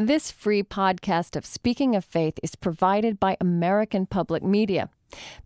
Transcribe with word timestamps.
This 0.00 0.30
free 0.30 0.62
podcast 0.62 1.34
of 1.34 1.44
Speaking 1.44 1.96
of 1.96 2.04
Faith 2.04 2.38
is 2.40 2.54
provided 2.54 3.18
by 3.18 3.36
American 3.40 4.06
Public 4.06 4.44
Media. 4.44 4.90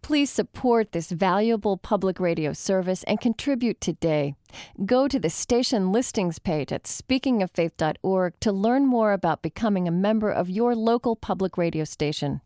Please 0.02 0.28
support 0.28 0.92
this 0.92 1.10
valuable 1.10 1.78
public 1.78 2.21
radio 2.21 2.52
service 2.52 3.02
and 3.04 3.18
contribute 3.18 3.80
today. 3.80 4.34
Go 4.84 5.08
to 5.08 5.18
the 5.18 5.30
station 5.30 5.91
listings 5.91 6.38
page 6.38 6.70
at 6.70 6.83
speakingoffaith.org 6.83 8.38
to 8.41 8.52
learn 8.52 8.84
more 8.84 9.14
about 9.14 9.41
becoming 9.41 9.88
a 9.88 9.91
member 9.91 10.30
of 10.30 10.50
your 10.50 10.77
local 10.77 11.16
public 11.16 11.57
radio 11.57 11.84
station. 11.84 12.43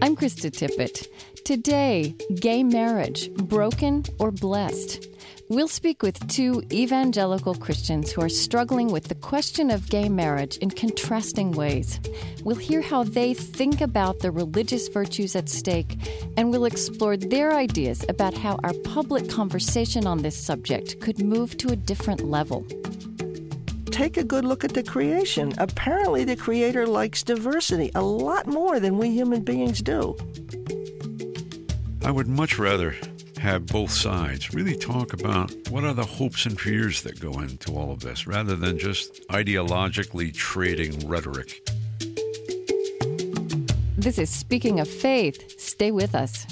I'm 0.00 0.14
Krista 0.14 0.52
Tippett. 0.52 1.08
Today, 1.44 2.14
gay 2.36 2.62
marriage, 2.62 3.28
broken 3.34 4.04
or 4.20 4.30
blessed? 4.30 5.09
We'll 5.50 5.66
speak 5.66 6.04
with 6.04 6.28
two 6.28 6.62
evangelical 6.70 7.56
Christians 7.56 8.12
who 8.12 8.22
are 8.22 8.28
struggling 8.28 8.92
with 8.92 9.08
the 9.08 9.16
question 9.16 9.72
of 9.72 9.90
gay 9.90 10.08
marriage 10.08 10.56
in 10.58 10.70
contrasting 10.70 11.50
ways. 11.50 11.98
We'll 12.44 12.54
hear 12.54 12.80
how 12.80 13.02
they 13.02 13.34
think 13.34 13.80
about 13.80 14.20
the 14.20 14.30
religious 14.30 14.86
virtues 14.86 15.34
at 15.34 15.48
stake, 15.48 15.96
and 16.36 16.52
we'll 16.52 16.66
explore 16.66 17.16
their 17.16 17.52
ideas 17.52 18.04
about 18.08 18.32
how 18.32 18.60
our 18.62 18.72
public 18.84 19.28
conversation 19.28 20.06
on 20.06 20.18
this 20.18 20.36
subject 20.36 21.00
could 21.00 21.18
move 21.18 21.56
to 21.56 21.72
a 21.72 21.76
different 21.76 22.30
level. 22.30 22.64
Take 23.86 24.18
a 24.18 24.22
good 24.22 24.44
look 24.44 24.62
at 24.62 24.74
the 24.74 24.84
creation. 24.84 25.52
Apparently, 25.58 26.22
the 26.22 26.36
Creator 26.36 26.86
likes 26.86 27.24
diversity 27.24 27.90
a 27.96 28.02
lot 28.02 28.46
more 28.46 28.78
than 28.78 28.98
we 28.98 29.10
human 29.10 29.42
beings 29.42 29.82
do. 29.82 30.16
I 32.04 32.12
would 32.12 32.28
much 32.28 32.56
rather 32.56 32.94
have 33.40 33.64
both 33.64 33.90
sides 33.90 34.52
really 34.52 34.76
talk 34.76 35.14
about 35.14 35.50
what 35.70 35.82
are 35.82 35.94
the 35.94 36.04
hopes 36.04 36.44
and 36.44 36.60
fears 36.60 37.00
that 37.02 37.18
go 37.18 37.40
into 37.40 37.72
all 37.72 37.90
of 37.90 38.00
this 38.00 38.26
rather 38.26 38.54
than 38.54 38.78
just 38.78 39.26
ideologically 39.28 40.32
trading 40.32 41.08
rhetoric. 41.08 41.66
This 43.96 44.18
is 44.18 44.28
Speaking 44.28 44.78
of 44.78 44.88
Faith. 44.88 45.58
Stay 45.58 45.90
with 45.90 46.14
us. 46.14 46.46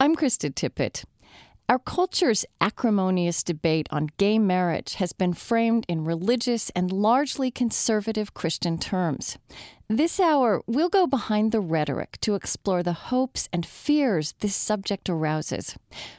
I'm 0.00 0.16
Krista 0.16 0.50
Tippett. 0.54 1.04
Our 1.68 1.80
culture's 1.80 2.46
acrimonious 2.60 3.42
debate 3.42 3.88
on 3.90 4.10
gay 4.18 4.38
marriage 4.38 4.94
has 4.94 5.12
been 5.12 5.32
framed 5.32 5.84
in 5.88 6.04
religious 6.04 6.70
and 6.76 6.92
largely 6.92 7.50
conservative 7.50 8.34
Christian 8.34 8.78
terms. 8.78 9.36
This 9.88 10.20
hour, 10.20 10.62
we'll 10.68 10.88
go 10.88 11.08
behind 11.08 11.50
the 11.50 11.60
rhetoric 11.60 12.18
to 12.20 12.36
explore 12.36 12.84
the 12.84 12.92
hopes 12.92 13.48
and 13.52 13.66
fears 13.66 14.34
this 14.38 14.54
subject 14.54 15.10
arouses. 15.10 15.76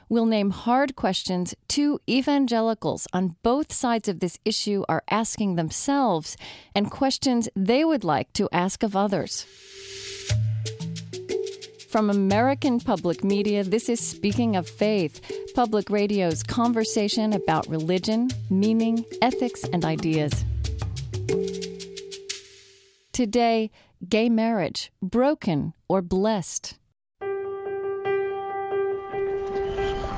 We'll 0.09 0.25
name 0.25 0.49
hard 0.49 0.97
questions 0.97 1.55
two 1.69 2.01
evangelicals 2.09 3.07
on 3.13 3.37
both 3.41 3.71
sides 3.71 4.09
of 4.09 4.19
this 4.19 4.37
issue 4.43 4.83
are 4.89 5.03
asking 5.09 5.55
themselves 5.55 6.35
and 6.75 6.91
questions 6.91 7.47
they 7.55 7.85
would 7.85 8.03
like 8.03 8.33
to 8.33 8.49
ask 8.51 8.83
of 8.83 8.97
others. 8.97 9.45
From 11.87 12.09
American 12.09 12.81
Public 12.81 13.23
Media, 13.23 13.63
this 13.63 13.87
is 13.87 14.01
Speaking 14.01 14.57
of 14.57 14.67
Faith, 14.67 15.21
public 15.55 15.89
radio's 15.89 16.43
conversation 16.43 17.31
about 17.31 17.65
religion, 17.69 18.27
meaning, 18.49 19.05
ethics, 19.21 19.63
and 19.71 19.85
ideas. 19.85 20.43
Today, 23.13 23.71
gay 24.09 24.27
marriage, 24.27 24.91
broken 25.01 25.73
or 25.87 26.01
blessed. 26.01 26.77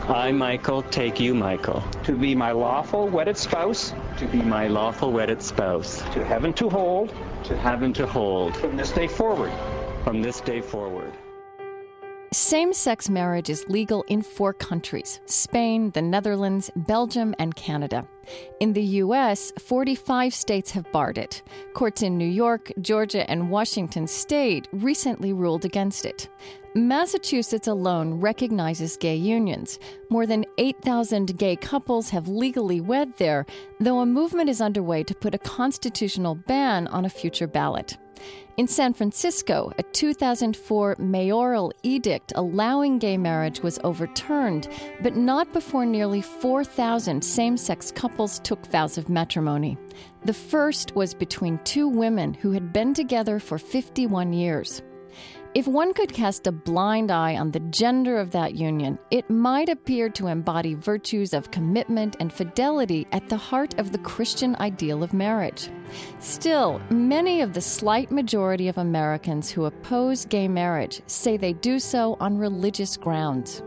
I, 0.09 0.31
Michael, 0.31 0.81
take 0.81 1.19
you, 1.19 1.35
Michael, 1.35 1.83
to 2.05 2.15
be 2.17 2.33
my 2.33 2.51
lawful 2.51 3.07
wedded 3.07 3.37
spouse, 3.37 3.93
to 4.17 4.25
be 4.25 4.41
my 4.41 4.67
lawful 4.67 5.11
wedded 5.11 5.43
spouse, 5.43 6.01
to 6.13 6.25
heaven 6.25 6.51
to 6.53 6.67
hold, 6.67 7.13
to 7.43 7.55
heaven 7.55 7.93
to 7.93 8.07
hold, 8.07 8.57
from 8.57 8.75
this 8.75 8.91
day 8.91 9.07
forward. 9.07 9.51
From 10.03 10.23
this 10.23 10.41
day 10.41 10.61
forward. 10.61 11.13
Same 12.31 12.73
sex 12.73 13.09
marriage 13.09 13.49
is 13.49 13.67
legal 13.69 14.03
in 14.03 14.21
four 14.21 14.53
countries 14.53 15.19
Spain, 15.25 15.89
the 15.91 16.01
Netherlands, 16.01 16.69
Belgium, 16.75 17.33
and 17.39 17.55
Canada. 17.55 18.07
In 18.59 18.71
the 18.73 18.83
U.S., 18.83 19.51
45 19.57 20.31
states 20.35 20.69
have 20.69 20.91
barred 20.91 21.17
it. 21.17 21.41
Courts 21.73 22.03
in 22.03 22.19
New 22.19 22.27
York, 22.27 22.71
Georgia, 22.81 23.27
and 23.27 23.49
Washington 23.49 24.05
state 24.05 24.67
recently 24.71 25.33
ruled 25.33 25.65
against 25.65 26.05
it. 26.05 26.29
Massachusetts 26.75 27.67
alone 27.67 28.13
recognizes 28.13 28.95
gay 28.95 29.15
unions. 29.15 29.79
More 30.11 30.27
than 30.27 30.45
8,000 30.59 31.35
gay 31.35 31.55
couples 31.55 32.11
have 32.11 32.27
legally 32.27 32.79
wed 32.79 33.11
there, 33.17 33.47
though 33.79 34.01
a 34.01 34.05
movement 34.05 34.51
is 34.51 34.61
underway 34.61 35.03
to 35.05 35.15
put 35.15 35.33
a 35.33 35.39
constitutional 35.39 36.35
ban 36.35 36.85
on 36.89 37.05
a 37.05 37.09
future 37.09 37.47
ballot. 37.47 37.97
In 38.59 38.67
San 38.67 38.93
Francisco, 38.93 39.71
a 39.77 39.83
2004 39.83 40.97
mayoral 40.99 41.71
edict 41.81 42.33
allowing 42.35 42.99
gay 42.99 43.15
marriage 43.15 43.61
was 43.61 43.79
overturned, 43.85 44.67
but 45.01 45.15
not 45.15 45.53
before 45.53 45.85
nearly 45.85 46.21
4,000 46.21 47.23
same 47.23 47.55
sex 47.55 47.89
couples 47.89 48.41
took 48.41 48.65
vows 48.65 48.97
of 48.97 49.07
matrimony. 49.07 49.77
The 50.25 50.33
first 50.33 50.93
was 50.93 51.13
between 51.13 51.59
two 51.59 51.87
women 51.87 52.33
who 52.33 52.51
had 52.51 52.73
been 52.73 52.93
together 52.93 53.39
for 53.39 53.57
51 53.57 54.33
years. 54.33 54.81
If 55.55 55.67
one 55.67 55.95
could 55.95 56.13
cast 56.13 56.45
a 56.45 56.51
blind 56.51 57.09
eye 57.09 57.35
on 57.35 57.49
the 57.49 57.59
gender 57.59 58.19
of 58.19 58.29
that 58.31 58.53
union, 58.53 58.99
it 59.09 59.27
might 59.31 59.67
appear 59.67 60.07
to 60.09 60.27
embody 60.27 60.75
virtues 60.75 61.33
of 61.33 61.49
commitment 61.49 62.15
and 62.19 62.31
fidelity 62.31 63.07
at 63.11 63.27
the 63.29 63.37
heart 63.37 63.73
of 63.79 63.91
the 63.91 63.97
Christian 63.97 64.55
ideal 64.59 65.01
of 65.01 65.11
marriage. 65.11 65.71
Still, 66.19 66.79
many 66.91 67.41
of 67.41 67.53
the 67.53 67.61
slight 67.61 68.11
majority 68.11 68.67
of 68.67 68.77
Americans 68.77 69.49
who 69.49 69.65
oppose 69.65 70.23
gay 70.25 70.47
marriage 70.47 71.01
say 71.07 71.35
they 71.35 71.53
do 71.53 71.79
so 71.79 72.15
on 72.19 72.37
religious 72.37 72.95
grounds. 72.95 73.63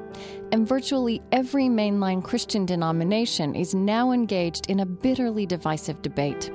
And 0.53 0.69
virtually 0.69 1.21
every 1.33 1.65
mainline 1.65 2.23
Christian 2.23 2.65
denomination 2.65 3.57
is 3.57 3.75
now 3.75 4.13
engaged 4.13 4.71
in 4.71 4.81
a 4.81 4.87
bitterly 4.87 5.47
divisive 5.47 6.01
debate. 6.01 6.53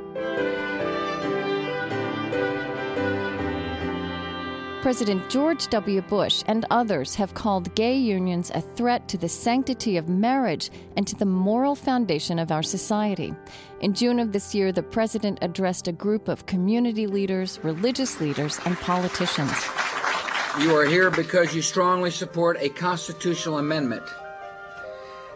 President 4.87 5.29
George 5.29 5.67
W. 5.67 6.01
Bush 6.01 6.43
and 6.47 6.65
others 6.69 7.13
have 7.15 7.33
called 7.33 7.75
gay 7.75 7.97
unions 7.97 8.51
a 8.55 8.61
threat 8.61 9.05
to 9.09 9.17
the 9.17 9.27
sanctity 9.27 9.97
of 9.97 10.07
marriage 10.07 10.69
and 10.95 11.05
to 11.05 11.15
the 11.17 11.25
moral 11.25 11.75
foundation 11.75 12.39
of 12.39 12.53
our 12.53 12.63
society. 12.63 13.33
In 13.81 13.93
June 13.93 14.17
of 14.17 14.31
this 14.31 14.55
year, 14.55 14.71
the 14.71 14.81
president 14.81 15.39
addressed 15.41 15.89
a 15.89 15.91
group 15.91 16.29
of 16.29 16.45
community 16.45 17.05
leaders, 17.05 17.59
religious 17.63 18.21
leaders, 18.21 18.61
and 18.63 18.77
politicians. 18.77 19.51
You 20.61 20.73
are 20.77 20.85
here 20.85 21.11
because 21.11 21.53
you 21.53 21.61
strongly 21.61 22.09
support 22.09 22.55
a 22.61 22.69
constitutional 22.69 23.57
amendment 23.57 24.03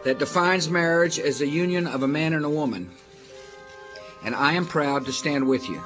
that 0.06 0.18
defines 0.18 0.70
marriage 0.70 1.18
as 1.18 1.42
a 1.42 1.46
union 1.46 1.86
of 1.86 2.02
a 2.02 2.08
man 2.08 2.32
and 2.32 2.46
a 2.46 2.50
woman. 2.50 2.90
And 4.24 4.34
I 4.34 4.54
am 4.54 4.64
proud 4.64 5.04
to 5.04 5.12
stand 5.12 5.46
with 5.46 5.68
you. 5.68 5.82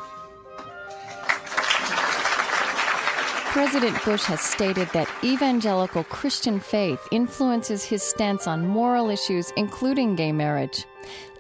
President 3.56 4.04
Bush 4.04 4.24
has 4.24 4.42
stated 4.42 4.86
that 4.92 5.08
evangelical 5.24 6.04
Christian 6.04 6.60
faith 6.60 7.00
influences 7.10 7.82
his 7.82 8.02
stance 8.02 8.46
on 8.46 8.68
moral 8.68 9.08
issues, 9.08 9.50
including 9.56 10.14
gay 10.14 10.30
marriage. 10.30 10.84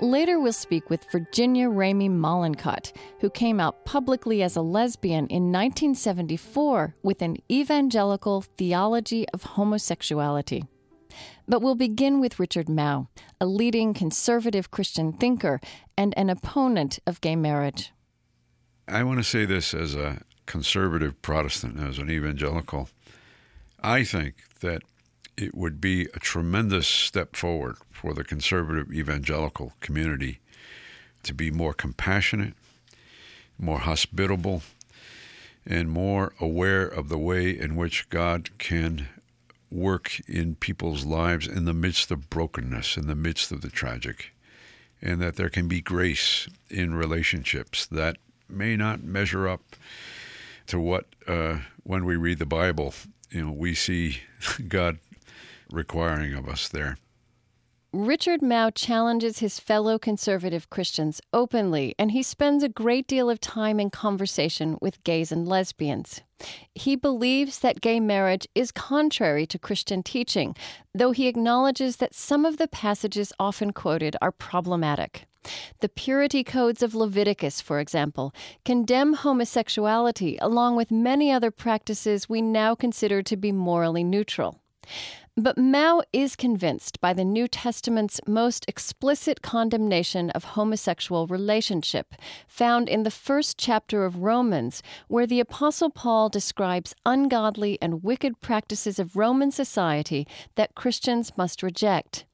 Later, 0.00 0.40
we'll 0.40 0.54
speak 0.54 0.88
with 0.88 1.04
Virginia 1.12 1.68
Ramey 1.68 2.08
Mollenkott, 2.08 2.92
who 3.20 3.28
came 3.28 3.60
out 3.60 3.84
publicly 3.84 4.42
as 4.42 4.56
a 4.56 4.62
lesbian 4.62 5.26
in 5.26 5.52
1974 5.52 6.96
with 7.02 7.20
an 7.20 7.36
evangelical 7.52 8.40
theology 8.40 9.28
of 9.34 9.42
homosexuality. 9.42 10.64
But 11.46 11.60
we'll 11.60 11.74
begin 11.74 12.18
with 12.18 12.40
Richard 12.40 12.68
Mouw, 12.68 13.08
a 13.42 13.44
leading 13.44 13.92
conservative 13.92 14.70
Christian 14.70 15.12
thinker 15.12 15.60
and 15.98 16.14
an 16.16 16.30
opponent 16.30 16.98
of 17.06 17.20
gay 17.20 17.36
marriage. 17.36 17.92
I 18.88 19.02
want 19.02 19.18
to 19.18 19.24
say 19.24 19.44
this 19.44 19.74
as 19.74 19.94
a 19.94 20.22
conservative 20.46 21.20
Protestant, 21.22 21.78
as 21.78 21.98
an 21.98 22.10
evangelical, 22.10 22.88
I 23.82 24.04
think 24.04 24.36
that 24.60 24.82
it 25.36 25.54
would 25.54 25.80
be 25.80 26.08
a 26.14 26.18
tremendous 26.18 26.86
step 26.86 27.36
forward 27.36 27.76
for 27.90 28.14
the 28.14 28.24
conservative 28.24 28.92
evangelical 28.92 29.74
community 29.80 30.40
to 31.24 31.34
be 31.34 31.50
more 31.50 31.74
compassionate, 31.74 32.54
more 33.58 33.80
hospitable, 33.80 34.62
and 35.66 35.90
more 35.90 36.32
aware 36.40 36.86
of 36.86 37.08
the 37.08 37.18
way 37.18 37.50
in 37.50 37.76
which 37.76 38.08
God 38.08 38.56
can 38.58 39.08
work 39.70 40.20
in 40.28 40.54
people's 40.54 41.04
lives 41.04 41.46
in 41.46 41.64
the 41.64 41.74
midst 41.74 42.10
of 42.10 42.30
brokenness, 42.30 42.96
in 42.96 43.08
the 43.08 43.16
midst 43.16 43.50
of 43.50 43.60
the 43.60 43.68
tragic, 43.68 44.32
and 45.02 45.20
that 45.20 45.36
there 45.36 45.48
can 45.48 45.66
be 45.68 45.80
grace 45.80 46.48
in 46.70 46.94
relationships 46.94 47.84
that 47.86 48.16
may 48.48 48.76
not 48.76 49.02
measure 49.02 49.48
up 49.48 49.76
to 50.68 50.80
what, 50.80 51.06
uh, 51.26 51.58
when 51.82 52.04
we 52.04 52.16
read 52.16 52.38
the 52.38 52.46
Bible, 52.46 52.94
you 53.30 53.46
know, 53.46 53.52
we 53.52 53.74
see 53.74 54.20
God 54.68 54.98
requiring 55.70 56.34
of 56.34 56.48
us 56.48 56.68
there. 56.68 56.98
Richard 57.92 58.42
Mouw 58.42 58.70
challenges 58.74 59.38
his 59.38 59.60
fellow 59.60 59.98
conservative 59.98 60.68
Christians 60.68 61.20
openly, 61.32 61.94
and 61.98 62.10
he 62.10 62.22
spends 62.22 62.62
a 62.62 62.68
great 62.68 63.06
deal 63.06 63.30
of 63.30 63.40
time 63.40 63.78
in 63.78 63.90
conversation 63.90 64.76
with 64.82 65.02
gays 65.04 65.30
and 65.30 65.46
lesbians. 65.46 66.20
He 66.74 66.96
believes 66.96 67.60
that 67.60 67.80
gay 67.80 68.00
marriage 68.00 68.46
is 68.54 68.72
contrary 68.72 69.46
to 69.46 69.58
Christian 69.58 70.02
teaching, 70.02 70.54
though 70.94 71.12
he 71.12 71.28
acknowledges 71.28 71.96
that 71.96 72.14
some 72.14 72.44
of 72.44 72.58
the 72.58 72.68
passages 72.68 73.32
often 73.38 73.72
quoted 73.72 74.16
are 74.20 74.32
problematic. 74.32 75.26
The 75.80 75.88
purity 75.88 76.42
codes 76.42 76.82
of 76.82 76.94
Leviticus, 76.94 77.60
for 77.60 77.78
example, 77.78 78.34
condemn 78.64 79.14
homosexuality 79.14 80.38
along 80.42 80.76
with 80.76 80.90
many 80.90 81.30
other 81.30 81.52
practices 81.52 82.28
we 82.28 82.42
now 82.42 82.74
consider 82.74 83.22
to 83.22 83.36
be 83.36 83.52
morally 83.52 84.02
neutral. 84.02 84.60
But 85.38 85.58
Mouw 85.58 86.00
is 86.14 86.34
convinced 86.34 86.98
by 87.02 87.12
the 87.12 87.22
New 87.22 87.46
Testament's 87.46 88.22
most 88.26 88.64
explicit 88.68 89.42
condemnation 89.42 90.30
of 90.30 90.44
homosexual 90.44 91.26
relationship, 91.26 92.14
found 92.48 92.88
in 92.88 93.02
the 93.02 93.10
first 93.10 93.58
chapter 93.58 94.06
of 94.06 94.22
Romans, 94.22 94.82
where 95.08 95.26
the 95.26 95.40
Apostle 95.40 95.90
Paul 95.90 96.30
describes 96.30 96.94
ungodly 97.04 97.76
and 97.82 98.02
wicked 98.02 98.40
practices 98.40 98.98
of 98.98 99.14
Roman 99.14 99.50
society 99.50 100.26
that 100.54 100.74
Christians 100.74 101.30
must 101.36 101.62
reject. 101.62 102.24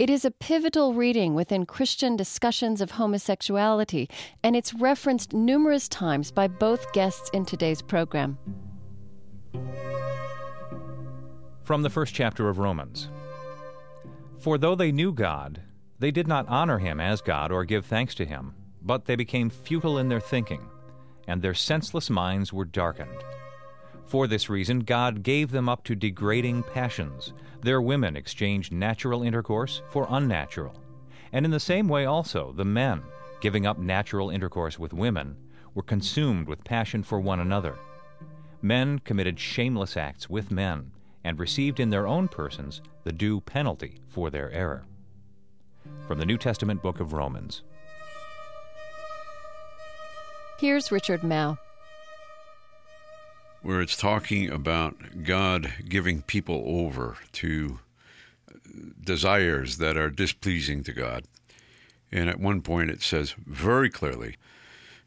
It 0.00 0.10
is 0.10 0.24
a 0.24 0.32
pivotal 0.32 0.94
reading 0.94 1.36
within 1.36 1.64
Christian 1.64 2.16
discussions 2.16 2.80
of 2.80 2.92
homosexuality, 2.92 4.10
and 4.42 4.56
it's 4.56 4.74
referenced 4.74 5.32
numerous 5.32 5.88
times 5.88 6.32
by 6.32 6.48
both 6.48 6.92
guests 6.92 7.30
in 7.32 7.44
today's 7.44 7.82
program 7.82 8.36
from 11.68 11.82
the 11.82 11.90
first 11.90 12.14
chapter 12.14 12.48
of 12.48 12.58
Romans. 12.58 13.10
For 14.38 14.56
though 14.56 14.74
they 14.74 14.90
knew 14.90 15.12
God, 15.12 15.60
they 15.98 16.10
did 16.10 16.26
not 16.26 16.48
honor 16.48 16.78
him 16.78 16.98
as 16.98 17.20
God 17.20 17.52
or 17.52 17.66
give 17.66 17.84
thanks 17.84 18.14
to 18.14 18.24
him, 18.24 18.54
but 18.80 19.04
they 19.04 19.16
became 19.16 19.50
futile 19.50 19.98
in 19.98 20.08
their 20.08 20.18
thinking, 20.18 20.66
and 21.26 21.42
their 21.42 21.52
senseless 21.52 22.08
minds 22.08 22.54
were 22.54 22.64
darkened. 22.64 23.22
For 24.06 24.26
this 24.26 24.48
reason, 24.48 24.78
God 24.78 25.22
gave 25.22 25.50
them 25.50 25.68
up 25.68 25.84
to 25.84 25.94
degrading 25.94 26.62
passions. 26.62 27.34
Their 27.60 27.82
women 27.82 28.16
exchanged 28.16 28.72
natural 28.72 29.22
intercourse 29.22 29.82
for 29.90 30.06
unnatural. 30.08 30.82
And 31.32 31.44
in 31.44 31.50
the 31.50 31.60
same 31.60 31.86
way 31.86 32.06
also, 32.06 32.54
the 32.56 32.64
men, 32.64 33.02
giving 33.42 33.66
up 33.66 33.78
natural 33.78 34.30
intercourse 34.30 34.78
with 34.78 34.94
women, 34.94 35.36
were 35.74 35.82
consumed 35.82 36.48
with 36.48 36.64
passion 36.64 37.02
for 37.02 37.20
one 37.20 37.40
another. 37.40 37.76
Men 38.62 39.00
committed 39.00 39.38
shameless 39.38 39.98
acts 39.98 40.30
with 40.30 40.50
men 40.50 40.92
and 41.28 41.38
received 41.38 41.78
in 41.78 41.90
their 41.90 42.06
own 42.06 42.26
persons 42.26 42.80
the 43.04 43.12
due 43.12 43.38
penalty 43.42 43.98
for 44.08 44.30
their 44.30 44.50
error. 44.50 44.86
From 46.06 46.18
the 46.18 46.24
New 46.24 46.38
Testament 46.38 46.80
book 46.80 47.00
of 47.00 47.12
Romans. 47.12 47.62
Here's 50.58 50.90
Richard 50.90 51.20
Mouw. 51.20 51.58
Where 53.60 53.82
it's 53.82 53.94
talking 53.94 54.48
about 54.48 55.22
God 55.22 55.70
giving 55.86 56.22
people 56.22 56.64
over 56.66 57.18
to 57.32 57.80
uh, 58.50 58.54
desires 59.04 59.76
that 59.76 59.98
are 59.98 60.08
displeasing 60.08 60.82
to 60.84 60.94
God. 60.94 61.24
And 62.10 62.30
at 62.30 62.40
one 62.40 62.62
point 62.62 62.88
it 62.88 63.02
says 63.02 63.34
very 63.46 63.90
clearly 63.90 64.36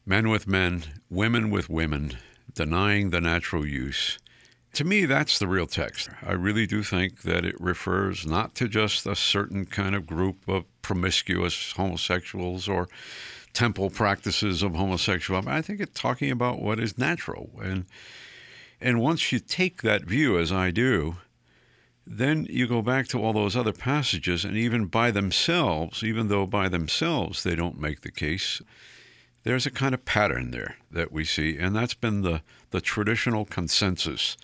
men 0.06 0.28
with 0.28 0.46
men, 0.46 0.84
women 1.10 1.50
with 1.50 1.68
women, 1.68 2.16
denying 2.54 3.10
the 3.10 3.20
natural 3.20 3.66
use, 3.66 4.20
to 4.72 4.84
me, 4.84 5.04
that's 5.04 5.38
the 5.38 5.46
real 5.46 5.66
text. 5.66 6.08
I 6.22 6.32
really 6.32 6.66
do 6.66 6.82
think 6.82 7.22
that 7.22 7.44
it 7.44 7.60
refers 7.60 8.26
not 8.26 8.54
to 8.56 8.68
just 8.68 9.06
a 9.06 9.14
certain 9.14 9.66
kind 9.66 9.94
of 9.94 10.06
group 10.06 10.48
of 10.48 10.64
promiscuous 10.80 11.72
homosexuals 11.72 12.68
or 12.68 12.88
temple 13.52 13.90
practices 13.90 14.62
of 14.62 14.74
homosexuality. 14.74 15.50
I 15.50 15.60
think 15.60 15.80
it's 15.80 16.00
talking 16.00 16.30
about 16.30 16.62
what 16.62 16.80
is 16.80 16.96
natural. 16.96 17.50
And 17.62 17.84
and 18.80 19.00
once 19.00 19.30
you 19.30 19.38
take 19.38 19.82
that 19.82 20.04
view, 20.04 20.38
as 20.38 20.50
I 20.50 20.72
do, 20.72 21.18
then 22.04 22.46
you 22.50 22.66
go 22.66 22.82
back 22.82 23.06
to 23.08 23.22
all 23.22 23.32
those 23.32 23.56
other 23.56 23.72
passages, 23.72 24.44
and 24.44 24.56
even 24.56 24.86
by 24.86 25.12
themselves, 25.12 26.02
even 26.02 26.26
though 26.26 26.46
by 26.46 26.68
themselves 26.68 27.44
they 27.44 27.54
don't 27.54 27.78
make 27.78 28.00
the 28.00 28.10
case, 28.10 28.60
there's 29.44 29.66
a 29.66 29.70
kind 29.70 29.94
of 29.94 30.04
pattern 30.04 30.50
there 30.50 30.76
that 30.90 31.12
we 31.12 31.24
see, 31.24 31.56
and 31.56 31.76
that's 31.76 31.94
been 31.94 32.22
the, 32.22 32.42
the 32.70 32.80
traditional 32.80 33.44
consensus 33.44 34.36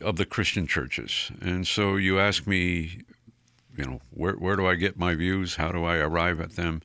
of 0.00 0.16
the 0.16 0.26
Christian 0.26 0.66
churches. 0.66 1.30
And 1.40 1.66
so 1.66 1.96
you 1.96 2.18
ask 2.18 2.46
me, 2.46 3.02
you 3.76 3.84
know, 3.84 4.00
where, 4.10 4.34
where 4.34 4.56
do 4.56 4.66
I 4.66 4.74
get 4.74 4.98
my 4.98 5.14
views? 5.14 5.56
How 5.56 5.72
do 5.72 5.84
I 5.84 5.96
arrive 5.96 6.40
at 6.40 6.56
them? 6.56 6.82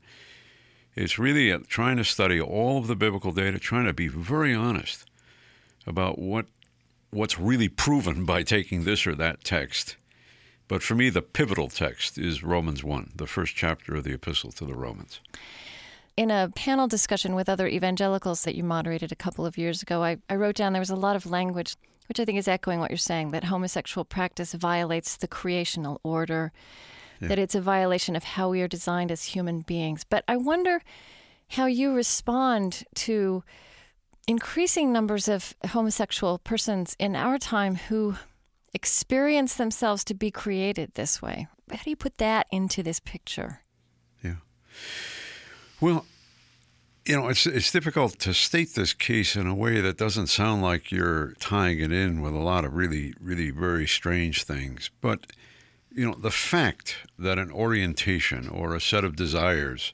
It's 0.95 1.17
really 1.17 1.57
trying 1.63 1.97
to 1.97 2.03
study 2.03 2.39
all 2.39 2.77
of 2.77 2.87
the 2.87 2.95
biblical 2.95 3.31
data, 3.31 3.57
trying 3.57 3.85
to 3.85 3.93
be 3.93 4.07
very 4.07 4.53
honest 4.53 5.05
about 5.85 6.19
what 6.19 6.45
what's 7.09 7.37
really 7.37 7.69
proven 7.69 8.25
by 8.25 8.41
taking 8.41 8.83
this 8.83 9.05
or 9.05 9.13
that 9.13 9.43
text. 9.43 9.97
But 10.67 10.81
for 10.81 10.95
me, 10.95 11.09
the 11.09 11.21
pivotal 11.21 11.69
text 11.69 12.17
is 12.17 12.43
Romans 12.43 12.83
1, 12.83 13.11
the 13.15 13.27
first 13.27 13.55
chapter 13.55 13.95
of 13.95 14.03
the 14.03 14.13
epistle 14.13 14.51
to 14.53 14.65
the 14.65 14.73
Romans. 14.73 15.19
In 16.15 16.31
a 16.31 16.51
panel 16.55 16.87
discussion 16.87 17.35
with 17.35 17.49
other 17.49 17.67
evangelicals 17.67 18.43
that 18.43 18.55
you 18.55 18.63
moderated 18.63 19.11
a 19.11 19.15
couple 19.15 19.45
of 19.45 19.57
years 19.57 19.81
ago, 19.81 20.03
I, 20.03 20.17
I 20.29 20.35
wrote 20.35 20.55
down 20.55 20.73
there 20.73 20.79
was 20.79 20.89
a 20.89 20.95
lot 20.95 21.15
of 21.15 21.25
language 21.25 21.75
which 22.07 22.19
I 22.19 22.25
think 22.25 22.37
is 22.37 22.47
echoing 22.47 22.79
what 22.79 22.91
you're 22.91 22.97
saying 22.97 23.31
that 23.31 23.45
homosexual 23.45 24.05
practice 24.05 24.53
violates 24.53 25.17
the 25.17 25.27
creational 25.27 25.99
order, 26.03 26.51
yeah. 27.21 27.29
that 27.29 27.39
it's 27.39 27.55
a 27.55 27.61
violation 27.61 28.15
of 28.15 28.23
how 28.23 28.49
we 28.49 28.61
are 28.61 28.67
designed 28.67 29.11
as 29.11 29.23
human 29.25 29.61
beings. 29.61 30.03
But 30.03 30.23
I 30.27 30.37
wonder 30.37 30.81
how 31.49 31.65
you 31.65 31.93
respond 31.93 32.83
to 32.95 33.43
increasing 34.27 34.91
numbers 34.91 35.27
of 35.27 35.55
homosexual 35.67 36.39
persons 36.39 36.95
in 36.99 37.15
our 37.15 37.37
time 37.37 37.75
who 37.75 38.15
experience 38.73 39.55
themselves 39.55 40.03
to 40.05 40.13
be 40.13 40.31
created 40.31 40.93
this 40.93 41.21
way. 41.21 41.47
How 41.71 41.83
do 41.83 41.89
you 41.89 41.95
put 41.95 42.17
that 42.17 42.47
into 42.51 42.83
this 42.83 42.99
picture? 42.99 43.61
Yeah. 44.23 44.35
Well, 45.79 46.05
you 47.05 47.15
know, 47.15 47.27
it's 47.27 47.45
it's 47.45 47.71
difficult 47.71 48.17
to 48.19 48.33
state 48.33 48.75
this 48.75 48.93
case 48.93 49.35
in 49.35 49.45
a 49.45 49.55
way 49.55 49.81
that 49.81 49.97
doesn't 49.97 50.27
sound 50.27 50.61
like 50.61 50.91
you're 50.91 51.33
tying 51.39 51.79
it 51.79 51.91
in 51.91 52.21
with 52.21 52.33
a 52.33 52.39
lot 52.39 52.63
of 52.63 52.73
really, 52.73 53.13
really 53.19 53.51
very 53.51 53.87
strange 53.87 54.43
things. 54.43 54.89
But 55.01 55.27
you 55.91 56.07
know, 56.07 56.15
the 56.15 56.31
fact 56.31 56.97
that 57.19 57.37
an 57.37 57.51
orientation 57.51 58.47
or 58.47 58.73
a 58.73 58.81
set 58.81 59.03
of 59.03 59.15
desires 59.15 59.93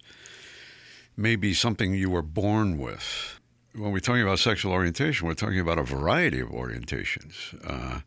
may 1.18 1.36
be 1.36 1.54
something 1.54 1.94
you 1.94 2.10
were 2.10 2.22
born 2.22 2.78
with. 2.78 3.40
When 3.74 3.92
we're 3.92 4.00
talking 4.00 4.22
about 4.22 4.40
sexual 4.40 4.72
orientation, 4.72 5.28
we're 5.28 5.34
talking 5.34 5.60
about 5.60 5.78
a 5.78 5.84
variety 5.84 6.40
of 6.40 6.50
orientations. 6.50 7.56
Uh, 7.68 8.02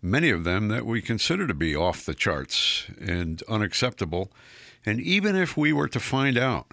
many 0.00 0.30
of 0.30 0.44
them 0.44 0.68
that 0.68 0.86
we 0.86 1.02
consider 1.02 1.46
to 1.46 1.54
be 1.54 1.74
off 1.74 2.06
the 2.06 2.14
charts 2.14 2.86
and 3.00 3.42
unacceptable. 3.48 4.30
And 4.86 5.00
even 5.00 5.34
if 5.34 5.56
we 5.56 5.72
were 5.72 5.88
to 5.88 6.00
find 6.00 6.38
out 6.38 6.68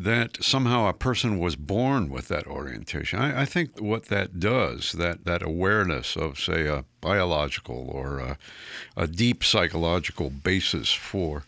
that 0.00 0.42
somehow 0.44 0.86
a 0.86 0.92
person 0.92 1.40
was 1.40 1.56
born 1.56 2.08
with 2.08 2.28
that 2.28 2.46
orientation. 2.46 3.18
I, 3.18 3.42
I, 3.42 3.44
think 3.44 3.80
what 3.80 4.04
that 4.04 4.38
does, 4.38 4.92
that, 4.92 5.24
that 5.24 5.42
awareness 5.42 6.14
of, 6.14 6.38
say, 6.38 6.68
a 6.68 6.84
biological 7.00 7.90
or 7.90 8.20
a, 8.20 8.38
a, 8.96 9.08
deep 9.08 9.42
psychological 9.42 10.30
basis 10.30 10.92
for 10.92 11.42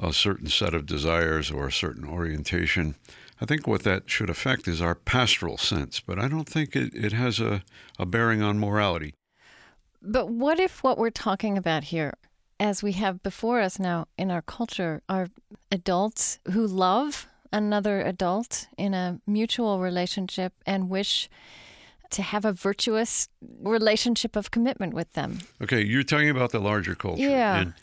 a 0.00 0.14
certain 0.14 0.46
set 0.46 0.72
of 0.72 0.86
desires 0.86 1.50
or 1.50 1.66
a 1.66 1.72
certain 1.72 2.08
orientation, 2.08 2.94
I 3.38 3.44
think 3.44 3.66
what 3.66 3.82
that 3.82 4.08
should 4.08 4.30
affect 4.30 4.66
is 4.66 4.80
our 4.80 4.94
pastoral 4.94 5.58
sense, 5.58 6.00
but 6.00 6.18
I 6.18 6.26
don't 6.26 6.48
think 6.48 6.74
it, 6.74 6.94
it 6.94 7.12
has 7.12 7.38
a, 7.38 7.62
a 7.98 8.06
bearing 8.06 8.40
on 8.40 8.58
morality. 8.58 9.12
But 10.00 10.30
what 10.30 10.58
if 10.58 10.82
what 10.82 10.96
we're 10.96 11.10
talking 11.10 11.58
about 11.58 11.84
here, 11.84 12.14
as 12.58 12.82
we 12.82 12.92
have 12.92 13.22
before 13.22 13.60
us 13.60 13.78
now 13.78 14.06
in 14.16 14.30
our 14.30 14.42
culture, 14.42 15.02
are 15.06 15.28
adults 15.70 16.38
who 16.50 16.66
love 16.66 17.28
another 17.54 18.02
adult 18.02 18.66
in 18.76 18.92
a 18.92 19.20
mutual 19.26 19.78
relationship 19.78 20.52
and 20.66 20.90
wish 20.90 21.30
to 22.10 22.22
have 22.22 22.44
a 22.44 22.52
virtuous 22.52 23.28
relationship 23.62 24.36
of 24.36 24.50
commitment 24.50 24.92
with 24.92 25.12
them. 25.12 25.38
Okay, 25.62 25.82
you're 25.82 26.02
talking 26.02 26.30
about 26.30 26.50
the 26.50 26.58
larger 26.58 26.94
culture. 26.94 27.22
Yeah. 27.22 27.60
And, 27.60 27.74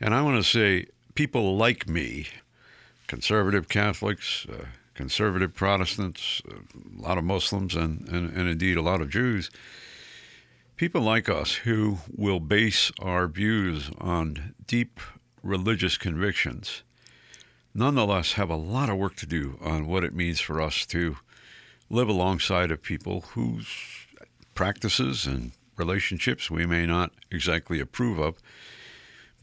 and 0.00 0.14
I 0.14 0.22
want 0.22 0.36
to 0.36 0.48
say 0.48 0.86
people 1.14 1.56
like 1.56 1.88
me, 1.88 2.26
conservative 3.06 3.68
Catholics, 3.68 4.46
uh, 4.48 4.66
conservative 4.94 5.54
Protestants, 5.54 6.42
a 6.48 7.02
lot 7.02 7.16
of 7.16 7.24
Muslims, 7.24 7.74
and, 7.74 8.06
and, 8.08 8.36
and 8.36 8.48
indeed 8.48 8.76
a 8.76 8.82
lot 8.82 9.00
of 9.00 9.08
Jews, 9.08 9.50
people 10.76 11.00
like 11.00 11.28
us 11.28 11.54
who 11.54 11.98
will 12.14 12.40
base 12.40 12.92
our 13.00 13.26
views 13.26 13.90
on 13.98 14.54
deep 14.66 15.00
religious 15.42 15.96
convictions 15.96 16.82
nonetheless 17.76 18.32
have 18.32 18.50
a 18.50 18.56
lot 18.56 18.88
of 18.88 18.96
work 18.96 19.16
to 19.16 19.26
do 19.26 19.58
on 19.62 19.86
what 19.86 20.02
it 20.04 20.14
means 20.14 20.40
for 20.40 20.60
us 20.60 20.86
to 20.86 21.16
live 21.90 22.08
alongside 22.08 22.70
of 22.70 22.82
people 22.82 23.20
whose 23.32 23.68
practices 24.54 25.26
and 25.26 25.52
relationships 25.76 26.50
we 26.50 26.64
may 26.66 26.86
not 26.86 27.12
exactly 27.30 27.78
approve 27.80 28.18
of, 28.18 28.36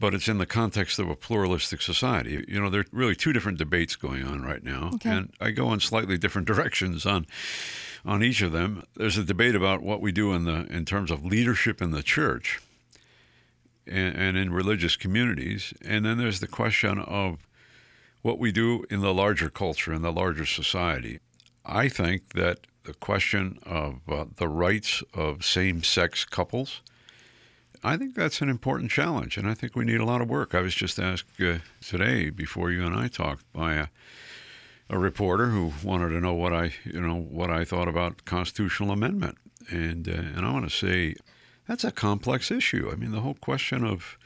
but 0.00 0.12
it's 0.12 0.26
in 0.28 0.38
the 0.38 0.46
context 0.46 0.98
of 0.98 1.08
a 1.08 1.14
pluralistic 1.14 1.80
society. 1.80 2.44
You 2.48 2.60
know, 2.60 2.68
there 2.68 2.80
are 2.80 2.86
really 2.92 3.14
two 3.14 3.32
different 3.32 3.58
debates 3.58 3.94
going 3.96 4.24
on 4.26 4.42
right 4.42 4.62
now, 4.62 4.90
Okay. 4.94 5.10
and 5.10 5.32
I 5.40 5.52
go 5.52 5.72
in 5.72 5.80
slightly 5.80 6.18
different 6.18 6.48
directions 6.52 7.06
on 7.06 7.26
on 8.06 8.22
each 8.22 8.42
of 8.42 8.52
them. 8.52 8.84
There's 8.96 9.16
a 9.16 9.24
debate 9.24 9.54
about 9.54 9.82
what 9.82 10.02
we 10.02 10.12
do 10.12 10.34
in 10.34 10.44
the 10.44 10.66
in 10.66 10.84
terms 10.84 11.10
of 11.10 11.24
leadership 11.24 11.80
in 11.80 11.92
the 11.92 12.02
church 12.02 12.60
and, 13.86 14.14
and 14.16 14.36
in 14.36 14.52
religious 14.52 14.96
communities, 14.96 15.72
and 15.82 16.04
then 16.04 16.18
there's 16.18 16.40
the 16.40 16.48
question 16.48 16.98
of 16.98 17.46
what 18.24 18.38
we 18.38 18.50
do 18.50 18.86
in 18.88 19.02
the 19.02 19.12
larger 19.12 19.50
culture, 19.50 19.92
in 19.92 20.00
the 20.00 20.10
larger 20.10 20.46
society. 20.46 21.20
I 21.62 21.90
think 21.90 22.32
that 22.32 22.60
the 22.84 22.94
question 22.94 23.58
of 23.66 24.00
uh, 24.08 24.24
the 24.36 24.48
rights 24.48 25.02
of 25.12 25.44
same 25.44 25.82
sex 25.82 26.24
couples, 26.24 26.80
I 27.82 27.98
think 27.98 28.14
that's 28.14 28.40
an 28.40 28.48
important 28.48 28.90
challenge, 28.90 29.36
and 29.36 29.46
I 29.46 29.52
think 29.52 29.76
we 29.76 29.84
need 29.84 30.00
a 30.00 30.06
lot 30.06 30.22
of 30.22 30.30
work. 30.30 30.54
I 30.54 30.62
was 30.62 30.74
just 30.74 30.98
asked 30.98 31.38
uh, 31.38 31.58
today, 31.82 32.30
before 32.30 32.70
you 32.70 32.86
and 32.86 32.96
I 32.96 33.08
talked, 33.08 33.44
by 33.52 33.74
a, 33.74 33.86
a 34.88 34.98
reporter 34.98 35.48
who 35.48 35.74
wanted 35.82 36.08
to 36.08 36.20
know 36.20 36.32
what 36.32 36.54
I, 36.54 36.72
you 36.82 37.02
know, 37.02 37.16
what 37.16 37.50
I 37.50 37.62
thought 37.66 37.88
about 37.88 38.24
constitutional 38.24 38.90
amendment, 38.90 39.36
and 39.68 40.08
uh, 40.08 40.12
and 40.12 40.46
I 40.46 40.50
want 40.50 40.70
to 40.70 40.74
say 40.74 41.16
that's 41.68 41.84
a 41.84 41.92
complex 41.92 42.50
issue. 42.50 42.88
I 42.90 42.96
mean, 42.96 43.12
the 43.12 43.20
whole 43.20 43.34
question 43.34 43.84
of 43.84 44.16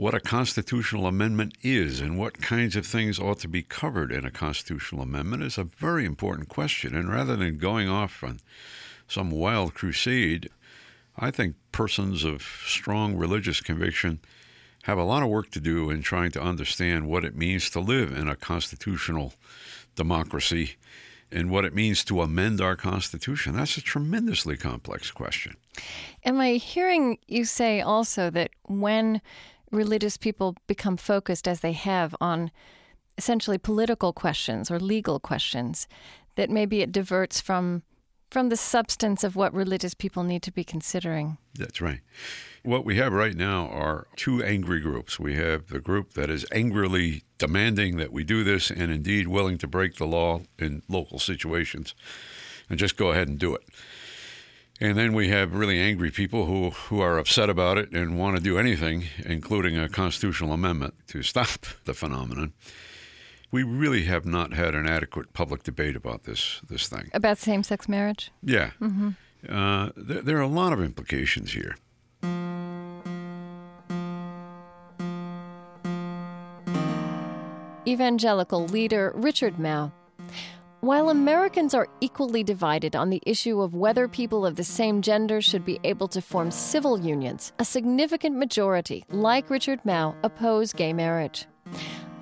what 0.00 0.14
a 0.14 0.20
constitutional 0.20 1.06
amendment 1.06 1.52
is 1.60 2.00
and 2.00 2.18
what 2.18 2.40
kinds 2.40 2.74
of 2.74 2.86
things 2.86 3.18
ought 3.18 3.38
to 3.38 3.46
be 3.46 3.62
covered 3.62 4.10
in 4.10 4.24
a 4.24 4.30
constitutional 4.30 5.02
amendment 5.02 5.42
is 5.42 5.58
a 5.58 5.64
very 5.64 6.06
important 6.06 6.48
question. 6.48 6.96
And 6.96 7.10
rather 7.10 7.36
than 7.36 7.58
going 7.58 7.86
off 7.86 8.24
on 8.24 8.40
some 9.06 9.30
wild 9.30 9.74
crusade, 9.74 10.48
I 11.18 11.30
think 11.30 11.56
persons 11.70 12.24
of 12.24 12.40
strong 12.64 13.14
religious 13.14 13.60
conviction 13.60 14.20
have 14.84 14.96
a 14.96 15.04
lot 15.04 15.22
of 15.22 15.28
work 15.28 15.50
to 15.50 15.60
do 15.60 15.90
in 15.90 16.00
trying 16.00 16.30
to 16.30 16.40
understand 16.40 17.06
what 17.06 17.22
it 17.22 17.36
means 17.36 17.68
to 17.68 17.78
live 17.80 18.10
in 18.10 18.26
a 18.26 18.36
constitutional 18.36 19.34
democracy 19.96 20.76
and 21.30 21.50
what 21.50 21.66
it 21.66 21.74
means 21.74 22.04
to 22.04 22.22
amend 22.22 22.62
our 22.62 22.74
Constitution. 22.74 23.54
That's 23.54 23.76
a 23.76 23.82
tremendously 23.82 24.56
complex 24.56 25.10
question. 25.10 25.56
Am 26.24 26.40
I 26.40 26.52
hearing 26.52 27.18
you 27.26 27.44
say 27.44 27.82
also 27.82 28.30
that 28.30 28.50
when 28.64 29.20
religious 29.70 30.16
people 30.16 30.56
become 30.66 30.96
focused, 30.96 31.46
as 31.46 31.60
they 31.60 31.72
have, 31.72 32.14
on 32.20 32.50
essentially 33.16 33.58
political 33.58 34.12
questions 34.12 34.70
or 34.70 34.80
legal 34.80 35.20
questions, 35.20 35.86
that 36.36 36.50
maybe 36.50 36.80
it 36.80 36.92
diverts 36.92 37.40
from 37.40 37.82
from 38.30 38.48
the 38.48 38.56
substance 38.56 39.24
of 39.24 39.34
what 39.34 39.52
religious 39.52 39.92
people 39.92 40.22
need 40.22 40.42
to 40.42 40.52
be 40.52 40.62
considering? 40.62 41.36
That's 41.54 41.80
right. 41.80 42.00
What 42.62 42.84
we 42.84 42.96
have 42.96 43.12
right 43.12 43.34
now 43.34 43.68
are 43.68 44.06
two 44.14 44.42
angry 44.42 44.80
groups. 44.80 45.18
We 45.18 45.34
have 45.34 45.66
the 45.66 45.80
group 45.80 46.12
that 46.12 46.30
is 46.30 46.46
angrily 46.52 47.24
demanding 47.38 47.96
that 47.96 48.12
we 48.12 48.22
do 48.22 48.44
this 48.44 48.70
and 48.70 48.92
indeed 48.92 49.26
willing 49.26 49.58
to 49.58 49.66
break 49.66 49.96
the 49.96 50.06
law 50.06 50.42
in 50.58 50.82
local 50.88 51.18
situations 51.18 51.94
and 52.68 52.78
just 52.78 52.96
go 52.96 53.10
ahead 53.10 53.28
and 53.28 53.38
do 53.38 53.54
it. 53.54 53.64
And 54.82 54.96
then 54.96 55.12
we 55.12 55.28
have 55.28 55.54
really 55.54 55.78
angry 55.78 56.10
people 56.10 56.46
who, 56.46 56.70
who 56.70 57.00
are 57.00 57.18
upset 57.18 57.50
about 57.50 57.76
it 57.76 57.92
and 57.92 58.18
want 58.18 58.36
to 58.36 58.42
do 58.42 58.58
anything, 58.58 59.04
including 59.26 59.76
a 59.76 59.90
constitutional 59.90 60.54
amendment, 60.54 60.94
to 61.08 61.22
stop 61.22 61.66
the 61.84 61.92
phenomenon. 61.92 62.54
We 63.52 63.62
really 63.62 64.04
have 64.04 64.24
not 64.24 64.54
had 64.54 64.74
an 64.74 64.86
adequate 64.86 65.32
public 65.34 65.64
debate 65.64 65.96
about 65.96 66.22
this 66.22 66.60
this 66.68 66.88
thing. 66.88 67.10
About 67.12 67.36
same 67.36 67.64
sex 67.64 67.88
marriage? 67.88 68.30
Yeah. 68.42 68.70
Uh, 69.48 69.90
there, 69.96 70.22
there 70.22 70.36
are 70.38 70.42
a 70.42 70.46
lot 70.46 70.72
of 70.72 70.80
implications 70.80 71.52
here. 71.52 71.76
Evangelical 77.86 78.66
leader 78.66 79.12
Richard 79.16 79.56
Mouw. 79.56 79.90
While 80.82 81.10
Americans 81.10 81.74
are 81.74 81.88
equally 82.00 82.42
divided 82.42 82.96
on 82.96 83.10
the 83.10 83.22
issue 83.26 83.60
of 83.60 83.74
whether 83.74 84.08
people 84.08 84.46
of 84.46 84.56
the 84.56 84.64
same 84.64 85.02
gender 85.02 85.42
should 85.42 85.62
be 85.62 85.78
able 85.84 86.08
to 86.08 86.22
form 86.22 86.50
civil 86.50 86.98
unions, 86.98 87.52
a 87.58 87.66
significant 87.66 88.36
majority, 88.36 89.04
like 89.10 89.50
Richard 89.50 89.80
Mouw, 89.84 90.14
oppose 90.22 90.72
gay 90.72 90.94
marriage. 90.94 91.44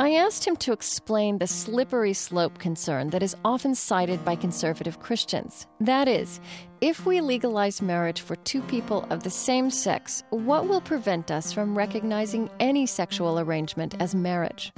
I 0.01 0.15
asked 0.15 0.45
him 0.45 0.57
to 0.57 0.73
explain 0.73 1.39
the 1.39 1.47
slippery 1.47 2.13
slope 2.13 2.59
concern 2.59 3.11
that 3.11 3.23
is 3.23 3.37
often 3.45 3.77
cited 3.77 4.25
by 4.25 4.35
conservative 4.35 4.99
Christians. 4.99 5.69
That 5.79 6.09
is, 6.09 6.41
if 6.81 7.07
we 7.07 7.21
legalize 7.21 7.81
marriage 7.81 8.23
for 8.23 8.35
two 8.35 8.63
people 8.63 9.07
of 9.11 9.23
the 9.23 9.31
same 9.31 9.71
sex, 9.71 10.25
what 10.31 10.67
will 10.67 10.81
prevent 10.81 11.31
us 11.31 11.53
from 11.53 11.79
recognizing 11.79 12.51
any 12.59 12.87
sexual 12.87 13.39
arrangement 13.39 13.95
as 14.01 14.17
marriage? 14.17 14.73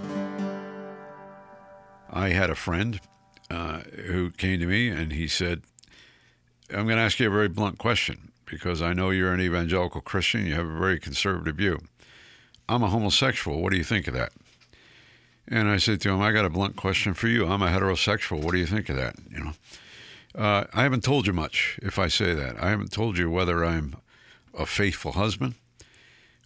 I 2.10 2.28
had 2.30 2.50
a 2.50 2.54
friend 2.54 3.00
uh, 3.50 3.80
who 4.07 4.30
came 4.30 4.61
to 4.61 4.66
me 4.66 4.88
and 4.88 5.12
he 5.12 5.26
said, 5.28 5.62
I'm 6.71 6.85
going 6.85 6.97
to 6.97 7.02
ask 7.02 7.19
you 7.19 7.26
a 7.26 7.30
very 7.30 7.49
blunt 7.49 7.78
question 7.78 8.30
because 8.47 8.80
I 8.80 8.92
know 8.92 9.11
you're 9.11 9.33
an 9.33 9.40
evangelical 9.40 10.00
Christian. 10.00 10.47
You 10.47 10.54
have 10.54 10.69
a 10.69 10.78
very 10.78 10.99
conservative 10.99 11.57
view. 11.57 11.80
I'm 12.69 12.83
a 12.83 12.88
homosexual. 12.88 13.61
What 13.61 13.73
do 13.73 13.76
you 13.76 13.85
think 13.85 14.07
of 14.07 14.14
that? 14.14 14.33
And 15.49 15.69
I 15.69 15.78
said 15.78 16.00
to 16.02 16.11
him, 16.11 16.21
I 16.21 16.30
got 16.30 16.45
a 16.45 16.50
blunt 16.50 16.76
question 16.76 17.14
for 17.14 17.26
you. 17.26 17.47
I'm 17.47 17.62
a 17.62 17.69
heterosexual. 17.69 18.42
What 18.42 18.52
do 18.52 18.59
you 18.59 18.66
think 18.66 18.88
of 18.88 18.97
that? 18.97 19.16
You 19.30 19.45
know, 19.45 19.52
uh, 20.35 20.64
I 20.73 20.85
haven't 20.85 21.02
told 21.02 21.26
you 21.26 21.33
much 21.33 21.78
if 21.83 21.99
I 21.99 22.07
say 22.07 22.35
that. 22.35 22.62
I 22.62 22.71
haven't 22.71 22.92
told 22.92 23.19
you 23.19 23.28
whether 23.28 23.64
I'm 23.64 23.97
a 24.57 24.66
faithful 24.66 25.12
husband, 25.12 25.54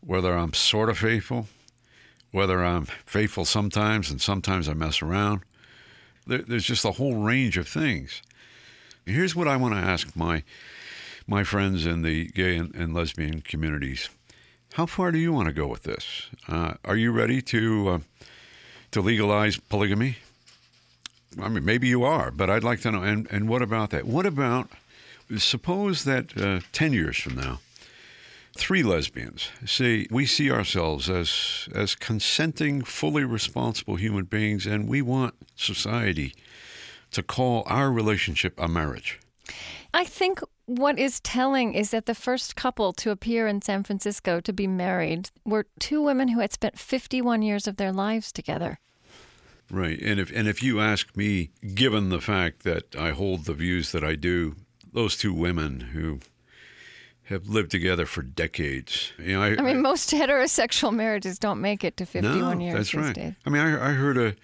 whether 0.00 0.34
I'm 0.34 0.54
sort 0.54 0.88
of 0.88 0.98
faithful, 0.98 1.48
whether 2.30 2.64
I'm 2.64 2.86
faithful 3.04 3.44
sometimes 3.44 4.10
and 4.10 4.22
sometimes 4.22 4.68
I 4.68 4.72
mess 4.72 5.02
around. 5.02 5.42
There, 6.26 6.38
there's 6.38 6.64
just 6.64 6.84
a 6.84 6.92
whole 6.92 7.16
range 7.16 7.56
of 7.56 7.68
things. 7.68 8.22
Here's 9.06 9.36
what 9.36 9.48
I 9.48 9.56
want 9.56 9.74
to 9.74 9.80
ask 9.80 10.14
my 10.16 10.42
my 11.26 11.42
friends 11.42 11.86
in 11.86 12.02
the 12.02 12.26
gay 12.26 12.56
and, 12.56 12.74
and 12.74 12.94
lesbian 12.94 13.40
communities: 13.40 14.08
How 14.74 14.86
far 14.86 15.12
do 15.12 15.18
you 15.18 15.32
want 15.32 15.48
to 15.48 15.54
go 15.54 15.66
with 15.66 15.82
this? 15.82 16.28
Uh, 16.48 16.74
are 16.84 16.96
you 16.96 17.12
ready 17.12 17.42
to 17.42 17.88
uh, 17.88 17.98
to 18.92 19.00
legalize 19.00 19.56
polygamy? 19.56 20.16
I 21.40 21.48
mean, 21.48 21.64
maybe 21.64 21.88
you 21.88 22.04
are, 22.04 22.30
but 22.30 22.48
I'd 22.48 22.64
like 22.64 22.80
to 22.82 22.90
know. 22.90 23.02
And 23.02 23.28
and 23.30 23.48
what 23.48 23.62
about 23.62 23.90
that? 23.90 24.06
What 24.06 24.26
about 24.26 24.70
suppose 25.36 26.04
that 26.04 26.36
uh, 26.40 26.60
ten 26.72 26.92
years 26.92 27.16
from 27.18 27.36
now, 27.36 27.60
three 28.56 28.82
lesbians 28.82 29.48
See, 29.66 30.06
we 30.10 30.26
see 30.26 30.50
ourselves 30.50 31.10
as 31.10 31.68
as 31.74 31.94
consenting, 31.94 32.82
fully 32.82 33.24
responsible 33.24 33.96
human 33.96 34.24
beings, 34.24 34.66
and 34.66 34.88
we 34.88 35.02
want 35.02 35.34
society 35.56 36.34
to 37.10 37.22
call 37.22 37.62
our 37.66 37.90
relationship 37.90 38.54
a 38.58 38.68
marriage. 38.68 39.20
I 39.92 40.04
think 40.04 40.40
what 40.66 40.98
is 40.98 41.20
telling 41.20 41.74
is 41.74 41.90
that 41.90 42.06
the 42.06 42.14
first 42.14 42.56
couple 42.56 42.92
to 42.94 43.10
appear 43.10 43.46
in 43.46 43.62
San 43.62 43.84
Francisco 43.84 44.40
to 44.40 44.52
be 44.52 44.66
married 44.66 45.30
were 45.44 45.66
two 45.78 46.02
women 46.02 46.28
who 46.28 46.40
had 46.40 46.52
spent 46.52 46.78
51 46.78 47.42
years 47.42 47.68
of 47.68 47.76
their 47.76 47.92
lives 47.92 48.32
together. 48.32 48.78
Right. 49.70 50.00
And 50.00 50.20
if 50.20 50.30
and 50.32 50.48
if 50.48 50.62
you 50.62 50.80
ask 50.80 51.16
me, 51.16 51.50
given 51.74 52.08
the 52.08 52.20
fact 52.20 52.64
that 52.64 52.94
I 52.96 53.10
hold 53.10 53.44
the 53.44 53.54
views 53.54 53.92
that 53.92 54.04
I 54.04 54.14
do, 54.14 54.56
those 54.92 55.16
two 55.16 55.32
women 55.32 55.80
who 55.92 56.20
have 57.24 57.48
lived 57.48 57.70
together 57.70 58.06
for 58.06 58.22
decades. 58.22 59.12
You 59.18 59.34
know, 59.34 59.42
I, 59.42 59.56
I 59.58 59.62
mean, 59.62 59.80
most 59.80 60.10
heterosexual 60.10 60.94
marriages 60.94 61.38
don't 61.38 61.60
make 61.60 61.82
it 61.82 61.96
to 61.96 62.06
51 62.06 62.58
no, 62.58 62.64
years 62.64 62.74
that's 62.74 62.94
right. 62.94 63.14
days. 63.14 63.32
I 63.46 63.50
mean, 63.50 63.62
I, 63.62 63.90
I 63.90 63.92
heard 63.92 64.18
a 64.18 64.34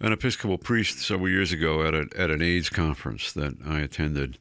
an 0.00 0.12
Episcopal 0.12 0.58
priest 0.58 0.98
several 0.98 1.28
years 1.28 1.52
ago 1.52 1.82
at 1.82 1.94
a, 1.94 2.06
at 2.16 2.30
an 2.30 2.42
AIDS 2.42 2.68
conference 2.68 3.32
that 3.32 3.54
I 3.66 3.80
attended, 3.80 4.38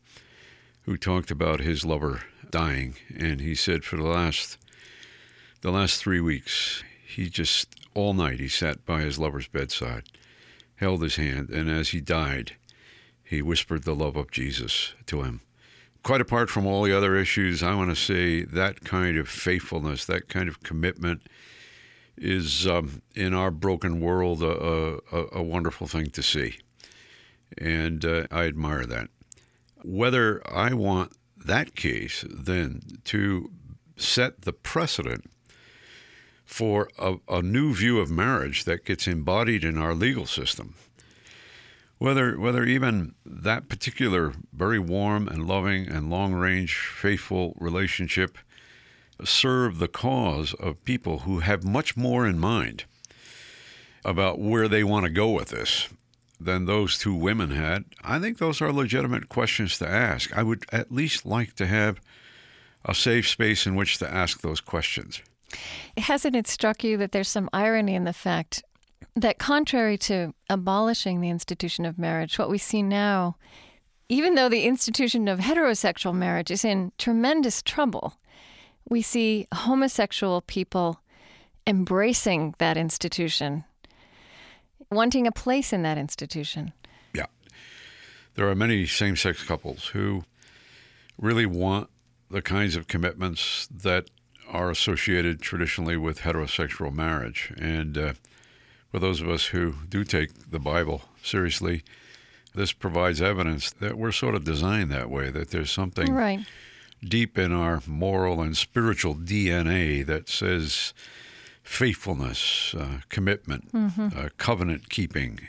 who 0.81 0.97
talked 0.97 1.31
about 1.31 1.61
his 1.61 1.85
lover 1.85 2.23
dying, 2.49 2.95
and 3.17 3.39
he 3.39 3.55
said 3.55 3.83
for 3.83 3.95
the 3.95 4.03
last 4.03 4.57
the 5.61 5.71
last 5.71 5.99
three 5.99 6.19
weeks, 6.19 6.83
he 7.07 7.29
just 7.29 7.69
all 7.93 8.13
night 8.13 8.39
he 8.39 8.47
sat 8.47 8.85
by 8.85 9.01
his 9.01 9.17
lover's 9.17 9.47
bedside, 9.47 10.03
held 10.75 11.01
his 11.01 11.15
hand, 11.15 11.49
and 11.49 11.69
as 11.69 11.89
he 11.89 12.01
died, 12.01 12.55
he 13.23 13.41
whispered 13.41 13.83
the 13.83 13.95
love 13.95 14.15
of 14.15 14.31
Jesus 14.31 14.93
to 15.07 15.23
him. 15.23 15.41
Quite 16.05 16.21
apart 16.21 16.51
from 16.51 16.67
all 16.67 16.83
the 16.83 16.95
other 16.95 17.15
issues, 17.15 17.63
I 17.63 17.73
want 17.73 17.89
to 17.89 17.95
say 17.95 18.43
that 18.43 18.83
kind 18.83 19.17
of 19.17 19.27
faithfulness, 19.27 20.05
that 20.05 20.29
kind 20.29 20.47
of 20.47 20.61
commitment, 20.61 21.23
is 22.15 22.67
um, 22.67 23.01
in 23.15 23.33
our 23.33 23.49
broken 23.49 23.99
world 23.99 24.43
a, 24.43 24.99
a, 25.11 25.25
a, 25.39 25.41
wonderful 25.41 25.87
thing 25.87 26.11
to 26.11 26.21
see. 26.21 26.59
And 27.57 28.05
uh, 28.05 28.27
I 28.29 28.43
admire 28.43 28.85
that. 28.85 29.07
Whether 29.83 30.47
I 30.47 30.73
want 30.73 31.13
that 31.43 31.75
case 31.75 32.23
then 32.29 32.81
to 33.05 33.49
set 33.97 34.43
the 34.43 34.53
precedent 34.53 35.25
for 36.45 36.87
a, 36.99 37.15
a 37.27 37.41
new 37.41 37.73
view 37.73 37.99
of 37.99 38.11
marriage 38.11 38.65
that 38.65 38.85
gets 38.85 39.07
embodied 39.07 39.63
in 39.63 39.79
our 39.79 39.95
legal 39.95 40.27
system, 40.27 40.75
whether 41.97 42.39
whether 42.39 42.63
even 42.63 43.15
that 43.25 43.69
particular 43.69 44.33
very 44.53 44.79
warm 44.79 45.27
and 45.27 45.47
loving 45.47 45.87
and 45.87 46.09
long 46.09 46.33
range 46.33 46.75
faithful 46.75 47.55
relationship 47.59 48.37
serve 49.23 49.79
the 49.79 49.87
cause 49.87 50.53
of 50.55 50.83
people 50.83 51.19
who 51.19 51.39
have 51.39 51.63
much 51.63 51.95
more 51.95 52.27
in 52.27 52.37
mind 52.37 52.83
about 54.03 54.39
where 54.39 54.67
they 54.67 54.83
want 54.83 55.05
to 55.05 55.09
go 55.09 55.29
with 55.29 55.49
this 55.49 55.87
than 56.39 56.65
those 56.65 56.97
two 56.97 57.15
women 57.15 57.51
had, 57.51 57.85
I 58.03 58.19
think 58.19 58.37
those 58.37 58.61
are 58.61 58.71
legitimate 58.71 59.29
questions 59.29 59.77
to 59.79 59.87
ask. 59.87 60.35
I 60.37 60.43
would 60.43 60.65
at 60.71 60.91
least 60.91 61.25
like 61.25 61.55
to 61.55 61.65
have 61.65 61.99
a 62.83 62.93
safe 62.93 63.27
space 63.27 63.65
in 63.65 63.75
which 63.75 63.97
to 63.99 64.13
ask 64.13 64.41
those 64.41 64.61
questions. 64.61 65.21
Hasn't 65.97 66.35
it 66.35 66.47
struck 66.47 66.83
you 66.83 66.97
that 66.97 67.13
there's 67.13 67.29
some 67.29 67.49
irony 67.53 67.95
in 67.95 68.03
the 68.03 68.13
fact 68.13 68.63
that, 69.15 69.39
contrary 69.39 69.97
to 69.99 70.33
abolishing 70.49 71.21
the 71.21 71.29
institution 71.29 71.85
of 71.85 71.97
marriage, 71.97 72.37
what 72.37 72.49
we 72.49 72.57
see 72.57 72.81
now, 72.81 73.37
even 74.09 74.35
though 74.35 74.49
the 74.49 74.63
institution 74.63 75.27
of 75.27 75.39
heterosexual 75.39 76.13
marriage 76.13 76.51
is 76.51 76.65
in 76.65 76.91
tremendous 76.97 77.61
trouble, 77.61 78.17
we 78.89 79.01
see 79.01 79.47
homosexual 79.53 80.41
people 80.41 80.99
embracing 81.65 82.53
that 82.59 82.77
institution, 82.77 83.63
wanting 84.91 85.25
a 85.25 85.31
place 85.31 85.73
in 85.73 85.81
that 85.81 85.97
institution. 85.97 86.73
Yeah. 87.13 87.25
There 88.35 88.47
are 88.47 88.55
many 88.55 88.85
same 88.85 89.15
sex 89.15 89.43
couples 89.43 89.87
who 89.87 90.25
really 91.17 91.45
want 91.45 91.89
the 92.29 92.41
kinds 92.41 92.75
of 92.75 92.87
commitments 92.87 93.67
that 93.67 94.09
are 94.47 94.69
associated 94.69 95.41
traditionally 95.41 95.97
with 95.97 96.19
heterosexual 96.19 96.93
marriage. 96.93 97.53
And 97.57 97.97
uh, 97.97 98.13
for 98.95 98.99
those 98.99 99.19
of 99.19 99.27
us 99.27 99.47
who 99.47 99.73
do 99.89 100.05
take 100.05 100.51
the 100.51 100.57
Bible 100.57 101.01
seriously, 101.21 101.83
this 102.53 102.71
provides 102.71 103.21
evidence 103.21 103.69
that 103.71 103.97
we're 103.97 104.13
sort 104.13 104.35
of 104.35 104.45
designed 104.45 104.89
that 104.89 105.09
way, 105.09 105.29
that 105.31 105.49
there's 105.49 105.69
something 105.69 106.13
right. 106.13 106.39
deep 107.03 107.37
in 107.37 107.51
our 107.51 107.83
moral 107.85 108.41
and 108.41 108.55
spiritual 108.55 109.13
DNA 109.13 110.05
that 110.05 110.29
says 110.29 110.93
faithfulness, 111.61 112.73
uh, 112.73 112.99
commitment, 113.09 113.69
mm-hmm. 113.73 114.17
uh, 114.17 114.29
covenant 114.37 114.89
keeping 114.89 115.41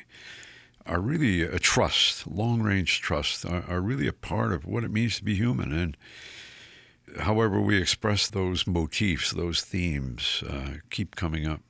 are 0.84 0.98
really 0.98 1.42
a 1.42 1.60
trust, 1.60 2.26
long 2.26 2.62
range 2.62 3.00
trust, 3.00 3.46
are, 3.46 3.62
are 3.68 3.80
really 3.80 4.08
a 4.08 4.12
part 4.12 4.52
of 4.52 4.64
what 4.64 4.82
it 4.82 4.90
means 4.90 5.18
to 5.18 5.24
be 5.24 5.36
human. 5.36 5.72
And 5.72 5.96
however 7.20 7.60
we 7.60 7.80
express 7.80 8.28
those 8.28 8.66
motifs, 8.66 9.30
those 9.30 9.60
themes, 9.60 10.42
uh, 10.50 10.78
keep 10.90 11.14
coming 11.14 11.46
up. 11.46 11.60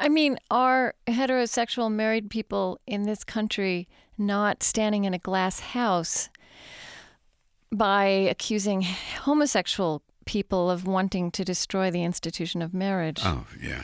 I 0.00 0.08
mean, 0.08 0.38
are 0.50 0.94
heterosexual 1.06 1.92
married 1.92 2.30
people 2.30 2.80
in 2.86 3.02
this 3.02 3.22
country 3.22 3.86
not 4.16 4.62
standing 4.62 5.04
in 5.04 5.12
a 5.12 5.18
glass 5.18 5.60
house 5.60 6.30
by 7.70 8.06
accusing 8.06 8.80
homosexual 8.80 10.02
people 10.24 10.70
of 10.70 10.86
wanting 10.86 11.30
to 11.32 11.44
destroy 11.44 11.90
the 11.90 12.02
institution 12.02 12.62
of 12.62 12.72
marriage? 12.72 13.20
Oh, 13.22 13.44
yeah. 13.62 13.82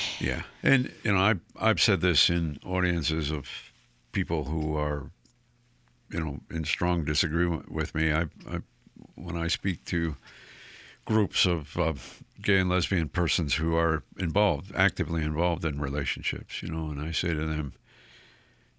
yeah. 0.20 0.42
And, 0.62 0.92
you 1.02 1.12
know, 1.12 1.18
I, 1.18 1.34
I've 1.60 1.80
said 1.80 2.02
this 2.02 2.30
in 2.30 2.60
audiences 2.64 3.32
of 3.32 3.48
people 4.12 4.44
who 4.44 4.76
are, 4.76 5.10
you 6.12 6.20
know, 6.20 6.38
in 6.52 6.64
strong 6.64 7.04
disagreement 7.04 7.68
with 7.72 7.96
me. 7.96 8.12
I, 8.12 8.26
I 8.48 8.60
when 9.16 9.36
I 9.36 9.48
speak 9.48 9.84
to 9.86 10.16
groups 11.04 11.46
of 11.46 11.76
uh, 11.76 11.94
gay 12.40 12.58
and 12.58 12.70
lesbian 12.70 13.08
persons 13.08 13.54
who 13.54 13.74
are 13.74 14.02
involved, 14.18 14.72
actively 14.74 15.22
involved 15.22 15.64
in 15.64 15.80
relationships, 15.80 16.62
you 16.62 16.68
know, 16.68 16.90
and 16.90 17.00
I 17.00 17.12
say 17.12 17.28
to 17.28 17.46
them, 17.46 17.74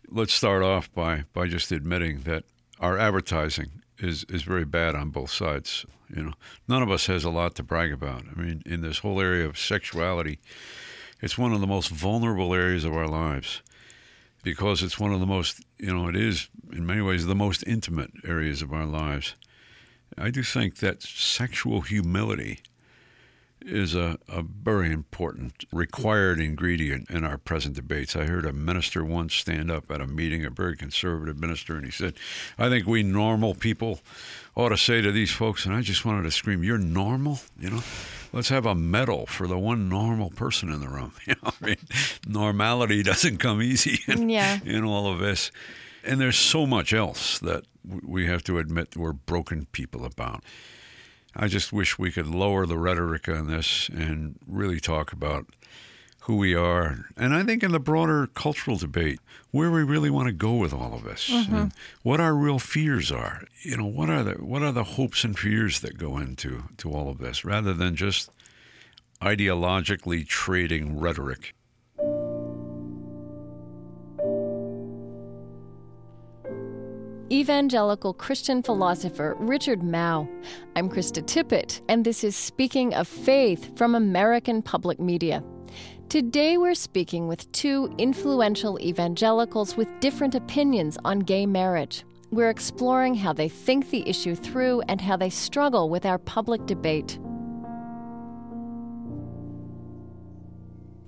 let's 0.09 0.33
start 0.33 0.63
off 0.63 0.93
by, 0.93 1.23
by 1.33 1.47
just 1.47 1.71
admitting 1.71 2.21
that 2.21 2.43
our 2.79 2.97
advertising 2.97 3.81
is, 3.99 4.25
is 4.25 4.43
very 4.43 4.65
bad 4.65 4.95
on 4.95 5.09
both 5.09 5.31
sides. 5.31 5.85
You 6.13 6.23
know, 6.23 6.33
none 6.67 6.83
of 6.83 6.91
us 6.91 7.07
has 7.07 7.23
a 7.23 7.29
lot 7.29 7.55
to 7.55 7.63
brag 7.63 7.91
about. 7.91 8.23
I 8.35 8.39
mean, 8.39 8.61
in 8.65 8.81
this 8.81 8.99
whole 8.99 9.19
area 9.19 9.45
of 9.45 9.57
sexuality, 9.57 10.39
it's 11.21 11.37
one 11.37 11.53
of 11.53 11.61
the 11.61 11.67
most 11.67 11.89
vulnerable 11.89 12.53
areas 12.53 12.83
of 12.83 12.93
our 12.93 13.07
lives 13.07 13.61
because 14.43 14.83
it's 14.83 14.99
one 14.99 15.13
of 15.13 15.21
the 15.21 15.25
most, 15.25 15.61
you 15.79 15.95
know, 15.95 16.09
it 16.09 16.15
is 16.15 16.49
in 16.71 16.85
many 16.85 17.01
ways 17.01 17.25
the 17.25 17.33
most 17.33 17.63
intimate 17.65 18.11
areas 18.27 18.61
of 18.61 18.73
our 18.73 18.85
lives. 18.85 19.35
I 20.17 20.29
do 20.29 20.43
think 20.43 20.77
that 20.77 21.01
sexual 21.01 21.81
humility 21.81 22.59
is 23.65 23.95
a, 23.95 24.17
a 24.27 24.43
very 24.43 24.91
important 24.91 25.65
required 25.71 26.39
ingredient 26.39 27.09
in 27.09 27.23
our 27.23 27.37
present 27.37 27.75
debates. 27.75 28.15
I 28.15 28.25
heard 28.25 28.45
a 28.45 28.53
minister 28.53 29.03
once 29.03 29.33
stand 29.33 29.71
up 29.71 29.89
at 29.89 30.01
a 30.01 30.07
meeting, 30.07 30.45
a 30.45 30.49
very 30.49 30.75
conservative 30.75 31.39
minister, 31.39 31.75
and 31.75 31.85
he 31.85 31.91
said, 31.91 32.15
I 32.57 32.69
think 32.69 32.87
we 32.87 33.03
normal 33.03 33.55
people 33.55 34.01
ought 34.55 34.69
to 34.69 34.77
say 34.77 35.01
to 35.01 35.11
these 35.11 35.31
folks, 35.31 35.65
and 35.65 35.73
I 35.73 35.81
just 35.81 36.05
wanted 36.05 36.23
to 36.23 36.31
scream, 36.31 36.63
You're 36.63 36.77
normal? 36.77 37.39
You 37.59 37.69
know, 37.69 37.83
let's 38.31 38.49
have 38.49 38.65
a 38.65 38.75
medal 38.75 39.25
for 39.25 39.47
the 39.47 39.57
one 39.57 39.89
normal 39.89 40.29
person 40.29 40.69
in 40.69 40.81
the 40.81 40.89
room. 40.89 41.13
You 41.25 41.35
know, 41.41 41.51
I 41.61 41.65
mean, 41.65 41.77
normality 42.27 43.01
doesn't 43.01 43.37
come 43.37 43.61
easy 43.61 43.99
in, 44.07 44.29
yeah. 44.29 44.59
in 44.65 44.83
all 44.83 45.11
of 45.11 45.19
this. 45.19 45.51
And 46.03 46.19
there's 46.19 46.37
so 46.37 46.65
much 46.65 46.93
else 46.93 47.39
that 47.39 47.63
we 47.85 48.27
have 48.27 48.43
to 48.43 48.57
admit 48.57 48.95
we're 48.95 49.13
broken 49.13 49.67
people 49.71 50.05
about. 50.05 50.43
I 51.35 51.47
just 51.47 51.73
wish 51.73 51.97
we 51.97 52.11
could 52.11 52.27
lower 52.27 52.65
the 52.65 52.77
rhetoric 52.77 53.27
on 53.27 53.47
this 53.47 53.89
and 53.89 54.37
really 54.47 54.79
talk 54.79 55.11
about 55.11 55.47
who 56.21 56.37
we 56.37 56.55
are. 56.55 57.05
And 57.17 57.33
I 57.33 57.43
think 57.43 57.63
in 57.63 57.71
the 57.71 57.79
broader 57.79 58.27
cultural 58.27 58.77
debate, 58.77 59.19
where 59.51 59.69
we 59.69 59.83
really 59.83 60.09
want 60.09 60.27
to 60.27 60.33
go 60.33 60.53
with 60.53 60.73
all 60.73 60.93
of 60.93 61.03
this 61.03 61.29
mm-hmm. 61.29 61.55
and 61.55 61.73
what 62.01 62.19
our 62.19 62.33
real 62.33 62.59
fears 62.59 63.11
are. 63.11 63.43
You 63.63 63.77
know, 63.77 63.85
what 63.85 64.09
are 64.09 64.23
the 64.23 64.33
what 64.33 64.61
are 64.61 64.71
the 64.71 64.83
hopes 64.83 65.23
and 65.23 65.37
fears 65.37 65.81
that 65.81 65.97
go 65.97 66.17
into 66.17 66.63
to 66.77 66.91
all 66.91 67.09
of 67.09 67.17
this 67.17 67.43
rather 67.43 67.73
than 67.73 67.95
just 67.95 68.29
ideologically 69.21 70.27
trading 70.27 70.99
rhetoric. 70.99 71.53
Evangelical 77.33 78.13
Christian 78.13 78.61
philosopher 78.61 79.35
Richard 79.39 79.79
Mouw. 79.81 80.29
I'm 80.75 80.87
Krista 80.87 81.23
Tippett, 81.23 81.81
and 81.89 82.05
this 82.05 82.23
is 82.23 82.35
Speaking 82.35 82.93
of 82.93 83.07
Faith 83.07 83.75
from 83.75 83.95
American 83.95 84.61
Public 84.61 84.99
Media. 84.99 85.43
Today 86.09 86.59
we're 86.59 86.75
speaking 86.75 87.27
with 87.27 87.51
two 87.51 87.91
influential 87.97 88.79
evangelicals 88.79 89.75
with 89.75 89.87
different 89.99 90.35
opinions 90.35 90.95
on 91.03 91.21
gay 91.21 91.47
marriage. 91.47 92.03
We're 92.29 92.51
exploring 92.51 93.15
how 93.15 93.33
they 93.33 93.49
think 93.49 93.89
the 93.89 94.07
issue 94.07 94.35
through 94.35 94.81
and 94.81 95.01
how 95.01 95.17
they 95.17 95.31
struggle 95.31 95.89
with 95.89 96.05
our 96.05 96.19
public 96.19 96.67
debate. 96.67 97.17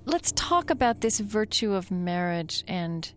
Let's 0.06 0.32
talk 0.32 0.70
about 0.70 1.02
this 1.02 1.20
virtue 1.20 1.72
of 1.72 1.92
marriage 1.92 2.64
and 2.66 3.12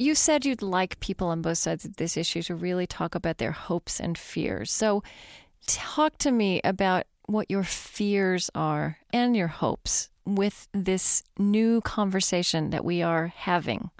you 0.00 0.14
said 0.14 0.46
you'd 0.46 0.62
like 0.62 0.98
people 1.00 1.28
on 1.28 1.42
both 1.42 1.58
sides 1.58 1.84
of 1.84 1.96
this 1.96 2.16
issue 2.16 2.42
to 2.42 2.54
really 2.54 2.86
talk 2.86 3.14
about 3.14 3.36
their 3.36 3.52
hopes 3.52 4.00
and 4.00 4.16
fears. 4.16 4.72
So, 4.72 5.02
talk 5.66 6.16
to 6.18 6.30
me 6.30 6.60
about 6.64 7.04
what 7.26 7.50
your 7.50 7.64
fears 7.64 8.50
are 8.54 8.98
and 9.12 9.36
your 9.36 9.48
hopes 9.48 10.08
with 10.24 10.68
this 10.72 11.22
new 11.38 11.82
conversation 11.82 12.70
that 12.70 12.84
we 12.84 13.02
are 13.02 13.28
having, 13.28 13.90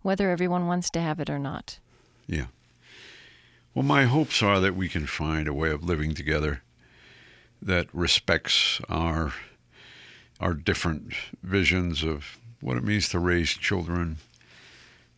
whether 0.00 0.30
everyone 0.30 0.66
wants 0.66 0.88
to 0.90 1.00
have 1.00 1.20
it 1.20 1.28
or 1.28 1.38
not. 1.38 1.78
Yeah. 2.26 2.46
Well, 3.74 3.84
my 3.84 4.04
hopes 4.04 4.42
are 4.42 4.60
that 4.60 4.74
we 4.74 4.88
can 4.88 5.06
find 5.06 5.46
a 5.46 5.54
way 5.54 5.70
of 5.70 5.84
living 5.84 6.14
together 6.14 6.62
that 7.60 7.86
respects 7.92 8.80
our 8.88 9.34
our 10.40 10.54
different 10.54 11.12
visions 11.42 12.02
of 12.02 12.38
what 12.62 12.78
it 12.78 12.82
means 12.82 13.10
to 13.10 13.18
raise 13.18 13.50
children, 13.50 14.16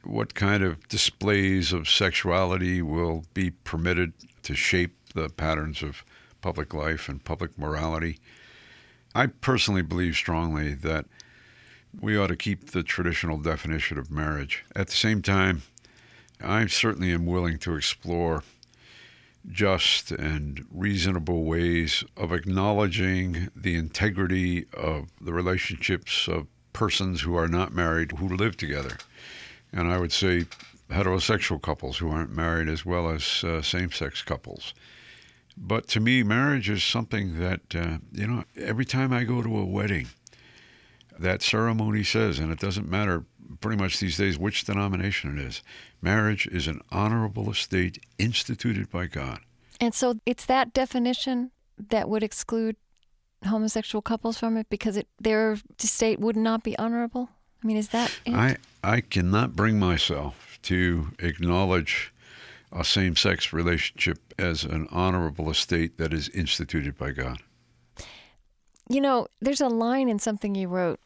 what 0.04 0.34
kind 0.34 0.62
of 0.62 0.88
displays 0.88 1.72
of 1.72 1.88
sexuality 1.88 2.82
will 2.82 3.24
be 3.34 3.50
permitted 3.50 4.12
to 4.42 4.54
shape 4.54 4.96
the 5.14 5.28
patterns 5.28 5.82
of 5.82 6.04
public 6.40 6.74
life 6.74 7.08
and 7.08 7.24
public 7.24 7.56
morality. 7.58 8.18
I 9.14 9.26
personally 9.26 9.82
believe 9.82 10.16
strongly 10.16 10.74
that 10.74 11.06
we 12.00 12.16
ought 12.16 12.28
to 12.28 12.36
keep 12.36 12.70
the 12.70 12.82
traditional 12.82 13.38
definition 13.38 13.98
of 13.98 14.10
marriage. 14.10 14.64
At 14.74 14.88
the 14.88 14.94
same 14.94 15.22
time, 15.22 15.62
I 16.40 16.66
certainly 16.66 17.12
am 17.12 17.26
willing 17.26 17.58
to 17.58 17.76
explore 17.76 18.42
just 19.50 20.10
and 20.10 20.64
reasonable 20.72 21.44
ways 21.44 22.04
of 22.16 22.32
acknowledging 22.32 23.50
the 23.54 23.74
integrity 23.74 24.66
of 24.72 25.08
the 25.20 25.32
relationships 25.32 26.28
of 26.28 26.46
persons 26.72 27.22
who 27.22 27.36
are 27.36 27.48
not 27.48 27.72
married 27.72 28.12
who 28.12 28.28
live 28.28 28.56
together 28.56 28.96
and 29.72 29.90
I 29.90 29.98
would 29.98 30.12
say 30.12 30.46
heterosexual 30.90 31.60
couples 31.60 31.98
who 31.98 32.10
aren't 32.10 32.34
married 32.34 32.68
as 32.68 32.84
well 32.84 33.08
as 33.08 33.44
uh, 33.44 33.62
same 33.62 33.90
sex 33.90 34.22
couples. 34.22 34.74
But 35.56 35.88
to 35.88 36.00
me, 36.00 36.22
marriage 36.22 36.70
is 36.70 36.82
something 36.82 37.38
that, 37.38 37.60
uh, 37.74 37.98
you 38.12 38.26
know, 38.26 38.44
every 38.56 38.84
time 38.84 39.12
I 39.12 39.24
go 39.24 39.42
to 39.42 39.58
a 39.58 39.64
wedding, 39.64 40.08
that 41.18 41.42
ceremony 41.42 42.04
says, 42.04 42.38
and 42.38 42.50
it 42.50 42.58
doesn't 42.58 42.88
matter 42.88 43.24
pretty 43.60 43.80
much 43.80 44.00
these 44.00 44.16
days 44.16 44.38
which 44.38 44.64
denomination 44.64 45.38
it 45.38 45.44
is. 45.44 45.62
Marriage 46.00 46.46
is 46.46 46.66
an 46.66 46.80
honorable 46.90 47.50
estate 47.50 48.02
instituted 48.18 48.90
by 48.90 49.06
God. 49.06 49.40
And 49.80 49.94
so 49.94 50.20
it's 50.24 50.46
that 50.46 50.72
definition 50.72 51.50
that 51.90 52.08
would 52.08 52.22
exclude 52.22 52.76
homosexual 53.44 54.02
couples 54.02 54.38
from 54.38 54.56
it 54.56 54.68
because 54.70 54.96
it, 54.96 55.08
their 55.20 55.58
estate 55.82 56.20
would 56.20 56.36
not 56.36 56.62
be 56.62 56.78
honorable? 56.78 57.30
I 57.62 57.66
mean, 57.66 57.76
is 57.76 57.88
that 57.90 58.12
it? 58.24 58.34
I, 58.34 58.56
I 58.82 59.00
cannot 59.00 59.54
bring 59.54 59.78
myself 59.78 60.58
to 60.62 61.08
acknowledge 61.18 62.12
a 62.72 62.84
same 62.84 63.16
sex 63.16 63.52
relationship 63.52 64.18
as 64.38 64.64
an 64.64 64.88
honorable 64.90 65.50
estate 65.50 65.98
that 65.98 66.12
is 66.12 66.28
instituted 66.30 66.96
by 66.96 67.10
God. 67.10 67.38
You 68.88 69.00
know, 69.00 69.28
there's 69.40 69.60
a 69.60 69.68
line 69.68 70.08
in 70.08 70.18
something 70.18 70.54
you 70.54 70.68
wrote 70.68 71.00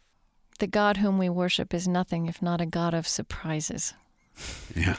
The 0.59 0.67
God 0.67 0.99
whom 0.99 1.19
we 1.19 1.29
worship 1.29 1.75
is 1.75 1.87
nothing 1.87 2.27
if 2.27 2.41
not 2.41 2.61
a 2.61 2.67
God 2.67 2.95
of 2.95 3.07
surprises. 3.07 3.95
Yeah. 4.75 4.97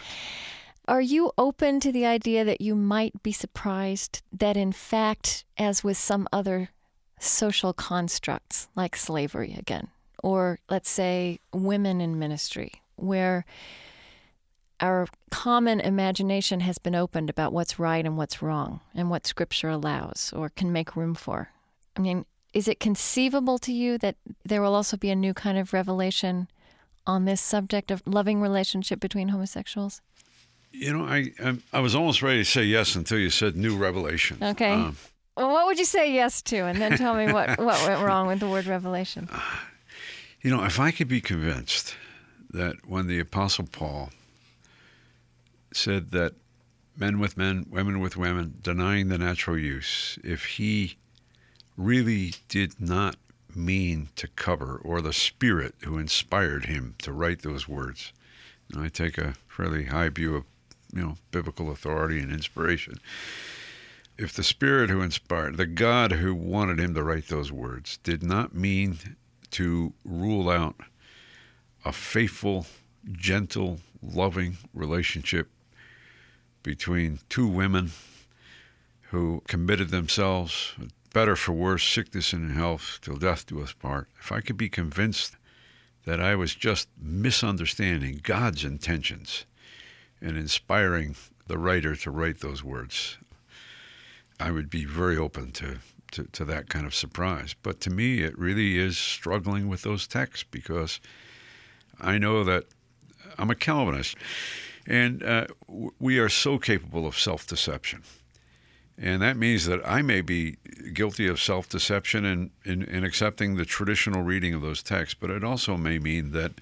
Are 0.87 1.01
you 1.01 1.31
open 1.37 1.81
to 1.81 1.91
the 1.91 2.05
idea 2.05 2.45
that 2.45 2.61
you 2.61 2.73
might 2.73 3.21
be 3.21 3.33
surprised 3.33 4.23
that, 4.31 4.55
in 4.55 4.71
fact, 4.71 5.43
as 5.57 5.83
with 5.83 5.97
some 5.97 6.27
other 6.31 6.69
social 7.19 7.73
constructs 7.73 8.69
like 8.73 8.95
slavery 8.95 9.53
again, 9.57 9.89
or 10.23 10.59
let's 10.69 10.89
say 10.89 11.39
women 11.53 12.01
in 12.01 12.19
ministry, 12.19 12.81
where 12.95 13.45
our 14.79 15.07
common 15.31 15.79
imagination 15.79 16.59
has 16.61 16.77
been 16.77 16.95
opened 16.95 17.29
about 17.29 17.53
what's 17.53 17.79
right 17.79 18.05
and 18.05 18.17
what's 18.17 18.41
wrong 18.41 18.79
and 18.93 19.09
what 19.09 19.25
scripture 19.25 19.69
allows 19.69 20.31
or 20.35 20.49
can 20.49 20.71
make 20.71 20.95
room 20.95 21.15
for. 21.15 21.49
I 21.95 22.01
mean, 22.01 22.25
is 22.53 22.67
it 22.67 22.79
conceivable 22.79 23.57
to 23.59 23.73
you 23.73 23.97
that 23.99 24.15
there 24.45 24.61
will 24.61 24.75
also 24.75 24.97
be 24.97 25.09
a 25.09 25.15
new 25.15 25.33
kind 25.33 25.57
of 25.57 25.73
revelation 25.73 26.47
on 27.05 27.25
this 27.25 27.41
subject 27.41 27.89
of 27.89 28.03
loving 28.05 28.41
relationship 28.41 28.99
between 28.99 29.29
homosexuals? 29.29 30.01
You 30.71 30.93
know, 30.93 31.05
I 31.05 31.31
I, 31.43 31.57
I 31.73 31.79
was 31.79 31.95
almost 31.95 32.21
ready 32.21 32.39
to 32.39 32.45
say 32.45 32.63
yes 32.63 32.95
until 32.95 33.17
you 33.17 33.29
said 33.29 33.55
new 33.55 33.75
revelation. 33.75 34.37
Okay. 34.41 34.73
Um, 34.73 34.97
well, 35.35 35.51
what 35.51 35.67
would 35.67 35.79
you 35.79 35.85
say 35.85 36.11
yes 36.11 36.41
to? 36.43 36.65
And 36.65 36.81
then 36.81 36.97
tell 36.97 37.13
me 37.13 37.31
what, 37.31 37.59
what 37.59 37.87
went 37.87 38.01
wrong 38.01 38.27
with 38.27 38.39
the 38.39 38.49
word 38.49 38.65
revelation. 38.65 39.29
you 40.47 40.55
know, 40.55 40.63
if 40.63 40.79
I 40.79 40.91
could 40.91 41.09
be 41.09 41.19
convinced 41.19 41.93
that 42.51 42.87
when 42.87 43.07
the 43.07 43.19
Apostle 43.19 43.67
Paul 43.69 44.11
said 45.73 46.11
that 46.11 46.35
men 46.95 47.19
with 47.19 47.35
men, 47.35 47.65
women 47.69 47.99
with 47.99 48.15
women, 48.15 48.59
denying 48.61 49.09
the 49.09 49.17
natural 49.17 49.57
use, 49.57 50.17
if 50.23 50.45
he 50.45 50.95
really 51.75 52.35
did 52.47 52.79
not 52.79 53.17
mean 53.53 54.07
to 54.15 54.29
cover, 54.29 54.79
or 54.85 55.01
the 55.01 55.11
Spirit 55.11 55.75
who 55.83 55.97
inspired 55.97 56.63
him 56.63 56.95
to 56.99 57.11
write 57.11 57.41
those 57.41 57.67
words, 57.67 58.13
and 58.71 58.81
I 58.81 58.87
take 58.87 59.17
a 59.17 59.33
fairly 59.49 59.87
high 59.87 60.07
view 60.07 60.33
of, 60.37 60.45
you 60.93 61.01
know, 61.01 61.17
biblical 61.31 61.69
authority 61.71 62.19
and 62.19 62.31
inspiration. 62.31 63.01
If 64.17 64.31
the 64.31 64.43
Spirit 64.43 64.89
who 64.91 65.01
inspired, 65.01 65.57
the 65.57 65.65
God 65.65 66.13
who 66.13 66.33
wanted 66.33 66.79
him 66.79 66.93
to 66.93 67.03
write 67.03 67.27
those 67.27 67.51
words, 67.51 67.97
did 67.97 68.23
not 68.23 68.55
mean 68.55 69.17
to 69.51 69.93
rule 70.03 70.49
out 70.49 70.75
a 71.85 71.91
faithful, 71.91 72.65
gentle, 73.11 73.79
loving 74.01 74.57
relationship 74.73 75.49
between 76.63 77.19
two 77.29 77.47
women 77.47 77.91
who 79.11 79.41
committed 79.47 79.89
themselves, 79.89 80.73
better 81.13 81.35
for 81.35 81.53
worse, 81.53 81.83
sickness 81.83 82.33
and 82.33 82.51
health, 82.51 82.99
till 83.01 83.15
death 83.15 83.45
do 83.45 83.61
us 83.61 83.71
part. 83.71 84.09
If 84.19 84.31
I 84.31 84.41
could 84.41 84.57
be 84.57 84.69
convinced 84.69 85.37
that 86.05 86.19
I 86.21 86.35
was 86.35 86.53
just 86.53 86.89
misunderstanding 87.01 88.19
God's 88.21 88.63
intentions 88.63 89.45
and 90.21 90.37
inspiring 90.37 91.15
the 91.47 91.57
writer 91.57 91.95
to 91.95 92.11
write 92.11 92.41
those 92.41 92.63
words, 92.63 93.17
I 94.39 94.51
would 94.51 94.69
be 94.69 94.85
very 94.85 95.17
open 95.17 95.51
to, 95.53 95.77
to, 96.11 96.25
to 96.25 96.45
that 96.45 96.69
kind 96.69 96.85
of 96.85 96.95
surprise. 96.95 97.55
But 97.61 97.79
to 97.81 97.89
me, 97.89 98.21
it 98.21 98.37
really 98.37 98.77
is 98.77 98.97
struggling 98.97 99.67
with 99.67 99.81
those 99.81 100.07
texts 100.07 100.45
because 100.49 100.99
I 101.99 102.17
know 102.17 102.43
that 102.43 102.65
I'm 103.37 103.49
a 103.49 103.55
Calvinist. 103.55 104.15
And 104.85 105.21
uh, 105.21 105.47
we 105.99 106.17
are 106.17 106.29
so 106.29 106.57
capable 106.57 107.05
of 107.05 107.19
self 107.19 107.45
deception. 107.45 108.03
And 108.97 109.21
that 109.21 109.37
means 109.37 109.65
that 109.65 109.81
I 109.85 110.01
may 110.01 110.21
be 110.21 110.57
guilty 110.93 111.27
of 111.27 111.39
self 111.39 111.69
deception 111.69 112.25
in, 112.25 112.51
in, 112.65 112.83
in, 112.83 113.03
accepting 113.03 113.55
the 113.55 113.65
traditional 113.65 114.23
reading 114.23 114.53
of 114.53 114.61
those 114.61 114.81
texts, 114.81 115.15
but 115.19 115.29
it 115.29 115.43
also 115.43 115.77
may 115.77 115.99
mean 115.99 116.31
that 116.31 116.53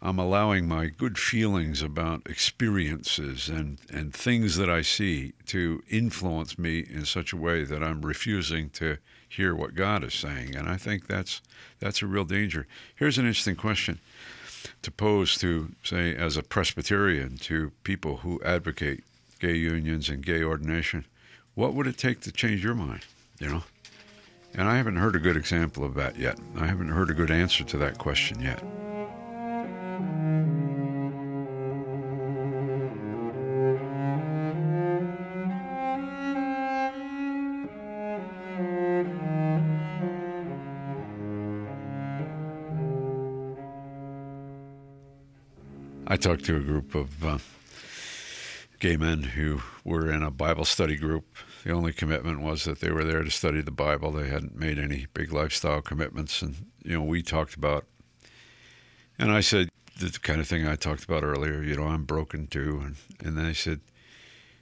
I'm 0.00 0.18
allowing 0.18 0.68
my 0.68 0.86
good 0.86 1.18
feelings 1.18 1.82
about 1.82 2.22
experiences 2.26 3.48
and, 3.48 3.78
and 3.92 4.14
things 4.14 4.56
that 4.56 4.70
I 4.70 4.82
see 4.82 5.32
to 5.46 5.82
influence 5.90 6.56
me 6.56 6.86
in 6.88 7.04
such 7.04 7.32
a 7.32 7.36
way 7.36 7.64
that 7.64 7.82
I'm 7.82 8.02
refusing 8.02 8.70
to 8.70 8.98
hear 9.28 9.56
what 9.56 9.74
God 9.74 10.04
is 10.04 10.14
saying. 10.14 10.54
And 10.54 10.68
I 10.68 10.76
think 10.76 11.08
that's, 11.08 11.42
that's 11.80 12.00
a 12.00 12.06
real 12.06 12.24
danger. 12.24 12.68
Here's 12.94 13.18
an 13.18 13.26
interesting 13.26 13.56
question 13.56 13.98
to 14.82 14.90
pose 14.92 15.36
to, 15.38 15.74
say, 15.82 16.14
as 16.14 16.36
a 16.36 16.42
Presbyterian 16.42 17.36
to 17.38 17.72
people 17.82 18.18
who 18.18 18.40
advocate 18.44 19.02
gay 19.40 19.56
unions 19.56 20.08
and 20.08 20.24
gay 20.24 20.42
ordination, 20.44 21.06
what 21.54 21.74
would 21.74 21.88
it 21.88 21.98
take 21.98 22.20
to 22.20 22.32
change 22.32 22.62
your 22.62 22.74
mind? 22.74 23.04
You 23.40 23.48
know? 23.48 23.62
And 24.54 24.68
I 24.68 24.76
haven't 24.76 24.96
heard 24.96 25.16
a 25.16 25.20
good 25.20 25.36
example 25.36 25.84
of 25.84 25.94
that 25.94 26.16
yet. 26.16 26.38
I 26.56 26.66
haven't 26.66 26.88
heard 26.88 27.10
a 27.10 27.14
good 27.14 27.30
answer 27.30 27.64
to 27.64 27.78
that 27.78 27.98
question 27.98 28.40
yet. 28.40 28.62
Talked 46.18 46.44
to 46.46 46.56
a 46.56 46.60
group 46.60 46.94
of 46.94 47.24
uh, 47.24 47.38
gay 48.80 48.96
men 48.96 49.22
who 49.22 49.62
were 49.84 50.10
in 50.10 50.22
a 50.22 50.30
Bible 50.30 50.64
study 50.64 50.96
group. 50.96 51.24
The 51.64 51.72
only 51.72 51.92
commitment 51.92 52.40
was 52.40 52.64
that 52.64 52.80
they 52.80 52.90
were 52.90 53.04
there 53.04 53.22
to 53.22 53.30
study 53.30 53.60
the 53.60 53.70
Bible. 53.70 54.12
They 54.12 54.28
hadn't 54.28 54.56
made 54.56 54.78
any 54.78 55.06
big 55.14 55.32
lifestyle 55.32 55.80
commitments. 55.80 56.42
And, 56.42 56.66
you 56.82 56.94
know, 56.94 57.02
we 57.02 57.22
talked 57.22 57.54
about, 57.54 57.86
and 59.18 59.30
I 59.32 59.40
said 59.40 59.68
the 59.98 60.10
kind 60.20 60.40
of 60.40 60.48
thing 60.48 60.66
I 60.66 60.76
talked 60.76 61.04
about 61.04 61.24
earlier, 61.24 61.62
you 61.62 61.76
know, 61.76 61.84
I'm 61.84 62.04
broken 62.04 62.46
too. 62.46 62.80
And, 62.84 62.96
and 63.20 63.36
then 63.36 63.46
they 63.46 63.54
said, 63.54 63.80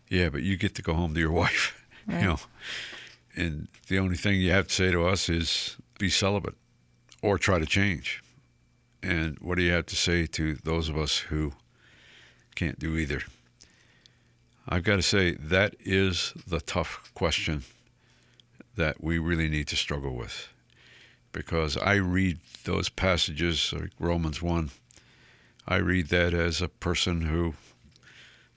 yeah, 0.08 0.28
but 0.28 0.42
you 0.42 0.56
get 0.56 0.74
to 0.76 0.82
go 0.82 0.94
home 0.94 1.14
to 1.14 1.20
your 1.20 1.32
wife, 1.32 1.86
right. 2.06 2.20
you 2.20 2.26
know. 2.28 2.38
And 3.34 3.68
the 3.88 3.98
only 3.98 4.16
thing 4.16 4.40
you 4.40 4.50
have 4.50 4.68
to 4.68 4.74
say 4.74 4.90
to 4.90 5.06
us 5.06 5.28
is 5.28 5.76
be 5.98 6.08
celibate 6.08 6.54
or 7.22 7.38
try 7.38 7.58
to 7.58 7.66
change. 7.66 8.22
And 9.02 9.38
what 9.40 9.56
do 9.56 9.62
you 9.62 9.72
have 9.72 9.86
to 9.86 9.96
say 9.96 10.26
to 10.26 10.54
those 10.54 10.88
of 10.88 10.96
us 10.96 11.18
who 11.18 11.52
can't 12.54 12.78
do 12.78 12.96
either? 12.96 13.22
I've 14.68 14.82
got 14.82 14.96
to 14.96 15.02
say, 15.02 15.32
that 15.32 15.76
is 15.78 16.32
the 16.46 16.60
tough 16.60 17.10
question 17.14 17.62
that 18.74 19.02
we 19.02 19.18
really 19.18 19.48
need 19.48 19.68
to 19.68 19.76
struggle 19.76 20.14
with. 20.14 20.48
Because 21.32 21.76
I 21.76 21.94
read 21.94 22.38
those 22.64 22.88
passages, 22.88 23.72
like 23.72 23.90
Romans 24.00 24.42
1, 24.42 24.70
I 25.68 25.76
read 25.76 26.08
that 26.08 26.34
as 26.34 26.60
a 26.60 26.68
person 26.68 27.22
who 27.22 27.54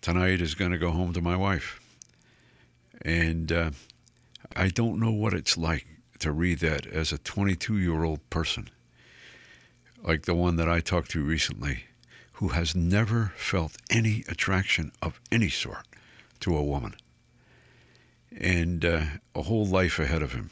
tonight 0.01 0.41
is 0.41 0.55
going 0.55 0.71
to 0.71 0.77
go 0.77 0.91
home 0.91 1.13
to 1.13 1.21
my 1.21 1.35
wife. 1.35 1.79
And 3.03 3.51
uh, 3.51 3.71
I 4.55 4.69
don't 4.69 4.99
know 4.99 5.11
what 5.11 5.33
it's 5.33 5.57
like 5.57 5.85
to 6.19 6.31
read 6.31 6.59
that 6.59 6.85
as 6.87 7.11
a 7.11 7.17
22 7.17 7.77
year 7.77 8.03
old 8.03 8.27
person 8.29 8.69
like 10.03 10.23
the 10.23 10.35
one 10.35 10.55
that 10.57 10.69
I 10.69 10.79
talked 10.79 11.11
to 11.11 11.23
recently, 11.23 11.85
who 12.33 12.49
has 12.49 12.75
never 12.75 13.33
felt 13.35 13.77
any 13.89 14.23
attraction 14.27 14.91
of 15.01 15.19
any 15.31 15.49
sort 15.49 15.85
to 16.39 16.55
a 16.55 16.63
woman 16.63 16.95
and 18.35 18.85
uh, 18.85 19.01
a 19.35 19.41
whole 19.43 19.65
life 19.65 19.99
ahead 19.99 20.21
of 20.21 20.33
him. 20.33 20.51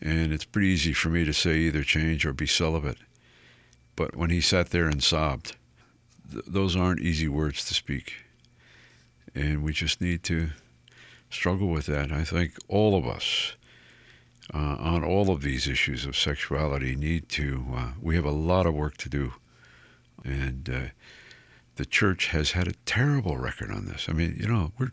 And 0.00 0.32
it's 0.32 0.44
pretty 0.44 0.68
easy 0.68 0.92
for 0.92 1.08
me 1.08 1.24
to 1.24 1.32
say 1.32 1.56
either 1.58 1.82
change 1.82 2.26
or 2.26 2.32
be 2.32 2.46
celibate. 2.46 2.98
But 3.96 4.16
when 4.16 4.30
he 4.30 4.40
sat 4.40 4.70
there 4.70 4.88
and 4.88 5.02
sobbed, 5.02 5.56
th- 6.30 6.44
those 6.46 6.76
aren't 6.76 7.00
easy 7.00 7.28
words 7.28 7.64
to 7.66 7.74
speak. 7.74 8.14
And 9.34 9.62
we 9.62 9.72
just 9.72 10.00
need 10.00 10.22
to 10.24 10.50
struggle 11.30 11.68
with 11.68 11.86
that. 11.86 12.12
I 12.12 12.24
think 12.24 12.54
all 12.68 12.96
of 12.96 13.06
us 13.06 13.56
uh, 14.52 14.76
on 14.78 15.04
all 15.04 15.30
of 15.30 15.42
these 15.42 15.66
issues 15.66 16.04
of 16.04 16.16
sexuality 16.16 16.94
need 16.96 17.28
to, 17.30 17.64
uh, 17.74 17.88
we 18.00 18.14
have 18.16 18.24
a 18.24 18.30
lot 18.30 18.66
of 18.66 18.74
work 18.74 18.96
to 18.98 19.08
do. 19.08 19.32
And 20.24 20.68
uh, 20.68 20.80
the 21.76 21.84
church 21.86 22.28
has 22.28 22.52
had 22.52 22.68
a 22.68 22.74
terrible 22.84 23.38
record 23.38 23.70
on 23.70 23.86
this. 23.86 24.06
I 24.08 24.12
mean, 24.12 24.36
you 24.38 24.46
know, 24.46 24.72
we're, 24.78 24.92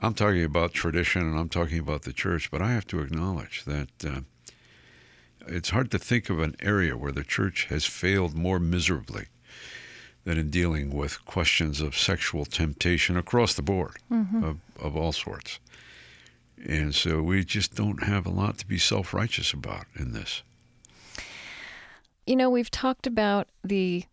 I'm 0.00 0.14
talking 0.14 0.44
about 0.44 0.72
tradition 0.72 1.22
and 1.22 1.38
I'm 1.38 1.48
talking 1.48 1.78
about 1.78 2.02
the 2.02 2.12
church, 2.12 2.50
but 2.50 2.62
I 2.62 2.72
have 2.72 2.86
to 2.88 3.00
acknowledge 3.00 3.64
that 3.66 3.90
uh, 4.04 4.20
it's 5.46 5.70
hard 5.70 5.90
to 5.90 5.98
think 5.98 6.30
of 6.30 6.40
an 6.40 6.56
area 6.60 6.96
where 6.96 7.12
the 7.12 7.24
church 7.24 7.66
has 7.66 7.84
failed 7.84 8.34
more 8.34 8.58
miserably 8.58 9.26
than 10.24 10.38
in 10.38 10.50
dealing 10.50 10.90
with 10.94 11.24
questions 11.24 11.80
of 11.80 11.96
sexual 11.96 12.44
temptation 12.44 13.16
across 13.16 13.54
the 13.54 13.62
board 13.62 13.96
Mm-hmm. 14.10 14.44
of, 14.44 14.58
of 14.78 14.96
all 14.96 15.12
sorts. 15.12 15.58
And 16.66 16.94
so 16.94 17.22
we 17.22 17.44
just 17.44 17.74
don't 17.74 18.04
have 18.04 18.26
a 18.26 18.30
lot 18.30 18.58
to 18.58 18.66
be 18.66 18.78
self 18.78 19.12
righteous 19.12 19.52
about 19.52 19.86
in 19.96 20.12
this. 20.12 20.42
You 22.26 22.36
know, 22.36 22.48
we've 22.48 22.70
talked 22.70 23.06
about 23.06 23.48
the 23.64 24.04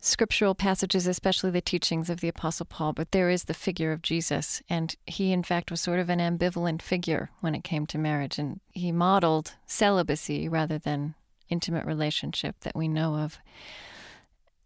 scriptural 0.00 0.54
passages, 0.54 1.06
especially 1.06 1.50
the 1.50 1.60
teachings 1.60 2.08
of 2.08 2.20
the 2.20 2.28
Apostle 2.28 2.66
Paul, 2.66 2.92
but 2.92 3.12
there 3.12 3.28
is 3.28 3.44
the 3.44 3.54
figure 3.54 3.92
of 3.92 4.02
Jesus. 4.02 4.62
And 4.68 4.94
he, 5.06 5.32
in 5.32 5.42
fact, 5.42 5.70
was 5.70 5.80
sort 5.80 5.98
of 5.98 6.08
an 6.08 6.20
ambivalent 6.20 6.80
figure 6.80 7.30
when 7.40 7.54
it 7.54 7.64
came 7.64 7.86
to 7.86 7.98
marriage. 7.98 8.38
And 8.38 8.60
he 8.72 8.92
modeled 8.92 9.54
celibacy 9.66 10.48
rather 10.48 10.78
than 10.78 11.14
intimate 11.48 11.84
relationship 11.84 12.56
that 12.60 12.76
we 12.76 12.88
know 12.88 13.16
of. 13.16 13.38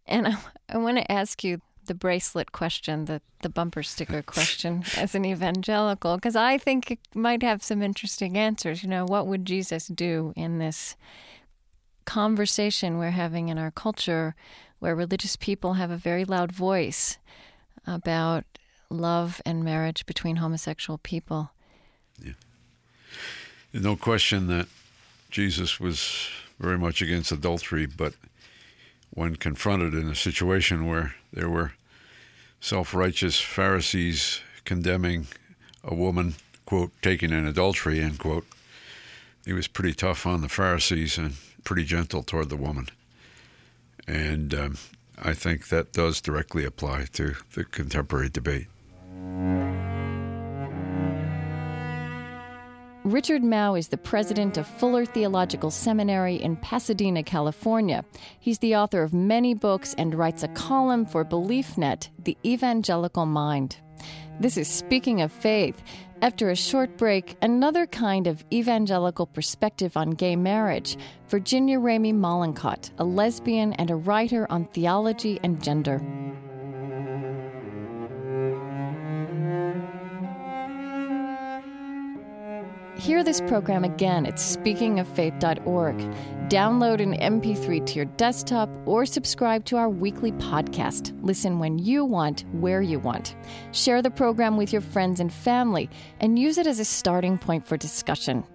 And 0.05 0.27
I, 0.27 0.37
I 0.69 0.77
want 0.77 0.97
to 0.97 1.11
ask 1.11 1.43
you 1.43 1.61
the 1.87 1.93
bracelet 1.93 2.51
question, 2.51 3.05
the, 3.05 3.21
the 3.41 3.49
bumper 3.49 3.83
sticker 3.83 4.21
question 4.25 4.83
as 4.97 5.15
an 5.15 5.25
evangelical, 5.25 6.15
because 6.15 6.35
I 6.35 6.57
think 6.57 6.91
it 6.91 6.99
might 7.13 7.43
have 7.43 7.63
some 7.63 7.81
interesting 7.81 8.37
answers. 8.37 8.83
You 8.83 8.89
know, 8.89 9.05
what 9.05 9.27
would 9.27 9.45
Jesus 9.45 9.87
do 9.87 10.33
in 10.35 10.59
this 10.59 10.95
conversation 12.05 12.97
we're 12.97 13.11
having 13.11 13.49
in 13.49 13.57
our 13.57 13.71
culture 13.71 14.35
where 14.79 14.95
religious 14.95 15.35
people 15.35 15.73
have 15.73 15.89
a 15.89 15.97
very 15.97 16.23
loud 16.25 16.51
voice 16.51 17.17
about 17.87 18.45
love 18.89 19.41
and 19.45 19.63
marriage 19.63 20.05
between 20.05 20.37
homosexual 20.37 20.97
people? 20.99 21.51
There's 23.75 23.83
no 23.83 23.97
question 23.97 24.47
that 24.47 24.67
Jesus 25.29 25.81
was 25.81 26.29
very 26.59 26.77
much 26.77 27.01
against 27.01 27.33
adultery, 27.33 27.85
but 27.85 28.13
when 29.15 29.37
confronted 29.37 29.93
in 29.93 30.07
a 30.09 30.15
situation 30.15 30.85
where 30.85 31.15
there 31.33 31.49
were 31.49 31.71
self 32.59 32.93
righteous 32.93 33.39
Pharisees 33.39 34.41
condemning 34.65 35.27
a 35.83 35.95
woman, 35.95 36.35
quote, 36.65 36.91
taken 37.01 37.33
in 37.33 37.47
adultery, 37.47 38.01
end 38.01 38.19
quote, 38.19 38.45
he 39.45 39.53
was 39.53 39.67
pretty 39.67 39.93
tough 39.93 40.25
on 40.25 40.41
the 40.41 40.49
Pharisees 40.49 41.17
and 41.17 41.35
pretty 41.63 41.85
gentle 41.85 42.23
toward 42.23 42.49
the 42.49 42.55
woman. 42.55 42.89
And 44.07 44.53
um, 44.53 44.77
I 45.21 45.33
think 45.33 45.69
that 45.69 45.93
does 45.93 46.21
directly 46.21 46.65
apply 46.65 47.05
to 47.13 47.35
the 47.53 47.63
contemporary 47.63 48.29
debate. 48.29 48.67
Richard 53.05 53.43
Mouw 53.43 53.77
is 53.77 53.89
the 53.89 53.99
president 53.99 54.57
of 54.57 54.65
Fuller 54.65 55.05
Theological 55.05 55.69
Seminary 55.69 56.37
in 56.37 56.55
Pasadena, 56.55 57.21
California. 57.21 58.03
He's 58.39 58.57
the 58.57 58.77
author 58.77 59.03
of 59.03 59.13
many 59.13 59.53
books 59.53 59.93
and 59.99 60.15
writes 60.15 60.41
a 60.41 60.47
column 60.47 61.05
for 61.05 61.23
BeliefNet, 61.23 62.09
The 62.23 62.35
Evangelical 62.43 63.27
Mind. 63.27 63.77
This 64.39 64.57
is 64.57 64.67
Speaking 64.67 65.21
of 65.21 65.31
Faith. 65.31 65.83
After 66.23 66.49
a 66.49 66.55
short 66.55 66.97
break, 66.97 67.37
another 67.43 67.85
kind 67.85 68.25
of 68.25 68.43
evangelical 68.51 69.27
perspective 69.27 69.95
on 69.95 70.09
gay 70.09 70.35
marriage. 70.35 70.97
Virginia 71.29 71.77
Ramey 71.77 72.11
Mollenkott, 72.11 72.89
a 72.97 73.03
lesbian 73.03 73.73
and 73.73 73.91
a 73.91 73.95
writer 73.95 74.47
on 74.51 74.65
theology 74.65 75.39
and 75.43 75.61
gender. 75.61 76.01
Hear 82.97 83.25
this 83.25 83.41
program 83.41 83.83
again 83.83 84.25
at 84.25 84.35
speakingoffaith.org. 84.35 85.97
Download 86.49 87.01
an 87.01 87.41
MP3 87.41 87.85
to 87.85 87.93
your 87.95 88.05
desktop 88.05 88.69
or 88.85 89.05
subscribe 89.05 89.65
to 89.65 89.75
our 89.75 89.89
weekly 89.89 90.31
podcast. 90.33 91.17
Listen 91.21 91.59
when 91.59 91.77
you 91.77 92.05
want, 92.05 92.45
where 92.53 92.81
you 92.81 92.99
want. 92.99 93.35
Share 93.73 94.01
the 94.01 94.11
program 94.11 94.55
with 94.55 94.71
your 94.71 94.81
friends 94.81 95.19
and 95.19 95.33
family 95.33 95.89
and 96.21 96.39
use 96.39 96.57
it 96.57 96.67
as 96.67 96.79
a 96.79 96.85
starting 96.85 97.37
point 97.37 97.67
for 97.67 97.75
discussion. 97.75 98.45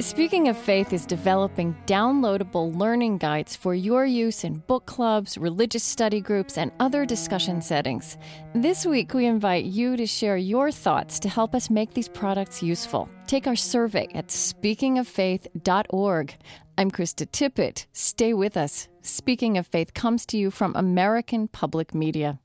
Speaking 0.00 0.48
of 0.48 0.56
Faith 0.56 0.94
is 0.94 1.04
developing 1.04 1.76
downloadable 1.86 2.74
learning 2.74 3.18
guides 3.18 3.54
for 3.54 3.74
your 3.74 4.06
use 4.06 4.44
in 4.44 4.60
book 4.60 4.86
clubs, 4.86 5.36
religious 5.36 5.84
study 5.84 6.22
groups, 6.22 6.56
and 6.56 6.72
other 6.80 7.04
discussion 7.04 7.60
settings. 7.60 8.16
This 8.54 8.86
week, 8.86 9.12
we 9.12 9.26
invite 9.26 9.66
you 9.66 9.98
to 9.98 10.06
share 10.06 10.38
your 10.38 10.70
thoughts 10.70 11.20
to 11.20 11.28
help 11.28 11.54
us 11.54 11.68
make 11.68 11.92
these 11.92 12.08
products 12.08 12.62
useful. 12.62 13.10
Take 13.26 13.46
our 13.46 13.56
survey 13.56 14.08
at 14.14 14.28
speakingoffaith.org. 14.28 16.36
I'm 16.78 16.90
Krista 16.90 17.30
Tippett. 17.30 17.84
Stay 17.92 18.32
with 18.32 18.56
us. 18.56 18.88
Speaking 19.02 19.58
of 19.58 19.66
Faith 19.66 19.92
comes 19.92 20.24
to 20.26 20.38
you 20.38 20.50
from 20.50 20.74
American 20.76 21.46
Public 21.46 21.94
Media. 21.94 22.40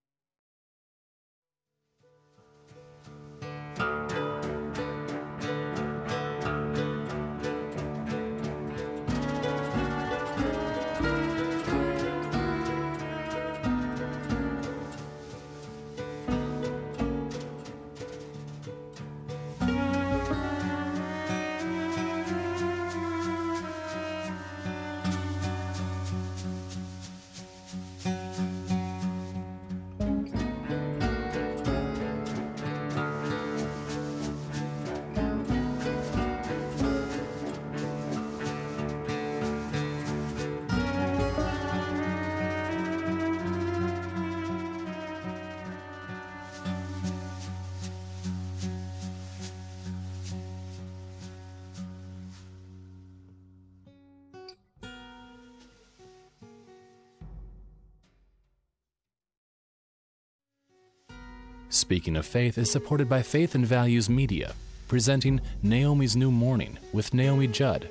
Speaking 61.86 62.16
of 62.16 62.26
Faith 62.26 62.58
is 62.58 62.72
supported 62.72 63.08
by 63.08 63.22
Faith 63.22 63.54
and 63.54 63.64
Values 63.64 64.10
Media, 64.10 64.56
presenting 64.88 65.40
Naomi's 65.62 66.16
New 66.16 66.32
Morning 66.32 66.80
with 66.94 67.14
Naomi 67.14 67.46
Judd, 67.46 67.88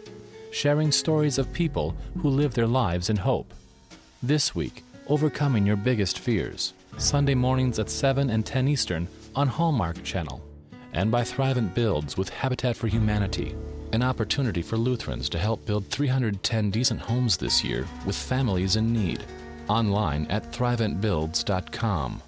sharing 0.51 0.91
stories 0.91 1.39
of 1.39 1.53
people 1.53 1.95
who 2.19 2.29
live 2.29 2.55
their 2.55 2.67
lives 2.67 3.09
in 3.09 3.17
hope. 3.17 3.55
This 4.21 4.53
week, 4.53 4.83
Overcoming 5.07 5.65
Your 5.65 5.77
Biggest 5.77 6.19
Fears, 6.19 6.73
Sunday 6.99 7.37
mornings 7.37 7.79
at 7.79 7.89
7 7.89 8.31
and 8.31 8.45
10 8.45 8.67
Eastern 8.67 9.07
on 9.37 9.47
Hallmark 9.47 10.03
Channel, 10.03 10.43
and 10.93 11.13
by 11.13 11.23
Thrivent 11.23 11.73
Builds 11.73 12.17
with 12.17 12.31
Habitat 12.31 12.77
for 12.77 12.89
Humanity, 12.89 13.55
an 13.93 14.03
opportunity 14.03 14.61
for 14.61 14.77
Lutherans 14.77 15.29
to 15.29 15.39
help 15.39 15.65
build 15.67 15.87
310 15.87 16.73
decent 16.73 16.99
homes 16.99 17.37
this 17.37 17.63
year 17.63 17.87
with 18.05 18.17
families 18.17 18.75
in 18.75 18.93
need. 18.93 19.23
Online 19.69 20.27
at 20.31 20.51
thriventbuilds.com. 20.51 22.23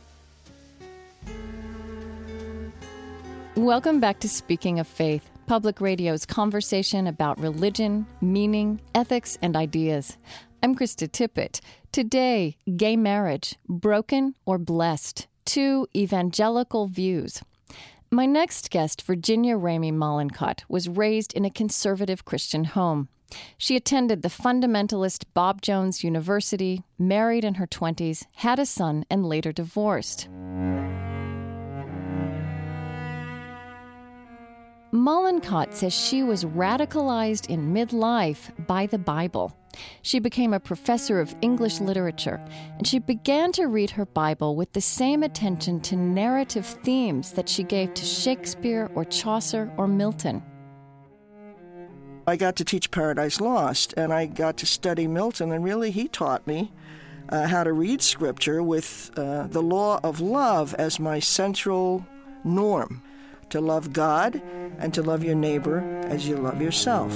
Welcome 3.56 4.00
back 4.00 4.20
to 4.20 4.28
Speaking 4.28 4.80
of 4.80 4.86
Faith, 4.86 5.30
Public 5.46 5.80
Radio's 5.80 6.26
conversation 6.26 7.06
about 7.06 7.40
religion, 7.40 8.06
meaning, 8.20 8.82
ethics, 8.94 9.38
and 9.40 9.56
ideas. 9.56 10.18
I'm 10.62 10.76
Krista 10.76 11.08
Tippett. 11.08 11.60
Today, 11.90 12.58
gay 12.76 12.96
marriage, 12.96 13.56
broken 13.66 14.34
or 14.44 14.58
blessed? 14.58 15.26
Two 15.46 15.88
evangelical 15.96 16.86
views. 16.86 17.42
My 18.10 18.26
next 18.26 18.68
guest, 18.68 19.00
Virginia 19.00 19.56
Ramey 19.56 19.90
Mollenkott, 19.90 20.60
was 20.68 20.90
raised 20.90 21.32
in 21.32 21.46
a 21.46 21.50
conservative 21.50 22.26
Christian 22.26 22.64
home. 22.64 23.08
She 23.56 23.74
attended 23.74 24.20
the 24.20 24.28
fundamentalist 24.28 25.24
Bob 25.32 25.62
Jones 25.62 26.04
University, 26.04 26.82
married 26.98 27.42
in 27.42 27.54
her 27.54 27.66
20s, 27.66 28.26
had 28.34 28.58
a 28.58 28.66
son, 28.66 29.06
and 29.08 29.24
later 29.24 29.50
divorced. 29.50 30.28
Mollenkott 34.92 35.75
says 35.75 35.92
she 35.92 36.22
was 36.22 36.44
radicalized 36.44 37.51
in 37.51 37.75
midlife 37.75 38.51
by 38.66 38.87
the 38.87 38.99
Bible. 38.99 39.53
She 40.03 40.20
became 40.20 40.55
a 40.55 40.61
professor 40.61 41.20
of 41.20 41.35
English 41.42 41.81
literature, 41.81 42.40
and 42.79 42.87
she 42.87 42.99
began 43.01 43.53
to 43.53 43.66
read 43.66 43.90
her 43.90 44.07
Bible 44.07 44.55
with 44.55 44.72
the 44.72 44.81
same 44.81 45.22
attention 45.22 45.81
to 45.81 45.96
narrative 45.96 46.64
themes 46.64 47.33
that 47.33 47.49
she 47.49 47.62
gave 47.62 47.94
to 47.94 48.05
Shakespeare 48.05 48.88
or 48.94 49.05
Chaucer 49.05 49.70
or 49.77 49.88
Milton. 49.88 50.42
I 52.29 52.37
got 52.37 52.57
to 52.57 52.64
teach 52.64 52.90
Paradise 52.90 53.40
Lost, 53.40 53.92
and 53.96 54.12
I 54.12 54.27
got 54.27 54.57
to 54.59 54.66
study 54.66 55.07
Milton, 55.07 55.53
and 55.53 55.64
really 55.64 55.90
he 55.90 56.09
taught 56.09 56.46
me 56.46 56.72
uh, 57.29 57.46
how 57.49 57.64
to 57.64 57.72
read 57.72 58.03
Scripture 58.03 58.62
with 58.62 59.11
uh, 59.16 59.46
the 59.49 59.62
law 59.62 60.01
of 60.03 60.20
love 60.20 60.75
as 60.75 61.01
my 61.01 61.18
central 61.18 62.07
norm 62.44 63.03
to 63.50 63.61
love 63.61 63.92
God 63.92 64.42
and 64.78 64.92
to 64.94 65.02
love 65.02 65.24
your 65.24 65.35
neighbor 65.35 65.80
as 66.06 66.28
you 66.28 66.37
love 66.37 66.61
yourself. 66.61 67.12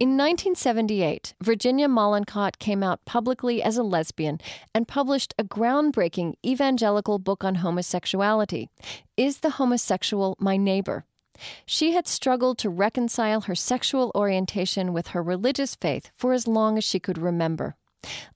In 0.00 0.10
1978, 0.10 1.34
Virginia 1.42 1.88
Mollenkott 1.88 2.60
came 2.60 2.84
out 2.84 3.04
publicly 3.04 3.60
as 3.60 3.76
a 3.76 3.82
lesbian 3.82 4.38
and 4.72 4.86
published 4.86 5.34
a 5.36 5.42
groundbreaking 5.42 6.34
evangelical 6.46 7.18
book 7.18 7.42
on 7.42 7.56
homosexuality 7.56 8.68
Is 9.16 9.40
the 9.40 9.50
Homosexual 9.50 10.36
My 10.38 10.56
Neighbor? 10.56 11.04
She 11.66 11.94
had 11.94 12.06
struggled 12.06 12.58
to 12.58 12.70
reconcile 12.70 13.42
her 13.42 13.56
sexual 13.56 14.12
orientation 14.14 14.92
with 14.92 15.08
her 15.08 15.22
religious 15.22 15.74
faith 15.74 16.12
for 16.14 16.32
as 16.32 16.46
long 16.46 16.78
as 16.78 16.84
she 16.84 17.00
could 17.00 17.18
remember. 17.18 17.74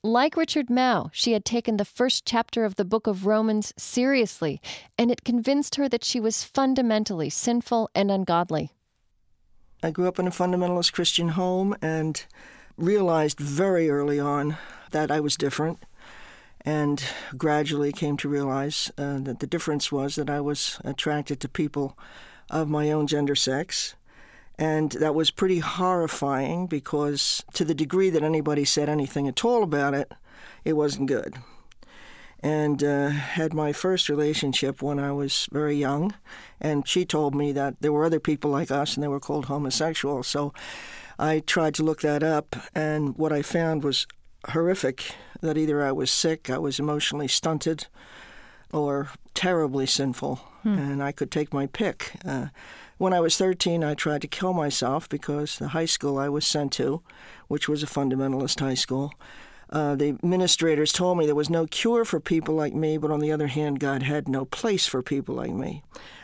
Like 0.03 0.37
Richard 0.37 0.69
Mouw, 0.69 1.11
she 1.13 1.33
had 1.33 1.45
taken 1.45 1.77
the 1.77 1.85
first 1.85 2.25
chapter 2.25 2.65
of 2.65 2.77
the 2.77 2.85
book 2.85 3.07
of 3.07 3.27
Romans 3.27 3.73
seriously, 3.77 4.61
and 4.99 5.11
it 5.11 5.25
convinced 5.25 5.77
her 5.77 5.89
that 5.89 6.05
she 6.05 6.21
was 6.21 6.45
fundamentally 6.45 7.31
sinful 7.31 7.91
and 7.95 8.11
ungodly. 8.11 8.73
I 9.83 9.91
grew 9.91 10.07
up 10.07 10.19
in 10.19 10.27
a 10.27 10.31
fundamentalist 10.31 10.93
Christian 10.93 11.31
home 11.31 11.75
and 11.83 12.25
realized 12.77 13.39
very 13.39 13.91
early 13.91 14.21
on 14.21 14.57
that 14.93 15.11
I 15.11 15.21
was 15.21 15.37
different, 15.37 15.85
and 16.61 17.03
gradually 17.37 17.93
came 17.93 18.17
to 18.19 18.29
realize 18.29 18.93
uh, 18.97 19.19
that 19.21 19.41
the 19.41 19.47
difference 19.47 19.91
was 19.91 20.15
that 20.15 20.31
I 20.31 20.41
was 20.41 20.81
attracted 20.85 21.41
to 21.41 21.49
people 21.49 21.99
of 22.51 22.69
my 22.69 22.93
own 22.93 23.07
gender 23.07 23.35
sex 23.35 23.95
and 24.59 24.93
that 24.93 25.15
was 25.15 25.31
pretty 25.31 25.59
horrifying 25.59 26.67
because, 26.67 27.43
to 27.55 27.65
the 27.65 27.75
degree 27.75 28.11
that 28.11 28.23
anybody 28.23 28.65
said 28.65 28.89
anything 28.89 29.27
at 29.27 29.45
all 29.45 29.63
about 29.63 29.95
it, 29.95 30.13
it 30.65 30.75
wasn't 30.75 31.09
good. 31.09 31.37
And 32.41 32.83
uh, 32.83 33.09
had 33.11 33.55
my 33.55 33.73
first 33.73 34.09
relationship 34.09 34.83
when 34.83 34.99
I 34.99 35.13
was 35.13 35.49
very 35.53 35.77
young, 35.77 36.15
and 36.61 36.87
she 36.87 37.05
told 37.05 37.35
me 37.35 37.53
that 37.53 37.77
there 37.81 37.93
were 37.93 38.05
other 38.05 38.21
people 38.21 38.51
like 38.51 38.71
us 38.71 38.95
and 38.95 39.03
they 39.03 39.09
were 39.09 39.21
called 39.21 39.47
homosexuals. 39.47 40.27
So 40.27 40.53
I 41.19 41.41
tried 41.41 41.75
to 41.77 41.85
look 41.85 42.01
that 42.01 42.23
up, 42.23 42.57
and 42.75 43.17
what 43.17 43.33
I 43.33 43.43
found 43.43 43.85
was 43.85 44.07
horrific 44.49 45.15
that 45.41 45.57
either 45.57 45.83
I 45.83 45.93
was 45.93 46.11
sick, 46.11 46.51
I 46.51 46.59
was 46.59 46.81
emotionally 46.81 47.29
stunted, 47.29 47.87
or 48.73 49.11
terribly 49.35 49.87
sinful, 49.87 50.37
hmm. 50.63 50.79
and 50.79 51.03
I 51.03 51.13
could 51.13 51.31
take 51.31 51.53
my 51.53 51.67
pick. 51.67 52.13
Uh, 52.25 52.47
when 53.03 53.13
I 53.13 53.19
was 53.19 53.37
13, 53.37 53.83
I 53.83 53.95
tried 53.95 54.23
to 54.23 54.29
kill 54.29 54.53
myself 54.53 55.09
because 55.09 55.59
the 55.59 55.69
high 55.69 55.87
school 55.87 56.21
I 56.21 56.29
was 56.29 56.47
sent 56.47 56.71
to, 56.75 57.03
which 57.49 57.69
was 57.69 57.83
a 57.83 57.87
fundamentalist 57.87 58.61
high 58.61 58.75
school, 58.75 59.13
uh, 59.71 59.97
the 59.97 60.11
administrators 60.11 60.93
told 60.93 61.19
me 61.19 61.27
there 61.27 61.35
was 61.35 61.51
no 61.51 61.67
cure 61.67 62.05
for 62.05 62.21
people 62.21 62.55
like 62.55 62.75
me, 62.75 62.99
but 62.99 63.11
on 63.11 63.19
the 63.19 63.33
other 63.33 63.49
hand, 63.49 63.81
God 63.81 64.05
had 64.05 64.29
no 64.29 64.45
place 64.45 64.87
for 64.87 65.03
people 65.03 65.35
like 65.35 65.51
me. 65.51 65.83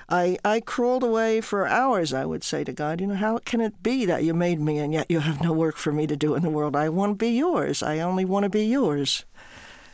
I, 0.08 0.38
I 0.44 0.60
crawled 0.60 1.02
away 1.02 1.40
for 1.40 1.66
hours, 1.66 2.12
I 2.12 2.24
would 2.24 2.44
say 2.44 2.62
to 2.62 2.72
God, 2.72 3.00
you 3.00 3.08
know, 3.08 3.16
how 3.16 3.38
can 3.38 3.60
it 3.60 3.82
be 3.82 4.04
that 4.04 4.22
you 4.22 4.32
made 4.32 4.60
me 4.60 4.78
and 4.78 4.92
yet 4.92 5.10
you 5.10 5.18
have 5.18 5.42
no 5.42 5.52
work 5.52 5.78
for 5.78 5.90
me 5.90 6.06
to 6.06 6.16
do 6.16 6.36
in 6.36 6.44
the 6.44 6.48
world? 6.48 6.76
I 6.76 6.90
want 6.90 7.10
to 7.10 7.16
be 7.16 7.30
yours. 7.30 7.82
I 7.82 7.98
only 7.98 8.24
want 8.24 8.44
to 8.44 8.50
be 8.50 8.64
yours. 8.64 9.24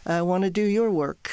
I 0.05 0.21
want 0.21 0.45
to 0.45 0.51
do 0.51 0.61
your 0.61 0.91
work. 0.91 1.31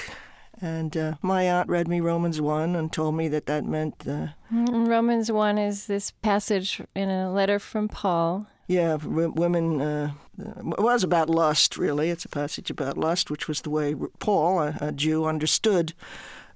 And 0.62 0.96
uh, 0.96 1.16
my 1.24 1.44
aunt 1.50 1.70
read 1.70 1.88
me 1.88 2.00
Romans 2.00 2.40
1 2.40 2.76
and 2.76 2.94
told 2.94 3.16
me 3.16 3.28
that 3.30 3.48
that 3.48 3.66
meant. 3.66 4.08
Uh, 4.08 4.28
Romans 4.52 5.32
1 5.32 5.58
is 5.58 5.88
this 5.88 6.12
passage 6.12 6.82
in 6.96 7.10
a 7.10 7.32
letter 7.32 7.58
from 7.58 7.88
Paul. 7.88 8.46
Yeah, 8.68 8.96
women. 8.96 9.82
Uh, 9.82 10.12
it 10.38 10.80
was 10.80 11.04
about 11.04 11.30
lust, 11.30 11.78
really. 11.78 12.10
It's 12.10 12.26
a 12.26 12.30
passage 12.30 12.70
about 12.70 12.98
lust, 12.98 13.32
which 13.32 13.48
was 13.48 13.62
the 13.62 13.72
way 13.72 13.96
Paul, 14.20 14.60
a, 14.60 14.78
a 14.80 14.92
Jew, 14.92 15.26
understood 15.26 15.94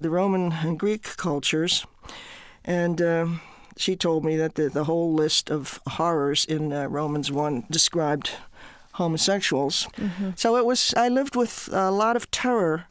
the 0.00 0.08
Roman 0.08 0.52
and 0.52 0.78
Greek 0.78 1.16
cultures. 1.16 1.84
And 2.64 3.02
uh, 3.02 3.26
she 3.76 3.96
told 3.96 4.24
me 4.24 4.36
that 4.36 4.54
the, 4.54 4.68
the 4.68 4.84
whole 4.84 5.12
list 5.12 5.50
of 5.50 5.80
horrors 5.86 6.44
in 6.44 6.72
uh, 6.72 6.86
Romans 6.86 7.32
1 7.32 7.66
described 7.70 8.30
homosexuals. 8.92 9.88
Mm-hmm. 9.96 10.30
So 10.36 10.56
it 10.56 10.64
was, 10.64 10.94
I 10.96 11.08
lived 11.08 11.36
with 11.36 11.68
a 11.72 11.90
lot 11.90 12.16
of 12.16 12.30
terror 12.30 12.86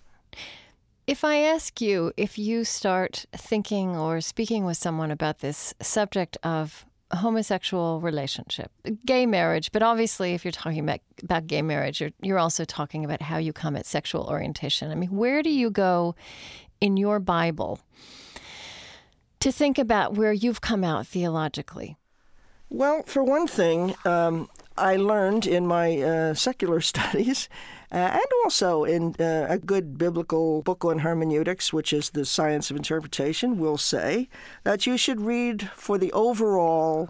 if 1.08 1.24
I 1.24 1.38
ask 1.38 1.82
you 1.82 2.12
if 2.18 2.38
you 2.38 2.64
start 2.64 3.26
thinking 3.34 3.96
or 3.96 4.22
speaking 4.22 4.66
with 4.66 4.78
someone 4.78 5.12
about 5.12 5.40
this 5.40 5.74
subject 5.82 6.38
of 6.44 6.86
homosexual 7.12 8.02
relationship, 8.02 8.72
gay 9.06 9.26
marriage, 9.26 9.72
but 9.72 9.84
obviously 9.84 10.34
if 10.34 10.44
you're 10.44 10.52
talking 10.52 10.80
about, 10.80 11.00
about 11.24 11.48
gay 11.48 11.62
marriage, 11.62 12.02
you're, 12.02 12.10
you're 12.22 12.40
also 12.40 12.66
talking 12.66 13.06
about 13.06 13.22
how 13.22 13.38
you 13.38 13.54
come 13.54 13.76
at 13.76 13.86
sexual 13.86 14.24
orientation. 14.24 14.92
I 14.92 14.96
mean, 14.96 15.12
where 15.12 15.44
do 15.44 15.52
you 15.52 15.70
go 15.70 16.16
in 16.82 16.98
your 16.98 17.20
Bible 17.20 17.80
to 19.40 19.52
think 19.52 19.78
about 19.78 20.16
where 20.16 20.34
you've 20.34 20.62
come 20.62 20.84
out 20.84 21.06
theologically? 21.06 21.98
Well, 22.70 23.04
for 23.04 23.24
one 23.24 23.46
thing, 23.46 23.94
um, 24.06 24.50
I 24.76 24.96
learned 24.96 25.46
in 25.46 25.68
my 25.68 26.02
uh, 26.02 26.34
secular 26.34 26.82
studies 26.94 27.48
and 27.92 28.22
also 28.44 28.84
in 28.84 29.16
uh, 29.20 29.48
a 29.50 29.58
good 29.58 29.98
biblical 29.98 30.62
book 30.62 30.84
on 30.84 31.00
hermeneutics, 31.00 31.72
which 31.72 31.94
is 31.94 32.10
the 32.10 32.26
science 32.26 32.70
of 32.70 32.78
interpretation, 32.78 33.58
will 33.58 33.78
say 33.78 34.30
that 34.64 34.86
you 34.86 34.98
should 34.98 35.22
read 35.22 35.70
for 35.76 35.98
the 35.98 36.12
overall 36.12 37.10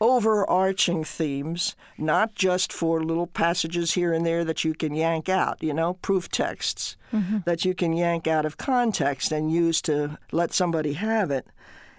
overarching 0.00 1.04
themes, 1.04 1.76
not 1.98 2.34
just 2.34 2.72
for 2.72 3.04
little 3.04 3.26
passages 3.26 3.92
here 3.92 4.14
and 4.14 4.24
there 4.24 4.44
that 4.44 4.64
you 4.64 4.72
can 4.72 4.94
yank 4.94 5.28
out, 5.28 5.62
you 5.62 5.74
know, 5.74 5.94
proof 5.94 6.28
texts 6.30 6.96
mm-hmm. 7.12 7.38
that 7.44 7.64
you 7.66 7.74
can 7.74 7.92
yank 7.92 8.26
out 8.26 8.46
of 8.46 8.56
context 8.56 9.30
and 9.30 9.52
use 9.52 9.82
to 9.82 10.18
let 10.32 10.54
somebody 10.54 10.94
have 10.94 11.30
it. 11.30 11.46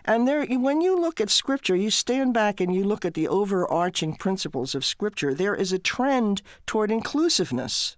And 0.06 0.28
there, 0.28 0.46
when 0.46 0.82
you 0.82 1.00
look 1.00 1.22
at 1.22 1.30
Scripture, 1.30 1.76
you 1.76 1.92
stand 1.92 2.34
back 2.34 2.60
and 2.60 2.74
you 2.74 2.84
look 2.84 3.06
at 3.06 3.14
the 3.14 3.28
overarching 3.28 4.16
principles 4.16 4.74
of 4.74 4.84
Scripture. 4.84 5.34
There 5.34 5.56
is 5.56 5.72
a 5.72 5.80
trend 5.80 6.42
toward 6.66 6.92
inclusiveness 6.92 7.98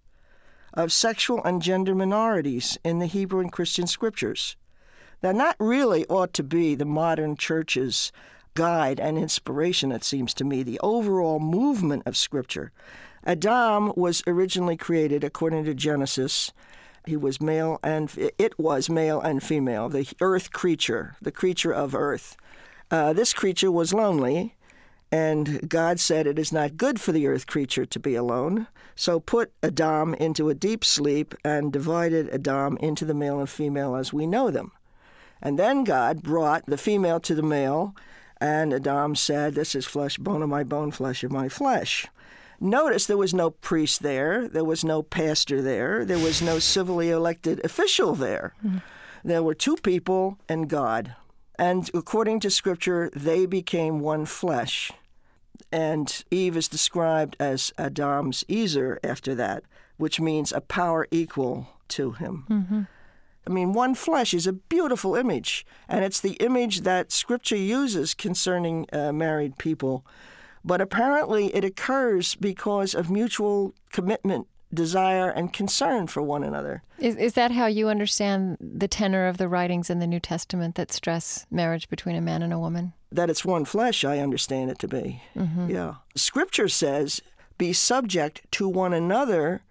of 0.73 0.91
sexual 0.91 1.43
and 1.43 1.61
gender 1.61 1.95
minorities 1.95 2.77
in 2.83 2.99
the 2.99 3.05
Hebrew 3.05 3.39
and 3.39 3.51
Christian 3.51 3.87
Scriptures. 3.87 4.57
That 5.21 5.35
not 5.35 5.55
really 5.59 6.05
ought 6.07 6.33
to 6.33 6.43
be 6.43 6.75
the 6.75 6.85
modern 6.85 7.37
church's 7.37 8.11
guide 8.55 8.99
and 8.99 9.17
inspiration, 9.17 9.91
it 9.91 10.03
seems 10.03 10.33
to 10.35 10.43
me, 10.43 10.61
the 10.63 10.79
overall 10.81 11.39
movement 11.39 12.03
of 12.05 12.17
Scripture. 12.17 12.71
Adam 13.25 13.93
was 13.95 14.21
originally 14.27 14.75
created, 14.75 15.23
according 15.23 15.63
to 15.63 15.73
Genesis, 15.73 16.51
he 17.05 17.17
was 17.17 17.41
male 17.41 17.79
and 17.83 18.11
it 18.37 18.57
was 18.57 18.89
male 18.89 19.19
and 19.19 19.43
female, 19.43 19.89
the 19.89 20.07
earth 20.21 20.51
creature, 20.51 21.15
the 21.21 21.31
creature 21.31 21.73
of 21.73 21.95
earth. 21.95 22.37
Uh, 22.89 23.13
this 23.13 23.33
creature 23.33 23.71
was 23.71 23.93
lonely, 23.93 24.55
and 25.11 25.69
God 25.69 25.99
said, 25.99 26.27
It 26.27 26.39
is 26.39 26.51
not 26.51 26.77
good 26.77 26.99
for 26.99 27.11
the 27.11 27.27
earth 27.27 27.47
creature 27.47 27.85
to 27.85 27.99
be 27.99 28.15
alone. 28.15 28.67
So 28.95 29.19
put 29.19 29.51
Adam 29.61 30.13
into 30.15 30.49
a 30.49 30.55
deep 30.55 30.83
sleep 30.83 31.35
and 31.43 31.73
divided 31.73 32.29
Adam 32.29 32.77
into 32.77 33.05
the 33.05 33.13
male 33.13 33.39
and 33.39 33.49
female 33.49 33.95
as 33.95 34.13
we 34.13 34.27
know 34.27 34.51
them. 34.51 34.71
And 35.41 35.59
then 35.59 35.83
God 35.83 36.23
brought 36.23 36.65
the 36.65 36.77
female 36.77 37.19
to 37.21 37.35
the 37.35 37.43
male, 37.43 37.95
and 38.39 38.73
Adam 38.73 39.15
said, 39.15 39.55
This 39.55 39.75
is 39.75 39.85
flesh, 39.85 40.17
bone 40.17 40.41
of 40.41 40.49
my 40.49 40.63
bone, 40.63 40.91
flesh 40.91 41.23
of 41.23 41.31
my 41.31 41.49
flesh. 41.49 42.07
Notice 42.63 43.05
there 43.05 43.17
was 43.17 43.33
no 43.33 43.49
priest 43.49 44.03
there, 44.03 44.47
there 44.47 44.63
was 44.63 44.85
no 44.85 45.03
pastor 45.03 45.61
there, 45.61 46.05
there 46.05 46.17
was 46.17 46.41
no 46.41 46.59
civilly 46.59 47.09
elected 47.09 47.59
official 47.65 48.15
there. 48.15 48.53
There 49.21 49.43
were 49.43 49.53
two 49.53 49.75
people 49.75 50.37
and 50.47 50.69
God. 50.69 51.13
And 51.59 51.89
according 51.93 52.39
to 52.39 52.49
Scripture, 52.49 53.11
they 53.13 53.45
became 53.45 53.99
one 53.99 54.25
flesh. 54.25 54.93
And 55.73 56.23
Eve 56.31 56.55
is 56.55 56.69
described 56.69 57.35
as 57.37 57.73
Adam's 57.77 58.45
Ezer 58.49 58.97
after 59.03 59.35
that, 59.35 59.63
which 59.97 60.21
means 60.21 60.53
a 60.53 60.61
power 60.61 61.05
equal 61.11 61.67
to 61.89 62.13
him. 62.13 62.45
Mm-hmm. 62.49 62.81
I 63.45 63.49
mean, 63.49 63.73
one 63.73 63.93
flesh 63.93 64.33
is 64.33 64.47
a 64.47 64.53
beautiful 64.53 65.15
image, 65.15 65.65
and 65.89 66.05
it's 66.05 66.21
the 66.21 66.35
image 66.35 66.81
that 66.81 67.11
Scripture 67.11 67.57
uses 67.57 68.13
concerning 68.13 68.87
uh, 68.93 69.11
married 69.11 69.57
people 69.57 70.05
but 70.65 70.81
apparently, 70.81 71.53
it 71.55 71.63
occurs 71.63 72.35
because 72.35 72.93
of 72.95 73.09
mutual 73.09 73.73
commitment, 73.91 74.47
desire, 74.73 75.29
and 75.29 75.53
concern 75.53 76.07
for 76.07 76.21
one 76.21 76.43
another. 76.43 76.83
Is, 76.99 77.15
is 77.15 77.33
that 77.33 77.51
how 77.51 77.67
you 77.67 77.89
understand 77.89 78.57
the 78.59 78.87
tenor 78.87 79.27
of 79.27 79.37
the 79.37 79.47
writings 79.47 79.89
in 79.89 79.99
the 79.99 80.07
New 80.07 80.19
Testament 80.19 80.75
that 80.75 80.91
stress 80.91 81.45
marriage 81.51 81.89
between 81.89 82.15
a 82.15 82.21
man 82.21 82.41
and 82.41 82.53
a 82.53 82.59
woman? 82.59 82.93
That 83.11 83.29
it's 83.29 83.45
one 83.45 83.65
flesh, 83.65 84.03
I 84.03 84.19
understand 84.19 84.71
it 84.71 84.79
to 84.79 84.87
be. 84.87 85.21
Mm-hmm. 85.35 85.69
Yeah. 85.69 85.95
Scripture 86.15 86.69
says, 86.69 87.21
be 87.57 87.73
subject 87.73 88.41
to 88.53 88.67
one 88.67 88.93
another 88.93 89.61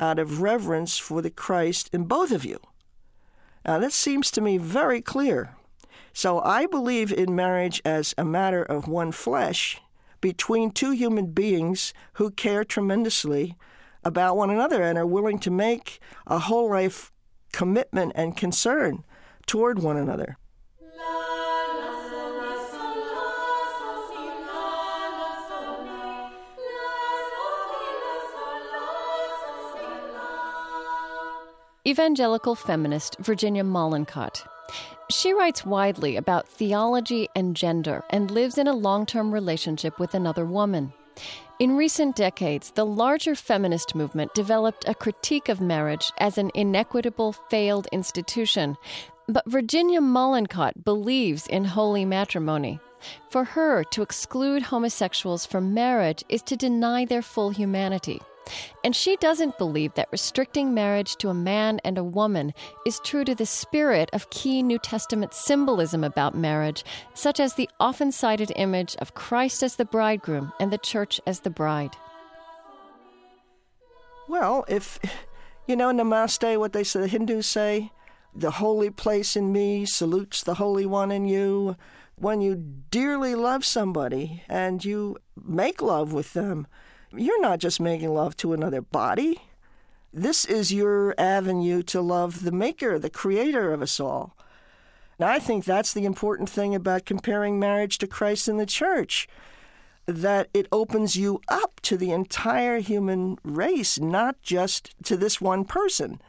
out 0.00 0.18
of 0.18 0.40
reverence 0.42 0.98
for 0.98 1.22
the 1.22 1.30
Christ 1.30 1.90
in 1.92 2.04
both 2.04 2.32
of 2.32 2.44
you. 2.44 2.58
Now, 3.64 3.78
that 3.78 3.92
seems 3.92 4.30
to 4.32 4.40
me 4.40 4.56
very 4.58 5.00
clear 5.00 5.54
So 6.12 6.40
I 6.40 6.66
believe 6.66 7.12
in 7.12 7.36
marriage 7.36 7.80
as 7.84 8.14
a 8.18 8.24
matter 8.24 8.62
of 8.62 8.88
one 8.88 9.12
flesh 9.12 9.80
between 10.20 10.70
two 10.70 10.90
human 10.90 11.32
beings 11.32 11.92
who 12.14 12.30
care 12.30 12.64
tremendously 12.64 13.56
about 14.04 14.36
one 14.36 14.50
another 14.50 14.82
and 14.82 14.98
are 14.98 15.06
willing 15.06 15.38
to 15.40 15.50
make 15.50 16.00
a 16.26 16.38
whole 16.38 16.70
life 16.70 17.12
commitment 17.52 18.12
and 18.14 18.36
concern 18.36 19.04
toward 19.46 19.80
one 19.80 19.96
another. 19.96 20.36
Evangelical 31.86 32.54
feminist 32.54 33.16
Virginia 33.18 33.64
Mollenkott. 33.64 34.46
She 35.10 35.32
writes 35.32 35.64
widely 35.64 36.16
about 36.16 36.46
theology 36.46 37.28
and 37.34 37.56
gender 37.56 38.04
and 38.10 38.30
lives 38.30 38.58
in 38.58 38.66
a 38.66 38.74
long 38.74 39.06
term 39.06 39.32
relationship 39.32 39.98
with 39.98 40.12
another 40.12 40.44
woman. 40.44 40.92
In 41.58 41.78
recent 41.78 42.14
decades, 42.14 42.72
the 42.72 42.84
larger 42.84 43.34
feminist 43.34 43.94
movement 43.94 44.34
developed 44.34 44.86
a 44.86 44.94
critique 44.94 45.48
of 45.48 45.62
marriage 45.62 46.12
as 46.18 46.36
an 46.36 46.50
inequitable, 46.54 47.32
failed 47.32 47.88
institution. 47.90 48.76
But 49.26 49.50
Virginia 49.50 50.00
Mollenkott 50.00 50.84
believes 50.84 51.46
in 51.46 51.64
holy 51.64 52.04
matrimony. 52.04 52.78
For 53.30 53.44
her, 53.44 53.84
to 53.84 54.02
exclude 54.02 54.62
homosexuals 54.62 55.46
from 55.46 55.72
marriage 55.72 56.22
is 56.28 56.42
to 56.42 56.56
deny 56.56 57.06
their 57.06 57.22
full 57.22 57.50
humanity. 57.50 58.20
And 58.84 58.94
she 58.94 59.16
doesn't 59.16 59.58
believe 59.58 59.94
that 59.94 60.08
restricting 60.12 60.74
marriage 60.74 61.16
to 61.16 61.28
a 61.28 61.34
man 61.34 61.80
and 61.84 61.98
a 61.98 62.04
woman 62.04 62.52
is 62.86 63.00
true 63.00 63.24
to 63.24 63.34
the 63.34 63.46
spirit 63.46 64.10
of 64.12 64.30
key 64.30 64.62
New 64.62 64.78
Testament 64.78 65.34
symbolism 65.34 66.04
about 66.04 66.34
marriage, 66.34 66.84
such 67.14 67.40
as 67.40 67.54
the 67.54 67.68
often 67.80 68.12
cited 68.12 68.52
image 68.56 68.96
of 68.96 69.14
Christ 69.14 69.62
as 69.62 69.76
the 69.76 69.84
bridegroom 69.84 70.52
and 70.60 70.72
the 70.72 70.78
church 70.78 71.20
as 71.26 71.40
the 71.40 71.50
bride. 71.50 71.96
Well, 74.28 74.64
if, 74.68 74.98
you 75.66 75.74
know, 75.74 75.90
Namaste, 75.90 76.58
what 76.58 76.72
they 76.72 76.84
say, 76.84 77.00
the 77.00 77.08
Hindus 77.08 77.46
say, 77.46 77.92
the 78.34 78.52
holy 78.52 78.90
place 78.90 79.36
in 79.36 79.52
me 79.52 79.86
salutes 79.86 80.42
the 80.42 80.54
Holy 80.54 80.86
One 80.86 81.10
in 81.10 81.26
you. 81.26 81.76
When 82.16 82.40
you 82.40 82.56
dearly 82.90 83.34
love 83.34 83.64
somebody 83.64 84.42
and 84.48 84.84
you 84.84 85.16
make 85.42 85.80
love 85.80 86.12
with 86.12 86.34
them, 86.34 86.66
you're 87.12 87.40
not 87.40 87.58
just 87.58 87.80
making 87.80 88.12
love 88.12 88.36
to 88.38 88.52
another 88.52 88.80
body. 88.80 89.40
This 90.12 90.44
is 90.44 90.72
your 90.72 91.14
avenue 91.18 91.82
to 91.84 92.00
love 92.00 92.44
the 92.44 92.52
maker, 92.52 92.98
the 92.98 93.10
creator 93.10 93.72
of 93.72 93.82
us 93.82 94.00
all. 94.00 94.36
And 95.18 95.28
I 95.28 95.38
think 95.38 95.64
that's 95.64 95.92
the 95.92 96.04
important 96.04 96.48
thing 96.48 96.74
about 96.74 97.04
comparing 97.04 97.58
marriage 97.58 97.98
to 97.98 98.06
Christ 98.06 98.48
and 98.48 98.58
the 98.58 98.66
church 98.66 99.28
that 100.06 100.48
it 100.54 100.66
opens 100.72 101.16
you 101.16 101.40
up 101.48 101.80
to 101.82 101.96
the 101.96 102.12
entire 102.12 102.78
human 102.78 103.38
race, 103.42 104.00
not 104.00 104.40
just 104.40 104.94
to 105.04 105.16
this 105.16 105.40
one 105.40 105.64
person. 105.64 106.20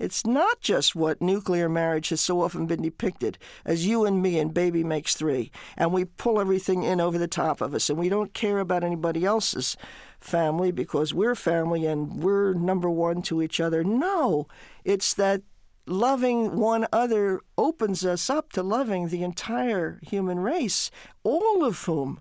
It's 0.00 0.26
not 0.26 0.62
just 0.62 0.96
what 0.96 1.20
nuclear 1.20 1.68
marriage 1.68 2.08
has 2.08 2.22
so 2.22 2.40
often 2.40 2.66
been 2.66 2.80
depicted 2.80 3.36
as 3.66 3.86
you 3.86 4.06
and 4.06 4.22
me 4.22 4.38
and 4.38 4.54
baby 4.54 4.82
makes 4.82 5.14
three, 5.14 5.52
and 5.76 5.92
we 5.92 6.06
pull 6.06 6.40
everything 6.40 6.82
in 6.82 7.02
over 7.02 7.18
the 7.18 7.28
top 7.28 7.60
of 7.60 7.74
us, 7.74 7.90
and 7.90 7.98
we 7.98 8.08
don't 8.08 8.32
care 8.32 8.60
about 8.60 8.82
anybody 8.82 9.26
else's 9.26 9.76
family 10.18 10.72
because 10.72 11.12
we're 11.12 11.34
family 11.34 11.84
and 11.84 12.22
we're 12.22 12.54
number 12.54 12.88
one 12.88 13.20
to 13.22 13.42
each 13.42 13.60
other. 13.60 13.84
No, 13.84 14.48
it's 14.84 15.12
that 15.14 15.42
loving 15.86 16.56
one 16.56 16.86
other 16.92 17.40
opens 17.58 18.02
us 18.02 18.30
up 18.30 18.52
to 18.52 18.62
loving 18.62 19.08
the 19.08 19.22
entire 19.22 20.00
human 20.02 20.40
race, 20.40 20.90
all 21.24 21.62
of 21.62 21.84
whom 21.84 22.20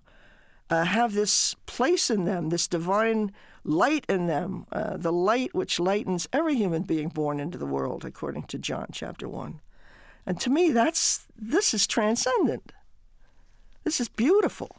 uh, 0.70 0.84
have 0.84 1.14
this 1.14 1.56
place 1.66 2.10
in 2.10 2.26
them, 2.26 2.50
this 2.50 2.68
divine 2.68 3.32
light 3.70 4.04
in 4.10 4.26
them, 4.26 4.66
uh, 4.72 4.98
the 4.98 5.14
light 5.14 5.54
which 5.54 5.80
lightens 5.80 6.28
every 6.34 6.56
human 6.56 6.82
being 6.82 7.08
born 7.08 7.40
into 7.40 7.58
the 7.58 7.68
world, 7.68 8.04
according 8.04 8.44
to 8.44 8.58
John 8.58 8.88
chapter 8.92 9.30
1. 9.30 9.62
And 10.26 10.40
to 10.42 10.50
me, 10.50 10.72
that's 10.72 11.28
this 11.38 11.74
is 11.74 11.86
transcendent. 11.86 12.74
This 13.84 14.02
is 14.02 14.10
beautiful. 14.10 14.76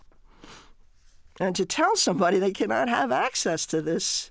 And 1.38 1.56
to 1.56 1.64
tell 1.64 1.96
somebody 1.96 2.38
they 2.38 2.50
cannot 2.50 2.88
have 2.88 3.12
access 3.12 3.64
to 3.66 3.80
this 3.80 4.30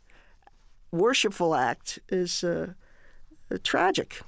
worshipful 0.92 1.56
act 1.56 2.00
is 2.10 2.44
uh, 2.44 2.74
tragic. 3.64 4.22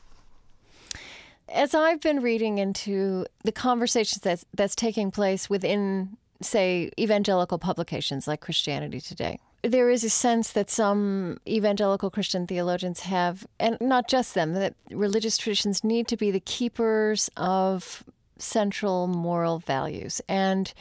As 1.50 1.76
I've 1.76 2.00
been 2.00 2.22
reading 2.22 2.58
into 2.58 3.26
the 3.44 3.52
conversations 3.52 4.22
that's, 4.22 4.46
that's 4.54 4.76
taking 4.76 5.12
place 5.12 5.50
within, 5.50 6.18
say, 6.42 6.90
evangelical 6.98 7.60
publications 7.60 8.28
like 8.28 8.40
Christianity 8.40 9.02
Today, 9.02 9.38
there 9.64 9.90
is 9.90 10.04
a 10.04 10.10
sense 10.10 10.52
that 10.52 10.70
some 10.70 11.38
evangelical 11.48 12.10
Christian 12.10 12.48
theologians 12.48 13.02
have, 13.02 13.46
and 13.60 13.78
not 13.80 14.08
just 14.08 14.34
them, 14.34 14.54
that 14.54 14.74
religious 14.90 15.38
traditions 15.38 15.84
need 15.84 16.08
to 16.08 16.18
be 16.18 16.32
the 16.32 16.40
keepers 16.40 17.30
of 17.38 18.04
central 18.38 19.08
moral 19.08 19.60
values. 19.60 20.22
And 20.28 20.74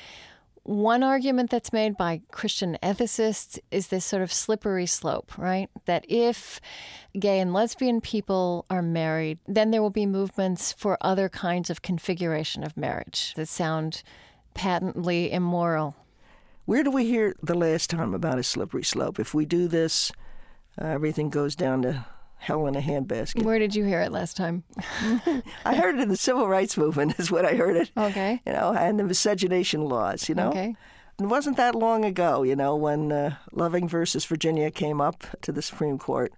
one 0.62 1.02
argument 1.02 1.50
that's 1.50 1.72
made 1.72 1.96
by 1.96 2.22
Christian 2.32 2.78
ethicists 2.82 3.58
is 3.70 3.88
this 3.88 4.04
sort 4.04 4.22
of 4.22 4.32
slippery 4.32 4.86
slope, 4.86 5.36
right? 5.36 5.68
That 5.86 6.04
if 6.08 6.60
gay 7.18 7.40
and 7.40 7.52
lesbian 7.52 8.00
people 8.00 8.66
are 8.70 8.82
married, 8.82 9.38
then 9.46 9.70
there 9.70 9.82
will 9.82 9.90
be 9.90 10.06
movements 10.06 10.72
for 10.72 10.96
other 11.00 11.28
kinds 11.28 11.70
of 11.70 11.82
configuration 11.82 12.62
of 12.62 12.76
marriage 12.76 13.34
that 13.36 13.48
sound 13.48 14.02
patently 14.54 15.32
immoral 15.32 15.96
where 16.70 16.84
do 16.84 16.90
we 16.92 17.04
hear 17.04 17.34
the 17.42 17.56
last 17.56 17.90
time 17.90 18.14
about 18.14 18.38
a 18.38 18.44
slippery 18.44 18.84
slope? 18.84 19.18
If 19.18 19.34
we 19.34 19.44
do 19.44 19.66
this, 19.66 20.12
uh, 20.80 20.84
everything 20.84 21.28
goes 21.28 21.56
down 21.56 21.82
to 21.82 22.06
hell 22.36 22.64
in 22.68 22.76
a 22.76 22.80
handbasket. 22.80 23.42
Where 23.42 23.58
did 23.58 23.74
you 23.74 23.84
hear 23.84 24.00
it 24.02 24.12
last 24.12 24.36
time? 24.36 24.62
I 25.64 25.74
heard 25.74 25.96
it 25.96 26.02
in 26.02 26.10
the 26.10 26.16
civil 26.16 26.46
rights 26.46 26.76
movement, 26.76 27.14
is 27.18 27.28
what 27.28 27.44
I 27.44 27.54
heard 27.56 27.74
it. 27.74 27.90
Okay. 27.96 28.40
You 28.46 28.52
know, 28.52 28.72
and 28.72 29.00
the 29.00 29.02
miscegenation 29.02 29.80
laws, 29.80 30.28
you 30.28 30.36
know. 30.36 30.50
Okay. 30.50 30.76
It 31.18 31.26
wasn't 31.26 31.56
that 31.56 31.74
long 31.74 32.04
ago, 32.04 32.44
you 32.44 32.54
know, 32.54 32.76
when 32.76 33.10
uh, 33.10 33.34
Loving 33.50 33.88
versus 33.88 34.24
Virginia 34.24 34.70
came 34.70 35.00
up 35.00 35.24
to 35.42 35.50
the 35.50 35.62
Supreme 35.62 35.98
Court 35.98 36.32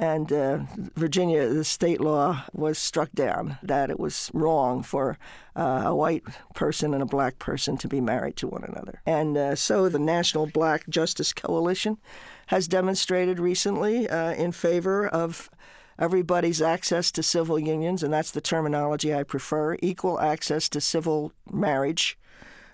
and 0.00 0.32
uh, 0.32 0.60
Virginia, 0.96 1.46
the 1.46 1.62
state 1.62 2.00
law 2.00 2.44
was 2.54 2.78
struck 2.78 3.12
down 3.12 3.58
that 3.62 3.90
it 3.90 4.00
was 4.00 4.30
wrong 4.32 4.82
for 4.82 5.18
uh, 5.54 5.82
a 5.84 5.94
white 5.94 6.24
person 6.54 6.94
and 6.94 7.02
a 7.02 7.06
black 7.06 7.38
person 7.38 7.76
to 7.76 7.86
be 7.86 8.00
married 8.00 8.36
to 8.36 8.48
one 8.48 8.64
another. 8.64 9.02
And 9.04 9.36
uh, 9.36 9.56
so 9.56 9.90
the 9.90 9.98
National 9.98 10.46
Black 10.46 10.88
Justice 10.88 11.34
Coalition 11.34 11.98
has 12.46 12.66
demonstrated 12.66 13.38
recently 13.38 14.08
uh, 14.08 14.32
in 14.32 14.52
favor 14.52 15.06
of 15.06 15.50
everybody's 15.98 16.62
access 16.62 17.12
to 17.12 17.22
civil 17.22 17.58
unions, 17.58 18.02
and 18.02 18.10
that's 18.10 18.30
the 18.30 18.40
terminology 18.40 19.14
I 19.14 19.22
prefer 19.22 19.76
equal 19.82 20.18
access 20.18 20.70
to 20.70 20.80
civil 20.80 21.34
marriage. 21.52 22.18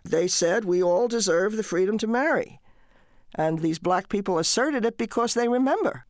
They 0.04 0.28
said 0.28 0.64
we 0.64 0.80
all 0.80 1.08
deserve 1.08 1.56
the 1.56 1.64
freedom 1.64 1.98
to 1.98 2.06
marry. 2.06 2.60
And 3.34 3.58
these 3.58 3.80
black 3.80 4.08
people 4.08 4.38
asserted 4.38 4.84
it 4.84 4.96
because 4.96 5.34
they 5.34 5.48
remember 5.48 6.06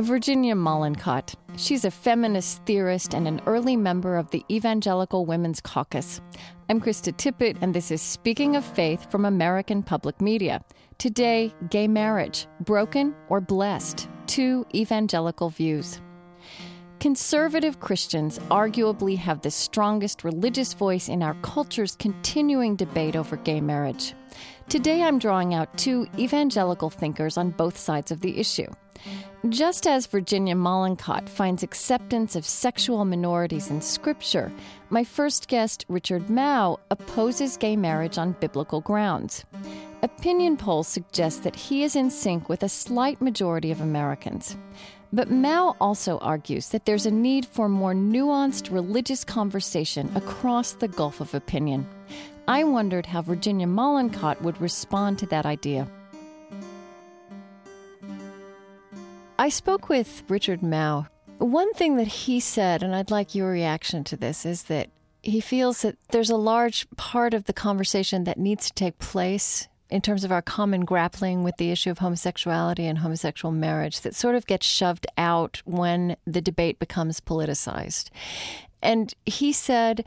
Virginia 0.00 0.56
Mollenkott. 0.56 1.34
She's 1.56 1.84
a 1.84 1.90
feminist 1.90 2.64
theorist 2.66 3.14
and 3.14 3.28
an 3.28 3.40
early 3.46 3.76
member 3.76 4.16
of 4.16 4.28
the 4.30 4.44
Evangelical 4.50 5.24
Women's 5.24 5.60
Caucus. 5.60 6.20
I'm 6.68 6.80
Krista 6.80 7.16
Tippett, 7.16 7.58
and 7.60 7.72
this 7.72 7.92
is 7.92 8.02
Speaking 8.02 8.56
of 8.56 8.64
Faith 8.64 9.08
from 9.08 9.24
American 9.24 9.84
Public 9.84 10.20
Media. 10.20 10.62
Today, 10.98 11.54
gay 11.70 11.86
marriage, 11.86 12.48
broken 12.62 13.14
or 13.28 13.40
blessed? 13.40 14.08
Two 14.26 14.66
evangelical 14.74 15.48
views. 15.48 16.00
Conservative 16.98 17.78
Christians 17.78 18.40
arguably 18.50 19.16
have 19.16 19.42
the 19.42 19.50
strongest 19.50 20.24
religious 20.24 20.74
voice 20.74 21.08
in 21.08 21.22
our 21.22 21.34
culture's 21.42 21.94
continuing 21.94 22.74
debate 22.74 23.14
over 23.14 23.36
gay 23.36 23.60
marriage. 23.60 24.14
Today, 24.68 25.02
I'm 25.02 25.18
drawing 25.18 25.54
out 25.54 25.76
two 25.76 26.06
evangelical 26.18 26.90
thinkers 26.90 27.36
on 27.36 27.50
both 27.50 27.76
sides 27.78 28.10
of 28.10 28.20
the 28.20 28.38
issue. 28.38 28.66
Just 29.50 29.86
as 29.86 30.06
Virginia 30.06 30.54
Mollenkott 30.54 31.28
finds 31.28 31.62
acceptance 31.62 32.34
of 32.34 32.46
sexual 32.46 33.04
minorities 33.04 33.70
in 33.70 33.82
Scripture, 33.82 34.50
my 34.88 35.04
first 35.04 35.48
guest, 35.48 35.84
Richard 35.88 36.28
Mouw, 36.28 36.78
opposes 36.90 37.58
gay 37.58 37.76
marriage 37.76 38.16
on 38.16 38.36
biblical 38.40 38.80
grounds. 38.80 39.44
Opinion 40.02 40.56
polls 40.56 40.88
suggest 40.88 41.44
that 41.44 41.56
he 41.56 41.82
is 41.82 41.94
in 41.94 42.10
sync 42.10 42.48
with 42.48 42.62
a 42.62 42.68
slight 42.68 43.20
majority 43.20 43.70
of 43.70 43.82
Americans. 43.82 44.56
But 45.12 45.30
Mouw 45.30 45.76
also 45.80 46.18
argues 46.18 46.70
that 46.70 46.86
there's 46.86 47.06
a 47.06 47.10
need 47.10 47.46
for 47.46 47.68
more 47.68 47.94
nuanced 47.94 48.72
religious 48.72 49.24
conversation 49.24 50.10
across 50.16 50.72
the 50.72 50.88
gulf 50.88 51.20
of 51.20 51.34
opinion. 51.34 51.86
I 52.46 52.64
wondered 52.64 53.06
how 53.06 53.22
Virginia 53.22 53.66
Mollenkott 53.66 54.42
would 54.42 54.60
respond 54.60 55.18
to 55.18 55.26
that 55.26 55.46
idea. 55.46 55.88
I 59.38 59.48
spoke 59.48 59.88
with 59.88 60.22
Richard 60.28 60.60
Mouw. 60.60 61.08
One 61.38 61.72
thing 61.74 61.96
that 61.96 62.06
he 62.06 62.40
said, 62.40 62.82
and 62.82 62.94
I'd 62.94 63.10
like 63.10 63.34
your 63.34 63.50
reaction 63.50 64.04
to 64.04 64.16
this, 64.16 64.44
is 64.44 64.64
that 64.64 64.90
he 65.22 65.40
feels 65.40 65.82
that 65.82 65.96
there's 66.10 66.30
a 66.30 66.36
large 66.36 66.86
part 66.96 67.32
of 67.32 67.44
the 67.44 67.52
conversation 67.52 68.24
that 68.24 68.38
needs 68.38 68.66
to 68.66 68.74
take 68.74 68.98
place 68.98 69.66
in 69.90 70.02
terms 70.02 70.24
of 70.24 70.32
our 70.32 70.42
common 70.42 70.84
grappling 70.84 71.44
with 71.44 71.56
the 71.56 71.70
issue 71.70 71.90
of 71.90 71.98
homosexuality 71.98 72.86
and 72.86 72.98
homosexual 72.98 73.52
marriage 73.52 74.00
that 74.02 74.14
sort 74.14 74.34
of 74.34 74.46
gets 74.46 74.66
shoved 74.66 75.06
out 75.16 75.62
when 75.64 76.16
the 76.26 76.40
debate 76.40 76.78
becomes 76.78 77.20
politicized. 77.20 78.10
And 78.82 79.14
he 79.24 79.52
said, 79.52 80.04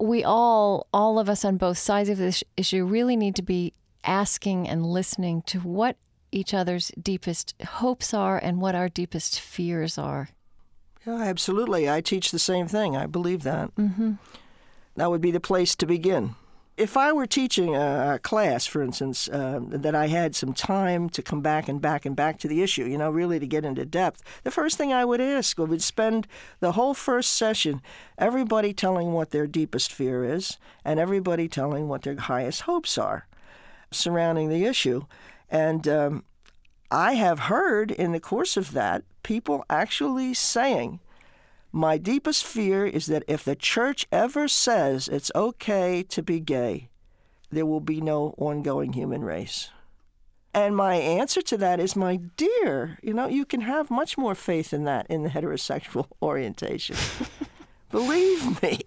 we 0.00 0.24
all, 0.24 0.86
all 0.92 1.18
of 1.18 1.28
us 1.28 1.44
on 1.44 1.56
both 1.56 1.78
sides 1.78 2.08
of 2.08 2.18
this 2.18 2.42
issue, 2.56 2.84
really 2.84 3.16
need 3.16 3.36
to 3.36 3.42
be 3.42 3.72
asking 4.04 4.68
and 4.68 4.86
listening 4.86 5.42
to 5.42 5.60
what 5.60 5.96
each 6.32 6.54
other's 6.54 6.90
deepest 7.00 7.54
hopes 7.62 8.14
are 8.14 8.38
and 8.38 8.60
what 8.60 8.74
our 8.74 8.88
deepest 8.88 9.38
fears 9.38 9.98
are. 9.98 10.30
Yeah, 11.06 11.22
absolutely. 11.22 11.90
I 11.90 12.00
teach 12.00 12.30
the 12.30 12.38
same 12.38 12.66
thing. 12.66 12.96
I 12.96 13.06
believe 13.06 13.42
that. 13.42 13.74
Mm-hmm. 13.76 14.12
That 14.96 15.10
would 15.10 15.20
be 15.20 15.30
the 15.30 15.40
place 15.40 15.74
to 15.76 15.86
begin. 15.86 16.34
If 16.80 16.96
I 16.96 17.12
were 17.12 17.26
teaching 17.26 17.76
a, 17.76 18.18
class, 18.22 18.64
for 18.64 18.80
instance, 18.80 19.28
uh, 19.28 19.60
that 19.64 19.94
I 19.94 20.06
had 20.06 20.34
some 20.34 20.54
time 20.54 21.10
to 21.10 21.20
come 21.20 21.42
back 21.42 21.68
and 21.68 21.78
back 21.78 22.06
and 22.06 22.16
back 22.16 22.38
to 22.38 22.48
the 22.48 22.62
issue, 22.62 22.86
you 22.86 22.96
know, 22.96 23.10
really 23.10 23.38
to 23.38 23.46
get 23.46 23.66
into 23.66 23.84
depth, 23.84 24.22
the 24.44 24.50
first 24.50 24.78
thing 24.78 24.90
I 24.90 25.04
would 25.04 25.20
ask 25.20 25.58
would 25.58 25.82
spend 25.82 26.26
the 26.60 26.72
whole 26.72 26.94
first 26.94 27.34
session 27.34 27.82
everybody 28.16 28.72
telling 28.72 29.12
what 29.12 29.30
their 29.30 29.46
deepest 29.46 29.92
fear 29.92 30.24
is 30.24 30.56
and 30.82 30.98
everybody 30.98 31.48
telling 31.48 31.86
what 31.86 32.00
their 32.00 32.16
highest 32.16 32.62
hopes 32.62 32.96
are 32.96 33.26
surrounding 33.90 34.48
the 34.48 34.64
issue. 34.64 35.04
And 35.50 35.86
um, 35.86 36.24
I 36.90 37.12
have 37.12 37.40
heard 37.40 37.90
in 37.90 38.12
the 38.12 38.20
course 38.20 38.56
of 38.56 38.72
that 38.72 39.04
people 39.22 39.66
actually 39.68 40.32
saying, 40.32 41.00
my 41.72 41.98
deepest 41.98 42.44
fear 42.44 42.86
is 42.86 43.06
that 43.06 43.24
if 43.28 43.44
the 43.44 43.54
church 43.54 44.06
ever 44.10 44.48
says 44.48 45.08
it's 45.08 45.30
okay 45.34 46.02
to 46.04 46.22
be 46.22 46.40
gay, 46.40 46.88
there 47.50 47.66
will 47.66 47.80
be 47.80 48.00
no 48.00 48.34
ongoing 48.38 48.92
human 48.92 49.22
race. 49.22 49.70
And 50.52 50.74
my 50.74 50.96
answer 50.96 51.42
to 51.42 51.56
that 51.58 51.78
is, 51.78 51.94
my 51.94 52.16
dear, 52.36 52.98
you 53.02 53.14
know, 53.14 53.28
you 53.28 53.44
can 53.44 53.60
have 53.60 53.88
much 53.90 54.18
more 54.18 54.34
faith 54.34 54.72
in 54.72 54.82
that 54.84 55.06
in 55.08 55.22
the 55.22 55.28
heterosexual 55.28 56.08
orientation. 56.22 56.96
Believe 57.90 58.60
me, 58.62 58.80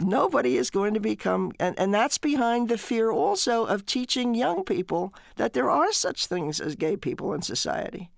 nobody 0.00 0.56
is 0.56 0.70
going 0.70 0.94
to 0.94 1.00
become, 1.00 1.52
and, 1.60 1.78
and 1.78 1.94
that's 1.94 2.18
behind 2.18 2.68
the 2.68 2.78
fear 2.78 3.12
also 3.12 3.64
of 3.64 3.86
teaching 3.86 4.34
young 4.34 4.64
people 4.64 5.14
that 5.36 5.52
there 5.52 5.70
are 5.70 5.92
such 5.92 6.26
things 6.26 6.60
as 6.60 6.74
gay 6.74 6.96
people 6.96 7.32
in 7.32 7.42
society. 7.42 8.10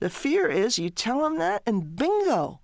The 0.00 0.10
fear 0.10 0.48
is 0.48 0.78
you 0.78 0.90
tell 0.90 1.22
them 1.22 1.38
that, 1.38 1.62
and 1.64 1.96
bingo, 1.96 2.60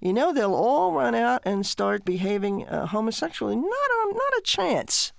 you 0.00 0.12
know 0.12 0.32
they'll 0.32 0.54
all 0.54 0.92
run 0.92 1.14
out 1.14 1.42
and 1.44 1.64
start 1.64 2.04
behaving 2.04 2.66
uh, 2.66 2.86
homosexually. 2.86 3.56
Not 3.56 3.66
a, 3.66 4.12
not 4.12 4.38
a 4.38 4.42
chance. 4.44 5.12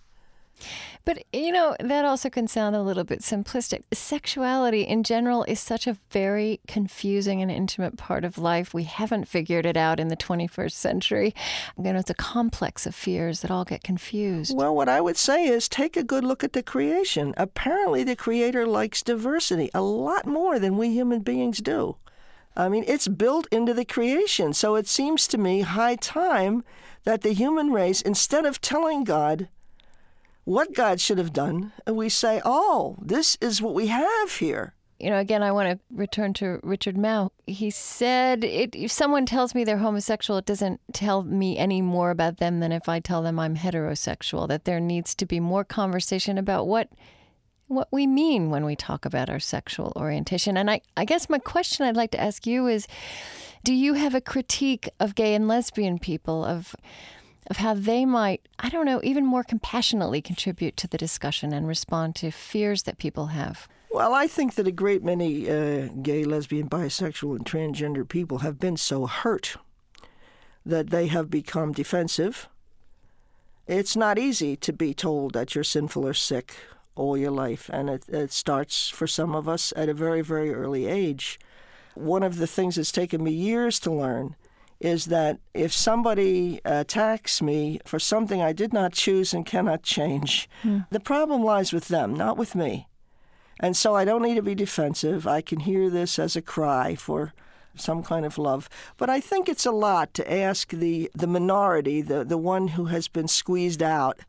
But, 1.03 1.23
you 1.33 1.51
know, 1.51 1.75
that 1.79 2.05
also 2.05 2.29
can 2.29 2.47
sound 2.47 2.75
a 2.75 2.81
little 2.81 3.03
bit 3.03 3.21
simplistic. 3.21 3.83
Sexuality 3.91 4.83
in 4.83 5.03
general 5.03 5.43
is 5.45 5.59
such 5.59 5.87
a 5.87 5.97
very 6.11 6.59
confusing 6.67 7.41
and 7.41 7.49
intimate 7.49 7.97
part 7.97 8.23
of 8.23 8.37
life. 8.37 8.73
We 8.73 8.83
haven't 8.83 9.27
figured 9.27 9.65
it 9.65 9.75
out 9.75 9.99
in 9.99 10.09
the 10.09 10.17
21st 10.17 10.73
century. 10.73 11.33
You 11.75 11.93
know, 11.93 11.99
it's 11.99 12.11
a 12.11 12.15
complex 12.15 12.85
of 12.85 12.93
fears 12.93 13.41
that 13.41 13.49
all 13.49 13.65
get 13.65 13.83
confused. 13.83 14.55
Well, 14.55 14.75
what 14.75 14.89
I 14.89 15.01
would 15.01 15.17
say 15.17 15.45
is 15.45 15.67
take 15.67 15.97
a 15.97 16.03
good 16.03 16.23
look 16.23 16.43
at 16.43 16.53
the 16.53 16.63
creation. 16.63 17.33
Apparently, 17.35 18.03
the 18.03 18.15
Creator 18.15 18.67
likes 18.67 19.01
diversity 19.01 19.71
a 19.73 19.81
lot 19.81 20.27
more 20.27 20.59
than 20.59 20.77
we 20.77 20.91
human 20.91 21.21
beings 21.21 21.59
do. 21.59 21.97
I 22.55 22.69
mean, 22.69 22.83
it's 22.87 23.07
built 23.07 23.47
into 23.51 23.73
the 23.73 23.85
creation. 23.85 24.53
So 24.53 24.75
it 24.75 24.87
seems 24.87 25.27
to 25.29 25.37
me 25.37 25.61
high 25.61 25.95
time 25.95 26.63
that 27.03 27.21
the 27.21 27.33
human 27.33 27.71
race, 27.71 28.01
instead 28.01 28.45
of 28.45 28.61
telling 28.61 29.03
God, 29.03 29.47
what 30.43 30.73
God 30.73 30.99
should 30.99 31.17
have 31.17 31.33
done, 31.33 31.71
we 31.87 32.09
say, 32.09 32.41
oh, 32.43 32.97
this 33.01 33.37
is 33.41 33.61
what 33.61 33.73
we 33.73 33.87
have 33.87 34.31
here. 34.33 34.73
You 34.99 35.09
know, 35.09 35.17
again, 35.17 35.41
I 35.41 35.51
want 35.51 35.69
to 35.71 35.79
return 35.95 36.33
to 36.33 36.59
Richard 36.61 36.95
Mouw. 36.95 37.31
He 37.47 37.71
said, 37.71 38.43
if 38.43 38.91
someone 38.91 39.25
tells 39.25 39.55
me 39.55 39.63
they're 39.63 39.77
homosexual, 39.77 40.37
it 40.37 40.45
doesn't 40.45 40.79
tell 40.93 41.23
me 41.23 41.57
any 41.57 41.81
more 41.81 42.11
about 42.11 42.37
them 42.37 42.59
than 42.59 42.71
if 42.71 42.87
I 42.87 42.99
tell 42.99 43.23
them 43.23 43.39
I'm 43.39 43.55
heterosexual, 43.55 44.47
that 44.47 44.65
there 44.65 44.79
needs 44.79 45.15
to 45.15 45.25
be 45.25 45.39
more 45.39 45.63
conversation 45.63 46.37
about 46.37 46.67
what 46.67 46.89
what 47.71 47.87
we 47.91 48.05
mean 48.05 48.49
when 48.49 48.65
we 48.65 48.75
talk 48.75 49.05
about 49.05 49.29
our 49.29 49.39
sexual 49.39 49.93
orientation. 49.95 50.57
And 50.57 50.69
I, 50.69 50.81
I 50.95 51.05
guess 51.05 51.29
my 51.29 51.39
question 51.39 51.85
I'd 51.85 51.95
like 51.95 52.11
to 52.11 52.21
ask 52.21 52.45
you 52.45 52.67
is 52.67 52.87
do 53.63 53.73
you 53.73 53.93
have 53.93 54.15
a 54.15 54.21
critique 54.21 54.89
of 54.99 55.15
gay 55.15 55.35
and 55.35 55.47
lesbian 55.47 55.99
people, 55.99 56.43
of 56.43 56.75
of 57.47 57.57
how 57.57 57.73
they 57.73 58.05
might, 58.05 58.47
I 58.59 58.69
don't 58.69 58.85
know, 58.85 59.01
even 59.03 59.25
more 59.25 59.43
compassionately 59.43 60.21
contribute 60.21 60.77
to 60.77 60.87
the 60.87 60.97
discussion 60.97 61.53
and 61.53 61.67
respond 61.67 62.15
to 62.17 62.31
fears 62.31 62.83
that 62.83 62.97
people 62.97 63.27
have? 63.27 63.67
Well, 63.91 64.13
I 64.13 64.27
think 64.27 64.55
that 64.55 64.67
a 64.67 64.71
great 64.71 65.03
many 65.03 65.49
uh, 65.49 65.89
gay, 66.01 66.23
lesbian, 66.23 66.69
bisexual, 66.69 67.35
and 67.35 67.45
transgender 67.45 68.07
people 68.07 68.37
have 68.39 68.57
been 68.57 68.77
so 68.77 69.05
hurt 69.05 69.57
that 70.65 70.91
they 70.91 71.07
have 71.07 71.29
become 71.29 71.73
defensive. 71.73 72.47
It's 73.67 73.97
not 73.97 74.17
easy 74.17 74.55
to 74.55 74.71
be 74.71 74.93
told 74.93 75.33
that 75.33 75.53
you're 75.53 75.63
sinful 75.63 76.07
or 76.07 76.13
sick 76.13 76.55
all 76.95 77.17
your 77.17 77.31
life, 77.31 77.69
and 77.71 77.89
it, 77.89 78.07
it 78.07 78.31
starts 78.31 78.89
for 78.89 79.07
some 79.07 79.35
of 79.35 79.47
us 79.47 79.73
at 79.75 79.89
a 79.89 79.93
very, 79.93 80.21
very 80.21 80.53
early 80.53 80.87
age. 80.87 81.39
One 81.95 82.23
of 82.23 82.37
the 82.37 82.47
things 82.47 82.75
that's 82.75 82.91
taken 82.91 83.23
me 83.23 83.31
years 83.31 83.79
to 83.81 83.91
learn 83.91 84.35
is 84.79 85.05
that 85.05 85.39
if 85.53 85.71
somebody 85.71 86.59
attacks 86.65 87.41
me 87.41 87.79
for 87.85 87.99
something 87.99 88.41
I 88.41 88.51
did 88.51 88.73
not 88.73 88.93
choose 88.93 89.33
and 89.33 89.45
cannot 89.45 89.83
change, 89.83 90.49
hmm. 90.63 90.79
the 90.89 90.99
problem 90.99 91.43
lies 91.43 91.71
with 91.71 91.87
them, 91.87 92.13
not 92.13 92.35
with 92.35 92.55
me. 92.55 92.87
And 93.59 93.77
so 93.77 93.95
I 93.95 94.05
don't 94.05 94.23
need 94.23 94.35
to 94.35 94.41
be 94.41 94.55
defensive. 94.55 95.27
I 95.27 95.41
can 95.41 95.59
hear 95.59 95.89
this 95.89 96.17
as 96.17 96.35
a 96.35 96.41
cry 96.41 96.95
for 96.95 97.33
some 97.75 98.01
kind 98.01 98.25
of 98.25 98.39
love. 98.39 98.67
But 98.97 99.09
I 99.09 99.19
think 99.19 99.47
it's 99.47 99.67
a 99.67 99.71
lot 99.71 100.13
to 100.15 100.33
ask 100.33 100.71
the, 100.71 101.11
the 101.13 101.27
minority, 101.27 102.01
the, 102.01 102.23
the 102.23 102.37
one 102.37 102.69
who 102.69 102.85
has 102.85 103.07
been 103.07 103.27
squeezed 103.27 103.83
out 103.83 104.19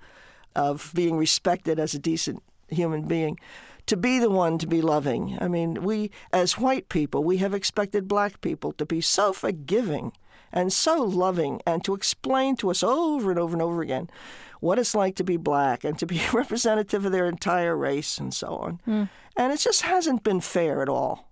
of 0.54 0.92
being 0.94 1.16
respected 1.16 1.78
as 1.78 1.94
a 1.94 1.98
decent 1.98 2.42
human 2.72 3.02
being, 3.02 3.38
to 3.86 3.96
be 3.96 4.18
the 4.18 4.30
one 4.30 4.58
to 4.58 4.66
be 4.66 4.80
loving. 4.80 5.36
I 5.40 5.48
mean, 5.48 5.82
we, 5.82 6.10
as 6.32 6.58
white 6.58 6.88
people, 6.88 7.24
we 7.24 7.38
have 7.38 7.54
expected 7.54 8.08
black 8.08 8.40
people 8.40 8.72
to 8.72 8.86
be 8.86 9.00
so 9.00 9.32
forgiving 9.32 10.12
and 10.52 10.72
so 10.72 11.02
loving 11.02 11.60
and 11.66 11.84
to 11.84 11.94
explain 11.94 12.56
to 12.56 12.70
us 12.70 12.82
over 12.82 13.30
and 13.30 13.40
over 13.40 13.54
and 13.54 13.62
over 13.62 13.82
again 13.82 14.08
what 14.60 14.78
it's 14.78 14.94
like 14.94 15.16
to 15.16 15.24
be 15.24 15.36
black 15.36 15.82
and 15.82 15.98
to 15.98 16.06
be 16.06 16.22
representative 16.32 17.04
of 17.04 17.12
their 17.12 17.26
entire 17.26 17.76
race 17.76 18.18
and 18.18 18.32
so 18.32 18.56
on. 18.56 18.80
Mm. 18.86 19.08
And 19.36 19.52
it 19.52 19.58
just 19.58 19.82
hasn't 19.82 20.22
been 20.22 20.40
fair 20.40 20.82
at 20.82 20.88
all. 20.88 21.28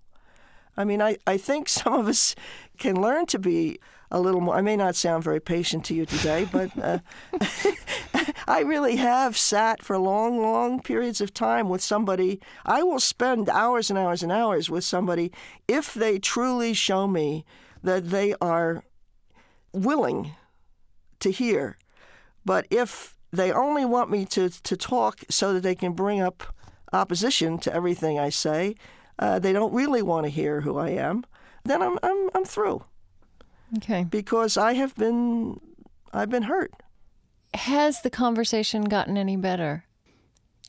I 0.76 0.84
mean, 0.84 1.00
I, 1.02 1.16
I 1.26 1.36
think 1.36 1.68
some 1.68 1.92
of 1.92 2.08
us 2.08 2.34
can 2.78 3.00
learn 3.00 3.26
to 3.26 3.38
be 3.38 3.78
a 4.10 4.20
little 4.20 4.40
more. 4.40 4.56
I 4.56 4.62
may 4.62 4.76
not 4.76 4.96
sound 4.96 5.22
very 5.22 5.40
patient 5.40 5.84
to 5.86 5.94
you 5.94 6.04
today, 6.04 6.48
but 6.50 6.70
uh, 6.76 6.98
I 8.50 8.62
really 8.62 8.96
have 8.96 9.36
sat 9.36 9.80
for 9.80 9.96
long, 9.96 10.42
long 10.42 10.82
periods 10.82 11.20
of 11.20 11.32
time 11.32 11.68
with 11.68 11.80
somebody. 11.80 12.40
I 12.66 12.82
will 12.82 12.98
spend 12.98 13.48
hours 13.48 13.90
and 13.90 13.98
hours 13.98 14.24
and 14.24 14.32
hours 14.32 14.68
with 14.68 14.82
somebody 14.82 15.30
if 15.68 15.94
they 15.94 16.18
truly 16.18 16.74
show 16.74 17.06
me 17.06 17.44
that 17.84 18.10
they 18.10 18.34
are 18.40 18.82
willing 19.72 20.32
to 21.20 21.30
hear. 21.30 21.78
But 22.44 22.66
if 22.70 23.16
they 23.30 23.52
only 23.52 23.84
want 23.84 24.10
me 24.10 24.24
to, 24.26 24.50
to 24.50 24.76
talk 24.76 25.20
so 25.30 25.52
that 25.54 25.62
they 25.62 25.76
can 25.76 25.92
bring 25.92 26.20
up 26.20 26.42
opposition 26.92 27.56
to 27.58 27.72
everything 27.72 28.18
I 28.18 28.30
say, 28.30 28.74
uh, 29.20 29.38
they 29.38 29.52
don't 29.52 29.72
really 29.72 30.02
want 30.02 30.24
to 30.24 30.30
hear 30.30 30.62
who 30.62 30.76
I 30.76 30.88
am, 30.88 31.24
then 31.64 31.82
I'm, 31.82 32.00
I'm, 32.02 32.30
I'm 32.34 32.44
through. 32.44 32.82
Okay. 33.76 34.02
Because 34.10 34.56
I 34.56 34.72
have 34.72 34.96
been, 34.96 35.60
I've 36.12 36.30
been 36.30 36.42
hurt. 36.42 36.72
Has 37.54 38.02
the 38.02 38.10
conversation 38.10 38.84
gotten 38.84 39.16
any 39.16 39.36
better? 39.36 39.84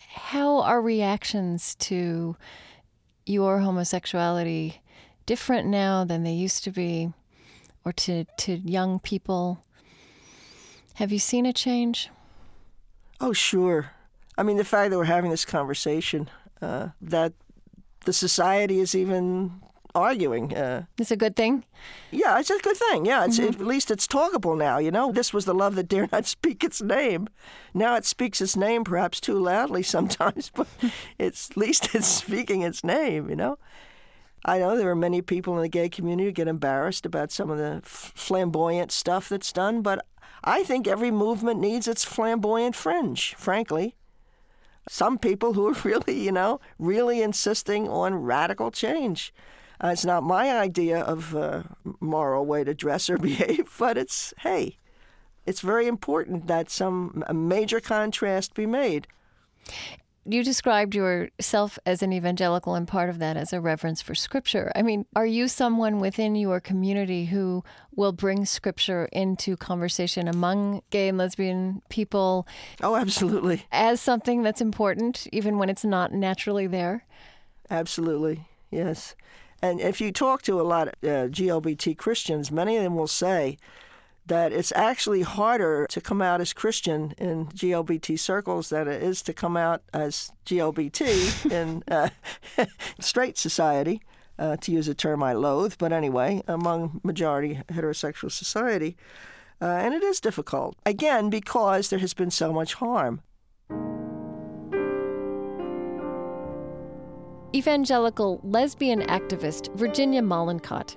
How 0.08 0.62
are 0.62 0.82
reactions 0.82 1.76
to 1.76 2.36
your 3.26 3.60
homosexuality 3.60 4.82
different 5.26 5.68
now 5.68 6.04
than 6.04 6.24
they 6.24 6.34
used 6.34 6.64
to 6.66 6.72
be? 6.72 7.14
or 7.84 7.92
to, 7.92 8.26
to 8.38 8.56
young 8.58 9.00
people. 9.00 9.64
Have 10.96 11.12
you 11.12 11.20
seen 11.20 11.46
a 11.46 11.54
change? 11.54 12.10
Oh, 13.20 13.34
sure. 13.34 13.92
I 14.38 14.44
mean, 14.44 14.58
the 14.58 14.64
fact 14.64 14.92
that 14.92 14.98
we're 14.98 15.06
having 15.06 15.32
this 15.32 15.46
conversation, 15.46 16.30
uh, 16.62 16.90
that 17.02 17.34
the 18.06 18.14
society 18.14 18.80
is 18.80 18.96
even 18.96 19.62
arguing. 19.96 20.56
Uh, 20.56 20.86
it's 20.98 21.12
a 21.12 21.18
good 21.18 21.36
thing. 21.36 21.64
Yeah, 22.12 22.40
it's 22.40 22.50
a 22.50 22.60
good 22.60 22.78
thing. 22.78 23.06
Yeah, 23.06 23.26
mm-hmm. 23.28 23.62
at 23.62 23.68
least 23.68 23.92
it's 23.92 24.08
talkable 24.08 24.58
now. 24.58 24.78
You 24.78 24.92
know, 24.92 25.12
this 25.12 25.34
was 25.34 25.46
the 25.46 25.54
love 25.54 25.76
that 25.76 25.88
dare 25.88 26.08
not 26.12 26.26
speak 26.38 26.64
its 26.64 26.82
name. 26.82 27.28
Now 27.74 27.96
it 27.96 28.06
speaks 28.06 28.42
its 28.42 28.56
name, 28.56 28.84
perhaps 28.84 29.20
too 29.20 29.40
loudly 29.40 29.84
sometimes, 29.96 30.52
but 30.54 30.68
it's 31.18 31.52
at 31.52 31.58
least 31.58 31.96
it's 31.96 32.08
speaking 32.08 32.62
its 32.62 32.84
name. 32.84 33.30
You 33.30 33.36
know, 33.36 33.60
I 34.46 34.60
know 34.60 34.76
there 34.76 34.90
are 34.90 34.96
many 34.96 35.22
people 35.22 35.56
in 35.56 35.62
the 35.62 35.70
gay 35.70 35.90
community 35.90 36.30
who 36.30 36.32
get 36.32 36.48
embarrassed 36.48 37.06
about 37.06 37.32
some 37.32 37.50
of 37.50 37.58
the 37.58 37.82
flamboyant 37.84 38.92
stuff 38.92 39.30
that's 39.30 39.52
done, 39.52 39.82
but 39.82 40.06
I 40.44 40.64
think 40.64 40.88
every 40.88 41.12
movement 41.12 41.60
needs 41.60 41.88
its 41.88 42.04
flamboyant 42.04 42.76
fringe, 42.76 43.36
frankly. 43.36 43.96
Some 44.90 45.20
people 45.20 45.54
who 45.54 45.68
are 45.68 45.78
really, 45.84 46.20
you 46.20 46.32
know, 46.32 46.60
really 46.80 47.22
insisting 47.22 47.88
on 47.88 48.16
radical 48.16 48.72
change. 48.72 49.34
Uh, 49.84 49.88
it's 49.88 50.06
not 50.06 50.24
my 50.24 50.56
idea 50.56 51.00
of 51.00 51.34
a 51.34 51.66
moral 52.00 52.46
way 52.46 52.64
to 52.64 52.74
dress 52.74 53.10
or 53.10 53.18
behave, 53.20 53.74
but 53.80 53.98
it's, 53.98 54.34
hey, 54.40 54.78
it's 55.46 55.62
very 55.62 55.88
important 55.88 56.48
that 56.48 56.70
some 56.70 57.24
major 57.34 57.80
contrast 57.80 58.54
be 58.54 58.66
made. 58.66 59.08
You 60.24 60.44
described 60.44 60.94
yourself 60.94 61.80
as 61.84 62.04
an 62.04 62.14
evangelical, 62.14 62.76
and 62.76 62.88
part 62.88 63.10
of 63.10 63.18
that 63.18 63.38
as 63.38 63.54
a 63.54 63.60
reverence 63.60 64.04
for 64.04 64.14
Scripture. 64.14 64.72
I 64.76 64.84
mean, 64.84 65.08
are 65.16 65.26
you 65.26 65.48
someone 65.48 66.00
within 66.00 66.36
your 66.36 66.60
community 66.60 67.26
who 67.26 67.64
will 67.96 68.12
bring 68.12 68.46
Scripture 68.46 69.10
into 69.12 69.58
conversation 69.58 70.28
among 70.28 70.84
gay 70.92 71.08
and 71.08 71.18
lesbian 71.18 71.82
people? 71.90 72.48
Oh, 72.84 72.96
absolutely. 72.96 73.66
As 73.72 74.00
something 74.00 74.44
that's 74.44 74.62
important, 74.62 75.28
even 75.34 75.58
when 75.58 75.70
it's 75.70 75.84
not 75.84 76.14
naturally 76.14 76.68
there? 76.68 77.04
Absolutely, 77.72 78.46
yes. 78.70 79.16
And 79.62 79.80
if 79.80 80.02
you 80.02 80.12
talk 80.12 80.42
to 80.44 80.60
a 80.60 80.64
lot 80.64 80.88
of 80.88 80.94
uh, 81.04 81.28
GLBT 81.28 81.98
Christians, 81.98 82.52
many 82.52 82.78
of 82.78 82.84
them 82.84 82.96
will 82.96 83.08
say 83.08 83.58
that 84.26 84.52
it's 84.52 84.72
actually 84.76 85.22
harder 85.22 85.86
to 85.90 86.02
come 86.02 86.22
out 86.22 86.42
as 86.42 86.54
Christian 86.54 87.14
in 87.18 87.48
GLBT 87.48 88.18
circles 88.18 88.70
than 88.70 88.88
it 88.88 89.02
is 89.04 89.22
to 89.24 89.34
come 89.34 89.58
out 89.58 89.82
as 89.94 90.32
GLBT 90.46 91.52
in 91.52 91.84
uh, 91.88 92.10
straight 93.00 93.38
society, 93.38 94.02
uh, 94.40 94.58
to 94.58 94.72
use 94.72 94.88
a 94.88 94.96
term 94.96 95.22
I 95.22 95.34
loathe, 95.34 95.76
but 95.78 95.92
anyway, 95.92 96.42
among 96.48 97.02
majority 97.04 97.62
heterosexual 97.70 98.32
society. 98.32 98.96
Uh, 99.62 99.66
and 99.66 99.94
it 99.94 100.02
is 100.02 100.20
difficult, 100.20 100.76
again, 100.86 101.30
because 101.30 101.90
there 101.90 102.00
has 102.00 102.16
been 102.16 102.32
so 102.32 102.52
much 102.52 102.76
harm. 102.76 103.22
Evangelical 107.54 108.40
lesbian 108.44 109.02
activist 109.04 109.74
Virginia 109.76 110.22
Mollenkott. 110.22 110.96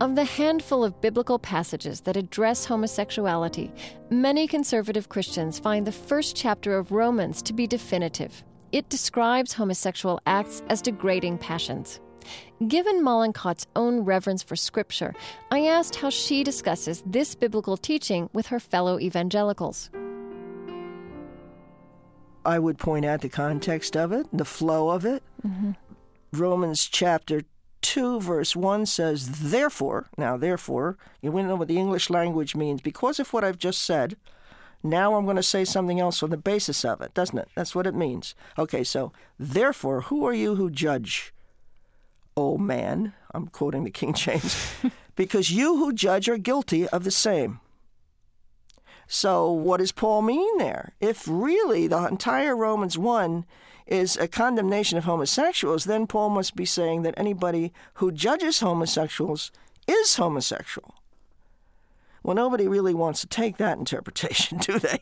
Of 0.00 0.14
the 0.14 0.24
handful 0.24 0.84
of 0.84 1.00
biblical 1.00 1.38
passages 1.38 2.00
that 2.02 2.16
address 2.16 2.66
homosexuality, 2.66 3.72
many 4.10 4.46
conservative 4.46 5.08
Christians 5.08 5.58
find 5.58 5.86
the 5.86 5.92
first 5.92 6.36
chapter 6.36 6.76
of 6.76 6.92
Romans 6.92 7.40
to 7.42 7.52
be 7.52 7.66
definitive. 7.66 8.44
It 8.72 8.88
describes 8.88 9.52
homosexual 9.52 10.20
acts 10.26 10.62
as 10.68 10.82
degrading 10.82 11.38
passions. 11.38 12.00
Given 12.66 13.02
Mollenkott's 13.02 13.66
own 13.76 14.00
reverence 14.00 14.42
for 14.42 14.56
Scripture, 14.56 15.14
I 15.50 15.66
asked 15.66 15.96
how 15.96 16.10
she 16.10 16.42
discusses 16.42 17.02
this 17.06 17.34
biblical 17.34 17.76
teaching 17.76 18.28
with 18.32 18.48
her 18.48 18.60
fellow 18.60 18.98
evangelicals. 18.98 19.90
I 22.46 22.60
would 22.60 22.78
point 22.78 23.04
out 23.04 23.22
the 23.22 23.28
context 23.28 23.96
of 23.96 24.12
it, 24.12 24.26
the 24.32 24.44
flow 24.44 24.90
of 24.90 25.04
it. 25.04 25.22
Mm-hmm. 25.46 25.72
Romans 26.32 26.86
chapter 26.86 27.42
2, 27.82 28.20
verse 28.20 28.54
1 28.54 28.86
says, 28.86 29.50
Therefore, 29.50 30.08
now, 30.16 30.36
therefore, 30.36 30.96
you 31.20 31.32
want 31.32 31.44
to 31.44 31.48
know 31.48 31.56
what 31.56 31.68
the 31.68 31.76
English 31.76 32.08
language 32.08 32.54
means. 32.54 32.80
Because 32.80 33.18
of 33.18 33.32
what 33.32 33.42
I've 33.42 33.58
just 33.58 33.82
said, 33.82 34.16
now 34.82 35.16
I'm 35.16 35.24
going 35.24 35.36
to 35.36 35.42
say 35.42 35.64
something 35.64 35.98
else 35.98 36.22
on 36.22 36.30
the 36.30 36.36
basis 36.36 36.84
of 36.84 37.00
it, 37.00 37.14
doesn't 37.14 37.38
it? 37.38 37.48
That's 37.56 37.74
what 37.74 37.86
it 37.86 37.94
means. 37.94 38.36
Okay, 38.56 38.84
so, 38.84 39.12
therefore, 39.38 40.02
who 40.02 40.24
are 40.24 40.34
you 40.34 40.54
who 40.54 40.70
judge? 40.70 41.34
O 42.36 42.58
man, 42.58 43.12
I'm 43.34 43.48
quoting 43.48 43.82
the 43.82 43.90
King 43.90 44.14
James, 44.14 44.72
because 45.16 45.50
you 45.50 45.78
who 45.78 45.92
judge 45.92 46.28
are 46.28 46.38
guilty 46.38 46.88
of 46.88 47.02
the 47.02 47.10
same. 47.10 47.60
So, 49.06 49.50
what 49.50 49.78
does 49.78 49.92
Paul 49.92 50.22
mean 50.22 50.58
there? 50.58 50.94
If 51.00 51.26
really 51.28 51.86
the 51.86 52.06
entire 52.06 52.56
Romans 52.56 52.98
1 52.98 53.44
is 53.86 54.16
a 54.16 54.26
condemnation 54.26 54.98
of 54.98 55.04
homosexuals, 55.04 55.84
then 55.84 56.06
Paul 56.06 56.30
must 56.30 56.56
be 56.56 56.64
saying 56.64 57.02
that 57.02 57.14
anybody 57.16 57.72
who 57.94 58.10
judges 58.10 58.60
homosexuals 58.60 59.52
is 59.86 60.16
homosexual. 60.16 60.94
Well, 62.24 62.34
nobody 62.34 62.66
really 62.66 62.94
wants 62.94 63.20
to 63.20 63.28
take 63.28 63.58
that 63.58 63.78
interpretation, 63.78 64.58
do 64.60 64.80
they? 64.80 65.00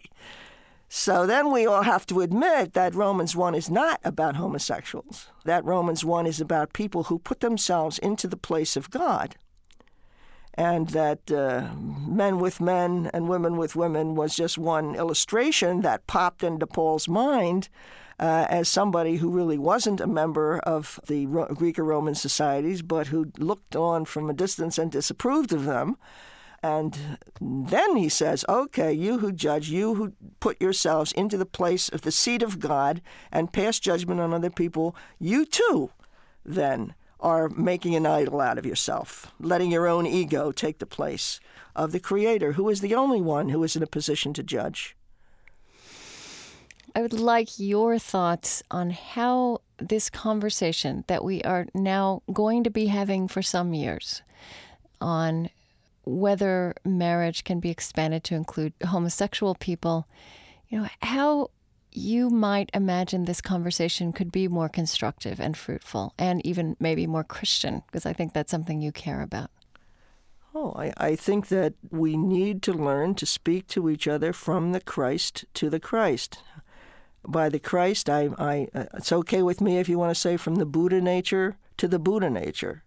So 0.90 1.26
then 1.26 1.50
we 1.50 1.66
all 1.66 1.82
have 1.82 2.04
to 2.06 2.20
admit 2.20 2.74
that 2.74 2.94
Romans 2.94 3.34
1 3.34 3.54
is 3.54 3.70
not 3.70 4.00
about 4.04 4.36
homosexuals. 4.36 5.28
That 5.44 5.64
Romans 5.64 6.04
1 6.04 6.26
is 6.26 6.40
about 6.40 6.74
people 6.74 7.04
who 7.04 7.18
put 7.18 7.40
themselves 7.40 7.98
into 7.98 8.28
the 8.28 8.36
place 8.36 8.76
of 8.76 8.90
God 8.90 9.36
and 10.56 10.88
that 10.90 11.30
uh, 11.30 11.68
men 11.76 12.38
with 12.38 12.60
men 12.60 13.10
and 13.12 13.28
women 13.28 13.56
with 13.56 13.76
women 13.76 14.14
was 14.14 14.36
just 14.36 14.56
one 14.56 14.94
illustration 14.94 15.80
that 15.82 16.06
popped 16.06 16.44
into 16.44 16.66
Paul's 16.66 17.08
mind 17.08 17.68
uh, 18.20 18.46
as 18.48 18.68
somebody 18.68 19.16
who 19.16 19.30
really 19.30 19.58
wasn't 19.58 20.00
a 20.00 20.06
member 20.06 20.58
of 20.60 21.00
the 21.08 21.26
Ro- 21.26 21.48
Greek 21.48 21.78
or 21.78 21.84
Roman 21.84 22.14
societies, 22.14 22.82
but 22.82 23.08
who 23.08 23.32
looked 23.38 23.74
on 23.74 24.04
from 24.04 24.30
a 24.30 24.34
distance 24.34 24.78
and 24.78 24.92
disapproved 24.92 25.52
of 25.52 25.64
them. 25.64 25.96
And 26.62 27.18
then 27.40 27.96
he 27.96 28.08
says, 28.08 28.44
okay, 28.48 28.92
you 28.92 29.18
who 29.18 29.32
judge, 29.32 29.68
you 29.68 29.96
who 29.96 30.14
put 30.40 30.60
yourselves 30.62 31.12
into 31.12 31.36
the 31.36 31.44
place 31.44 31.90
of 31.90 32.02
the 32.02 32.12
seat 32.12 32.42
of 32.42 32.58
God 32.58 33.02
and 33.30 33.52
pass 33.52 33.78
judgment 33.78 34.20
on 34.20 34.32
other 34.32 34.50
people, 34.50 34.96
you 35.18 35.44
too 35.44 35.90
then 36.44 36.94
are 37.24 37.48
making 37.48 37.96
an 37.96 38.04
idol 38.04 38.40
out 38.40 38.58
of 38.58 38.66
yourself, 38.66 39.32
letting 39.40 39.70
your 39.70 39.88
own 39.88 40.06
ego 40.06 40.52
take 40.52 40.78
the 40.78 40.86
place 40.86 41.40
of 41.74 41.90
the 41.90 41.98
Creator, 41.98 42.52
who 42.52 42.68
is 42.68 42.82
the 42.82 42.94
only 42.94 43.20
one 43.20 43.48
who 43.48 43.64
is 43.64 43.74
in 43.74 43.82
a 43.82 43.86
position 43.86 44.34
to 44.34 44.42
judge. 44.42 44.94
I 46.94 47.00
would 47.00 47.14
like 47.14 47.58
your 47.58 47.98
thoughts 47.98 48.62
on 48.70 48.90
how 48.90 49.62
this 49.78 50.10
conversation 50.10 51.02
that 51.08 51.24
we 51.24 51.42
are 51.42 51.66
now 51.74 52.22
going 52.32 52.62
to 52.62 52.70
be 52.70 52.86
having 52.86 53.26
for 53.26 53.42
some 53.42 53.74
years 53.74 54.22
on 55.00 55.48
whether 56.04 56.74
marriage 56.84 57.42
can 57.42 57.58
be 57.58 57.70
expanded 57.70 58.22
to 58.24 58.34
include 58.34 58.74
homosexual 58.86 59.54
people, 59.54 60.06
you 60.68 60.78
know, 60.78 60.88
how 61.02 61.50
you 61.94 62.28
might 62.28 62.70
imagine 62.74 63.24
this 63.24 63.40
conversation 63.40 64.12
could 64.12 64.32
be 64.32 64.48
more 64.48 64.68
constructive 64.68 65.40
and 65.40 65.56
fruitful 65.56 66.12
and 66.18 66.44
even 66.44 66.76
maybe 66.80 67.06
more 67.06 67.24
Christian, 67.24 67.82
because 67.86 68.04
I 68.04 68.12
think 68.12 68.32
that's 68.32 68.50
something 68.50 68.82
you 68.82 68.92
care 68.92 69.22
about. 69.22 69.50
Oh, 70.54 70.72
I, 70.76 70.92
I 70.96 71.16
think 71.16 71.48
that 71.48 71.74
we 71.90 72.16
need 72.16 72.62
to 72.62 72.72
learn 72.72 73.14
to 73.16 73.26
speak 73.26 73.66
to 73.68 73.88
each 73.88 74.06
other 74.06 74.32
from 74.32 74.72
the 74.72 74.80
Christ 74.80 75.44
to 75.54 75.70
the 75.70 75.80
Christ. 75.80 76.38
By 77.26 77.48
the 77.48 77.58
Christ, 77.58 78.10
I, 78.10 78.28
I, 78.38 78.68
uh, 78.74 78.84
it's 78.94 79.12
okay 79.12 79.42
with 79.42 79.60
me 79.60 79.78
if 79.78 79.88
you 79.88 79.98
want 79.98 80.10
to 80.10 80.20
say 80.20 80.36
from 80.36 80.56
the 80.56 80.66
Buddha 80.66 81.00
nature 81.00 81.56
to 81.78 81.88
the 81.88 81.98
Buddha 81.98 82.30
nature, 82.30 82.84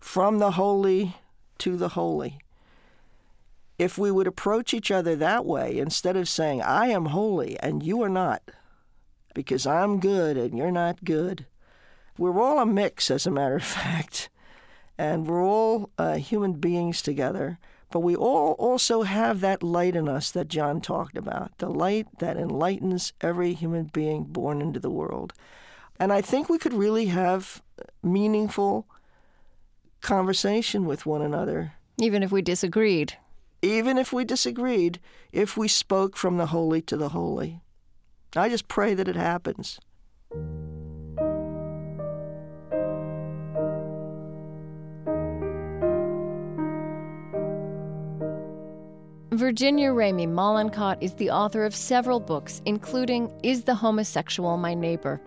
from 0.00 0.38
the 0.38 0.52
holy 0.52 1.16
to 1.58 1.76
the 1.76 1.90
holy 1.90 2.38
if 3.78 3.98
we 3.98 4.10
would 4.10 4.26
approach 4.26 4.72
each 4.72 4.90
other 4.90 5.14
that 5.16 5.44
way 5.44 5.78
instead 5.78 6.16
of 6.16 6.28
saying, 6.28 6.62
I 6.62 6.88
am 6.88 7.06
holy 7.06 7.58
and 7.60 7.82
you 7.82 8.02
are 8.02 8.08
not, 8.08 8.42
because 9.34 9.66
I'm 9.66 10.00
good 10.00 10.36
and 10.36 10.56
you're 10.56 10.70
not 10.70 11.04
good, 11.04 11.46
we're 12.18 12.40
all 12.40 12.58
a 12.58 12.66
mix, 12.66 13.10
as 13.10 13.26
a 13.26 13.30
matter 13.30 13.56
of 13.56 13.64
fact, 13.64 14.30
and 14.96 15.26
we're 15.26 15.44
all 15.44 15.90
uh, 15.98 16.14
human 16.14 16.54
beings 16.54 17.02
together. 17.02 17.58
But 17.92 18.00
we 18.00 18.16
all 18.16 18.52
also 18.58 19.02
have 19.02 19.40
that 19.40 19.62
light 19.62 19.94
in 19.94 20.08
us 20.08 20.30
that 20.32 20.48
John 20.48 20.80
talked 20.80 21.16
about 21.16 21.56
the 21.58 21.68
light 21.68 22.06
that 22.18 22.36
enlightens 22.36 23.12
every 23.20 23.52
human 23.54 23.84
being 23.84 24.24
born 24.24 24.60
into 24.60 24.80
the 24.80 24.90
world. 24.90 25.32
And 26.00 26.12
I 26.12 26.20
think 26.20 26.48
we 26.48 26.58
could 26.58 26.74
really 26.74 27.06
have 27.06 27.62
meaningful 28.02 28.86
conversation 30.00 30.84
with 30.84 31.06
one 31.06 31.22
another. 31.22 31.74
Even 31.98 32.22
if 32.22 32.32
we 32.32 32.42
disagreed 32.42 33.16
even 33.62 33.98
if 33.98 34.12
we 34.12 34.24
disagreed, 34.24 35.00
if 35.32 35.56
we 35.56 35.68
spoke 35.68 36.16
from 36.16 36.36
the 36.36 36.46
holy 36.46 36.82
to 36.82 36.96
the 36.96 37.10
holy. 37.10 37.60
I 38.34 38.48
just 38.48 38.68
pray 38.68 38.94
that 38.94 39.08
it 39.08 39.16
happens. 39.16 39.78
Virginia 49.32 49.90
Ramey 49.90 50.26
Mollenkott 50.26 50.96
is 51.02 51.12
the 51.14 51.30
author 51.30 51.64
of 51.64 51.74
several 51.74 52.20
books, 52.20 52.62
including 52.64 53.30
Is 53.42 53.64
the 53.64 53.74
Homosexual 53.74 54.56
My 54.56 54.72
Neighbor? 54.72 55.20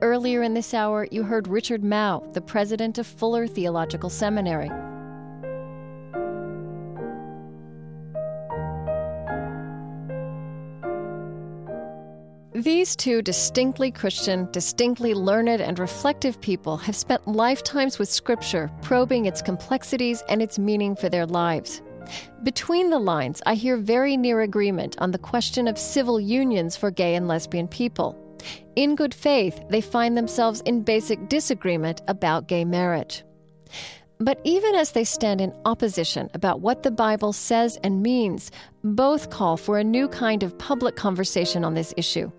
Earlier 0.00 0.42
in 0.42 0.54
this 0.54 0.72
hour, 0.72 1.06
you 1.10 1.22
heard 1.22 1.46
Richard 1.46 1.82
Mouw, 1.82 2.32
the 2.32 2.40
president 2.40 2.96
of 2.96 3.06
Fuller 3.06 3.46
Theological 3.46 4.08
Seminary. 4.08 4.70
These 12.62 12.94
two 12.94 13.22
distinctly 13.22 13.90
Christian, 13.90 14.48
distinctly 14.52 15.14
learned, 15.14 15.60
and 15.60 15.76
reflective 15.80 16.40
people 16.40 16.76
have 16.76 16.94
spent 16.94 17.26
lifetimes 17.26 17.98
with 17.98 18.08
Scripture, 18.08 18.70
probing 18.82 19.26
its 19.26 19.42
complexities 19.42 20.22
and 20.28 20.40
its 20.40 20.60
meaning 20.60 20.94
for 20.94 21.08
their 21.08 21.26
lives. 21.26 21.82
Between 22.44 22.88
the 22.88 23.00
lines, 23.00 23.42
I 23.46 23.56
hear 23.56 23.76
very 23.76 24.16
near 24.16 24.42
agreement 24.42 24.94
on 25.00 25.10
the 25.10 25.18
question 25.18 25.66
of 25.66 25.76
civil 25.76 26.20
unions 26.20 26.76
for 26.76 26.92
gay 26.92 27.16
and 27.16 27.26
lesbian 27.26 27.66
people. 27.66 28.16
In 28.76 28.94
good 28.94 29.12
faith, 29.12 29.60
they 29.68 29.80
find 29.80 30.16
themselves 30.16 30.60
in 30.60 30.82
basic 30.82 31.28
disagreement 31.28 32.02
about 32.06 32.46
gay 32.46 32.64
marriage. 32.64 33.24
But 34.24 34.40
even 34.44 34.76
as 34.76 34.92
they 34.92 35.02
stand 35.02 35.40
in 35.40 35.52
opposition 35.64 36.30
about 36.32 36.60
what 36.60 36.84
the 36.84 36.92
Bible 36.92 37.32
says 37.32 37.76
and 37.82 38.04
means, 38.04 38.52
both 38.84 39.30
call 39.30 39.56
for 39.56 39.78
a 39.78 39.84
new 39.84 40.06
kind 40.06 40.44
of 40.44 40.56
public 40.58 40.94
conversation 40.94 41.64
on 41.64 41.74
this 41.74 41.92
issue. 41.96 42.30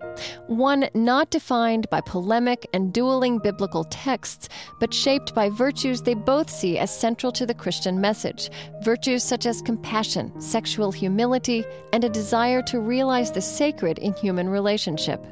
One 0.46 0.88
not 0.94 1.28
defined 1.28 1.90
by 1.90 2.00
polemic 2.00 2.66
and 2.72 2.90
dueling 2.90 3.38
biblical 3.38 3.84
texts, 3.84 4.48
but 4.80 4.94
shaped 4.94 5.34
by 5.34 5.50
virtues 5.50 6.00
they 6.00 6.14
both 6.14 6.48
see 6.48 6.78
as 6.78 6.96
central 6.96 7.30
to 7.32 7.44
the 7.44 7.52
Christian 7.52 8.00
message 8.00 8.48
virtues 8.82 9.22
such 9.22 9.44
as 9.44 9.60
compassion, 9.60 10.40
sexual 10.40 10.90
humility, 10.90 11.66
and 11.92 12.02
a 12.02 12.08
desire 12.08 12.62
to 12.62 12.80
realize 12.80 13.30
the 13.30 13.42
sacred 13.42 13.98
in 13.98 14.14
human 14.14 14.48
relationship. 14.48 15.22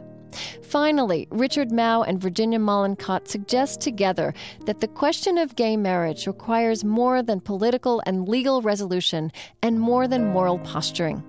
Finally, 0.63 1.29
Richard 1.31 1.71
Mouw 1.71 2.03
and 2.03 2.21
Virginia 2.21 2.59
Mollenkott 2.59 3.29
suggest 3.29 3.81
together 3.81 4.35
that 4.67 4.81
the 4.81 4.89
question 4.89 5.39
of 5.39 5.57
gay 5.57 5.77
marriage 5.77 6.27
requires 6.27 6.85
more 6.85 7.23
than 7.23 7.41
political 7.41 8.03
and 8.07 8.29
legal 8.29 8.63
resolution 8.63 9.33
and 9.63 9.81
more 9.81 10.09
than 10.09 10.33
moral 10.33 10.59
posturing. 10.61 11.23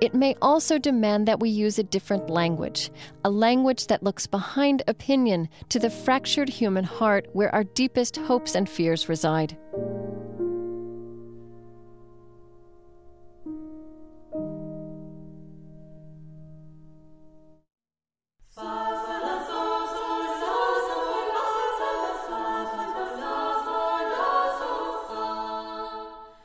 It 0.00 0.14
may 0.14 0.34
also 0.42 0.78
demand 0.78 1.28
that 1.28 1.40
we 1.40 1.48
use 1.48 1.78
a 1.78 1.84
different 1.84 2.28
language, 2.28 2.90
a 3.24 3.30
language 3.30 3.86
that 3.86 4.02
looks 4.02 4.26
behind 4.26 4.82
opinion 4.88 5.48
to 5.68 5.78
the 5.78 5.90
fractured 5.90 6.48
human 6.48 6.84
heart 6.84 7.26
where 7.32 7.54
our 7.54 7.64
deepest 7.64 8.16
hopes 8.16 8.54
and 8.54 8.68
fears 8.68 9.08
reside. 9.08 9.56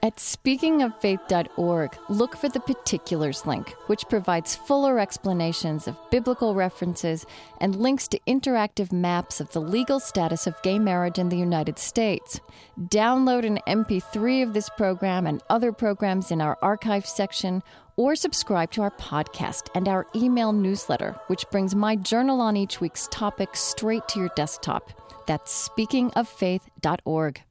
At 0.06 0.18
speakingoffaith.org, 0.18 1.97
look 2.10 2.38
for 2.38 2.47
the 2.47 2.60
particulars 2.60 3.47
link, 3.47 3.72
which 3.88 4.08
provides 4.08 4.56
fuller 4.56 4.99
explanations 4.99 5.88
of 5.88 5.97
biblical 6.12 6.53
references 6.53 7.26
and 7.60 7.76
links 7.76 8.08
to 8.10 8.20
interactive 8.28 8.91
maps 8.91 9.41
of 9.41 9.51
the 9.51 9.62
legal 9.62 9.99
status 9.99 10.45
of 10.45 10.62
gay 10.62 10.78
marriage 10.78 11.18
in 11.18 11.30
the 11.30 11.38
United 11.39 11.80
States. 11.80 12.39
Download 12.80 13.47
an 13.47 13.58
MP3 13.68 14.43
of 14.43 14.53
this 14.53 14.70
program 14.78 15.26
and 15.26 15.41
other 15.49 15.72
programs 15.72 16.30
in 16.30 16.39
our 16.39 16.60
archive 16.62 17.08
section, 17.08 17.64
or 17.95 18.16
subscribe 18.16 18.70
to 18.74 18.84
our 18.84 18.91
podcast 18.91 19.70
and 19.74 19.88
our 19.88 20.06
email 20.14 20.53
newsletter, 20.53 21.20
which 21.26 21.49
brings 21.49 21.74
my 21.74 21.95
journal 21.95 22.41
on 22.41 22.56
each 22.56 22.80
week's 22.80 23.08
topic 23.08 23.56
straight 23.56 24.08
to 24.10 24.20
your 24.20 24.30
desktop. 24.36 24.91
That's 25.26 25.68
speakingoffaith.org. 25.68 27.41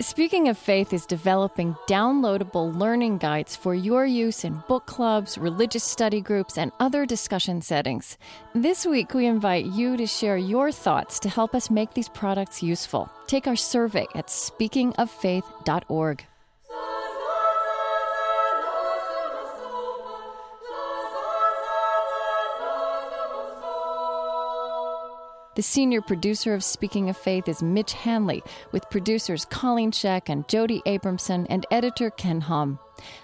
Speaking 0.00 0.46
of 0.46 0.56
Faith 0.56 0.92
is 0.92 1.06
developing 1.06 1.74
downloadable 1.88 2.72
learning 2.72 3.18
guides 3.18 3.56
for 3.56 3.74
your 3.74 4.06
use 4.06 4.44
in 4.44 4.62
book 4.68 4.86
clubs, 4.86 5.36
religious 5.36 5.82
study 5.82 6.20
groups, 6.20 6.56
and 6.56 6.70
other 6.78 7.04
discussion 7.04 7.60
settings. 7.60 8.16
This 8.54 8.86
week, 8.86 9.12
we 9.12 9.26
invite 9.26 9.66
you 9.66 9.96
to 9.96 10.06
share 10.06 10.36
your 10.36 10.70
thoughts 10.70 11.18
to 11.18 11.28
help 11.28 11.52
us 11.52 11.68
make 11.68 11.94
these 11.94 12.08
products 12.08 12.62
useful. 12.62 13.10
Take 13.26 13.48
our 13.48 13.56
survey 13.56 14.06
at 14.14 14.28
speakingoffaith.org. 14.28 16.24
The 25.58 25.62
senior 25.62 26.00
producer 26.00 26.54
of 26.54 26.62
Speaking 26.62 27.10
of 27.10 27.16
Faith 27.16 27.48
is 27.48 27.64
Mitch 27.64 27.92
Hanley, 27.92 28.44
with 28.70 28.88
producers 28.90 29.44
Colleen 29.44 29.90
Scheck 29.90 30.28
and 30.28 30.46
Jody 30.46 30.80
Abramson 30.86 31.48
and 31.50 31.66
editor 31.72 32.10
Ken 32.10 32.42
Hom. 32.42 32.78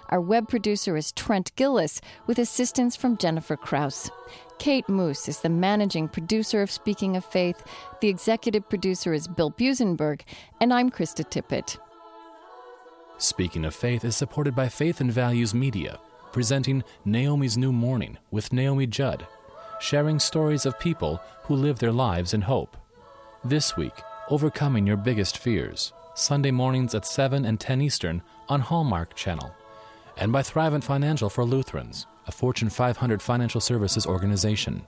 Our 0.08 0.20
web 0.20 0.48
producer 0.48 0.96
is 0.96 1.12
Trent 1.12 1.54
Gillis, 1.54 2.00
with 2.26 2.40
assistance 2.40 2.96
from 2.96 3.18
Jennifer 3.18 3.56
Kraus. 3.56 4.10
Kate 4.58 4.88
Moos 4.88 5.28
is 5.28 5.42
the 5.42 5.48
managing 5.48 6.08
producer 6.08 6.60
of 6.60 6.72
Speaking 6.72 7.16
of 7.16 7.24
Faith. 7.24 7.62
The 8.00 8.08
executive 8.08 8.68
producer 8.68 9.14
is 9.14 9.28
Bill 9.28 9.52
Buzenberg, 9.52 10.22
and 10.60 10.74
I'm 10.74 10.90
Krista 10.90 11.24
Tippett. 11.24 11.78
Speaking 13.16 13.64
of 13.64 13.76
Faith 13.76 14.04
is 14.04 14.16
supported 14.16 14.56
by 14.56 14.68
Faith 14.68 15.00
and 15.00 15.12
Values 15.12 15.54
Media, 15.54 16.00
presenting 16.32 16.82
Naomi's 17.04 17.56
New 17.56 17.70
Morning 17.70 18.18
with 18.32 18.52
Naomi 18.52 18.88
Judd 18.88 19.24
sharing 19.80 20.18
stories 20.18 20.66
of 20.66 20.78
people 20.78 21.20
who 21.44 21.54
live 21.54 21.78
their 21.78 21.92
lives 21.92 22.34
in 22.34 22.42
hope. 22.42 22.76
This 23.44 23.76
week, 23.76 24.02
Overcoming 24.30 24.86
Your 24.86 24.96
Biggest 24.96 25.38
Fears, 25.38 25.92
Sunday 26.14 26.50
mornings 26.50 26.94
at 26.94 27.04
7 27.04 27.44
and 27.44 27.60
10 27.60 27.80
Eastern 27.80 28.22
on 28.48 28.60
Hallmark 28.60 29.14
Channel, 29.14 29.54
and 30.16 30.32
by 30.32 30.42
Thrivent 30.42 30.84
Financial 30.84 31.28
for 31.28 31.44
Lutherans, 31.44 32.06
a 32.26 32.32
Fortune 32.32 32.70
500 32.70 33.20
financial 33.20 33.60
services 33.60 34.06
organization. 34.06 34.82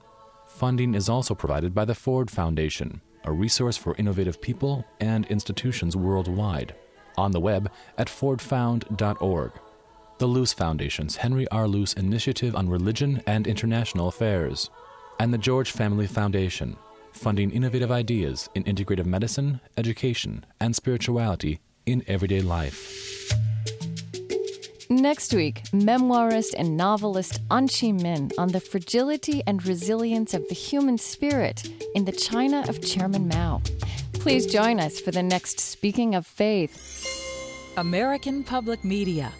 Funding 0.47 0.95
is 0.95 1.09
also 1.09 1.35
provided 1.35 1.75
by 1.75 1.85
the 1.85 1.95
Ford 1.95 2.31
Foundation, 2.31 3.01
a 3.25 3.33
resource 3.33 3.77
for 3.77 3.95
innovative 3.97 4.41
people 4.41 4.85
and 5.01 5.27
institutions 5.27 5.97
worldwide, 5.97 6.75
on 7.19 7.33
the 7.33 7.41
web 7.41 7.71
at 7.99 8.07
fordfound.org. 8.07 9.53
The 10.19 10.27
Luce 10.27 10.55
Foundation's 10.55 11.17
Henry 11.17 11.47
R. 11.51 11.69
Luce 11.69 11.93
Initiative 11.93 12.57
on 12.57 12.71
Religion 12.71 13.23
and 13.27 13.47
International 13.47 14.09
Affairs 14.09 14.71
and 15.21 15.31
the 15.31 15.37
George 15.37 15.73
Family 15.73 16.07
Foundation, 16.07 16.75
funding 17.13 17.51
innovative 17.51 17.93
ideas 17.93 18.49
in 18.55 18.65
integrative 18.65 19.05
medicine, 19.05 19.61
education, 19.77 20.47
and 20.59 20.75
spirituality 20.75 21.61
in 21.85 22.03
everyday 22.09 22.41
life. 22.41 23.31
Next 24.89 25.35
week, 25.35 25.65
memoirist 25.75 26.55
and 26.57 26.79
novelist 26.79 27.41
Anchee 27.51 27.93
Min 27.93 28.31
on 28.39 28.49
the 28.49 28.61
fragility 28.61 29.43
and 29.47 29.67
resilience 29.67 30.33
of 30.33 30.49
the 30.49 30.55
human 30.55 30.97
spirit 30.97 31.69
in 31.95 32.07
the 32.07 32.13
China 32.13 32.65
of 32.69 32.81
Chairman 32.81 33.29
Mao. 33.29 33.61
Please 34.15 34.47
join 34.47 34.81
us 34.81 34.99
for 34.99 35.11
the 35.11 35.23
next 35.23 35.61
Speaking 35.61 36.15
of 36.15 36.27
Faith. 36.27 37.05
American 37.77 38.43
Public 38.43 38.83
Media 38.83 39.31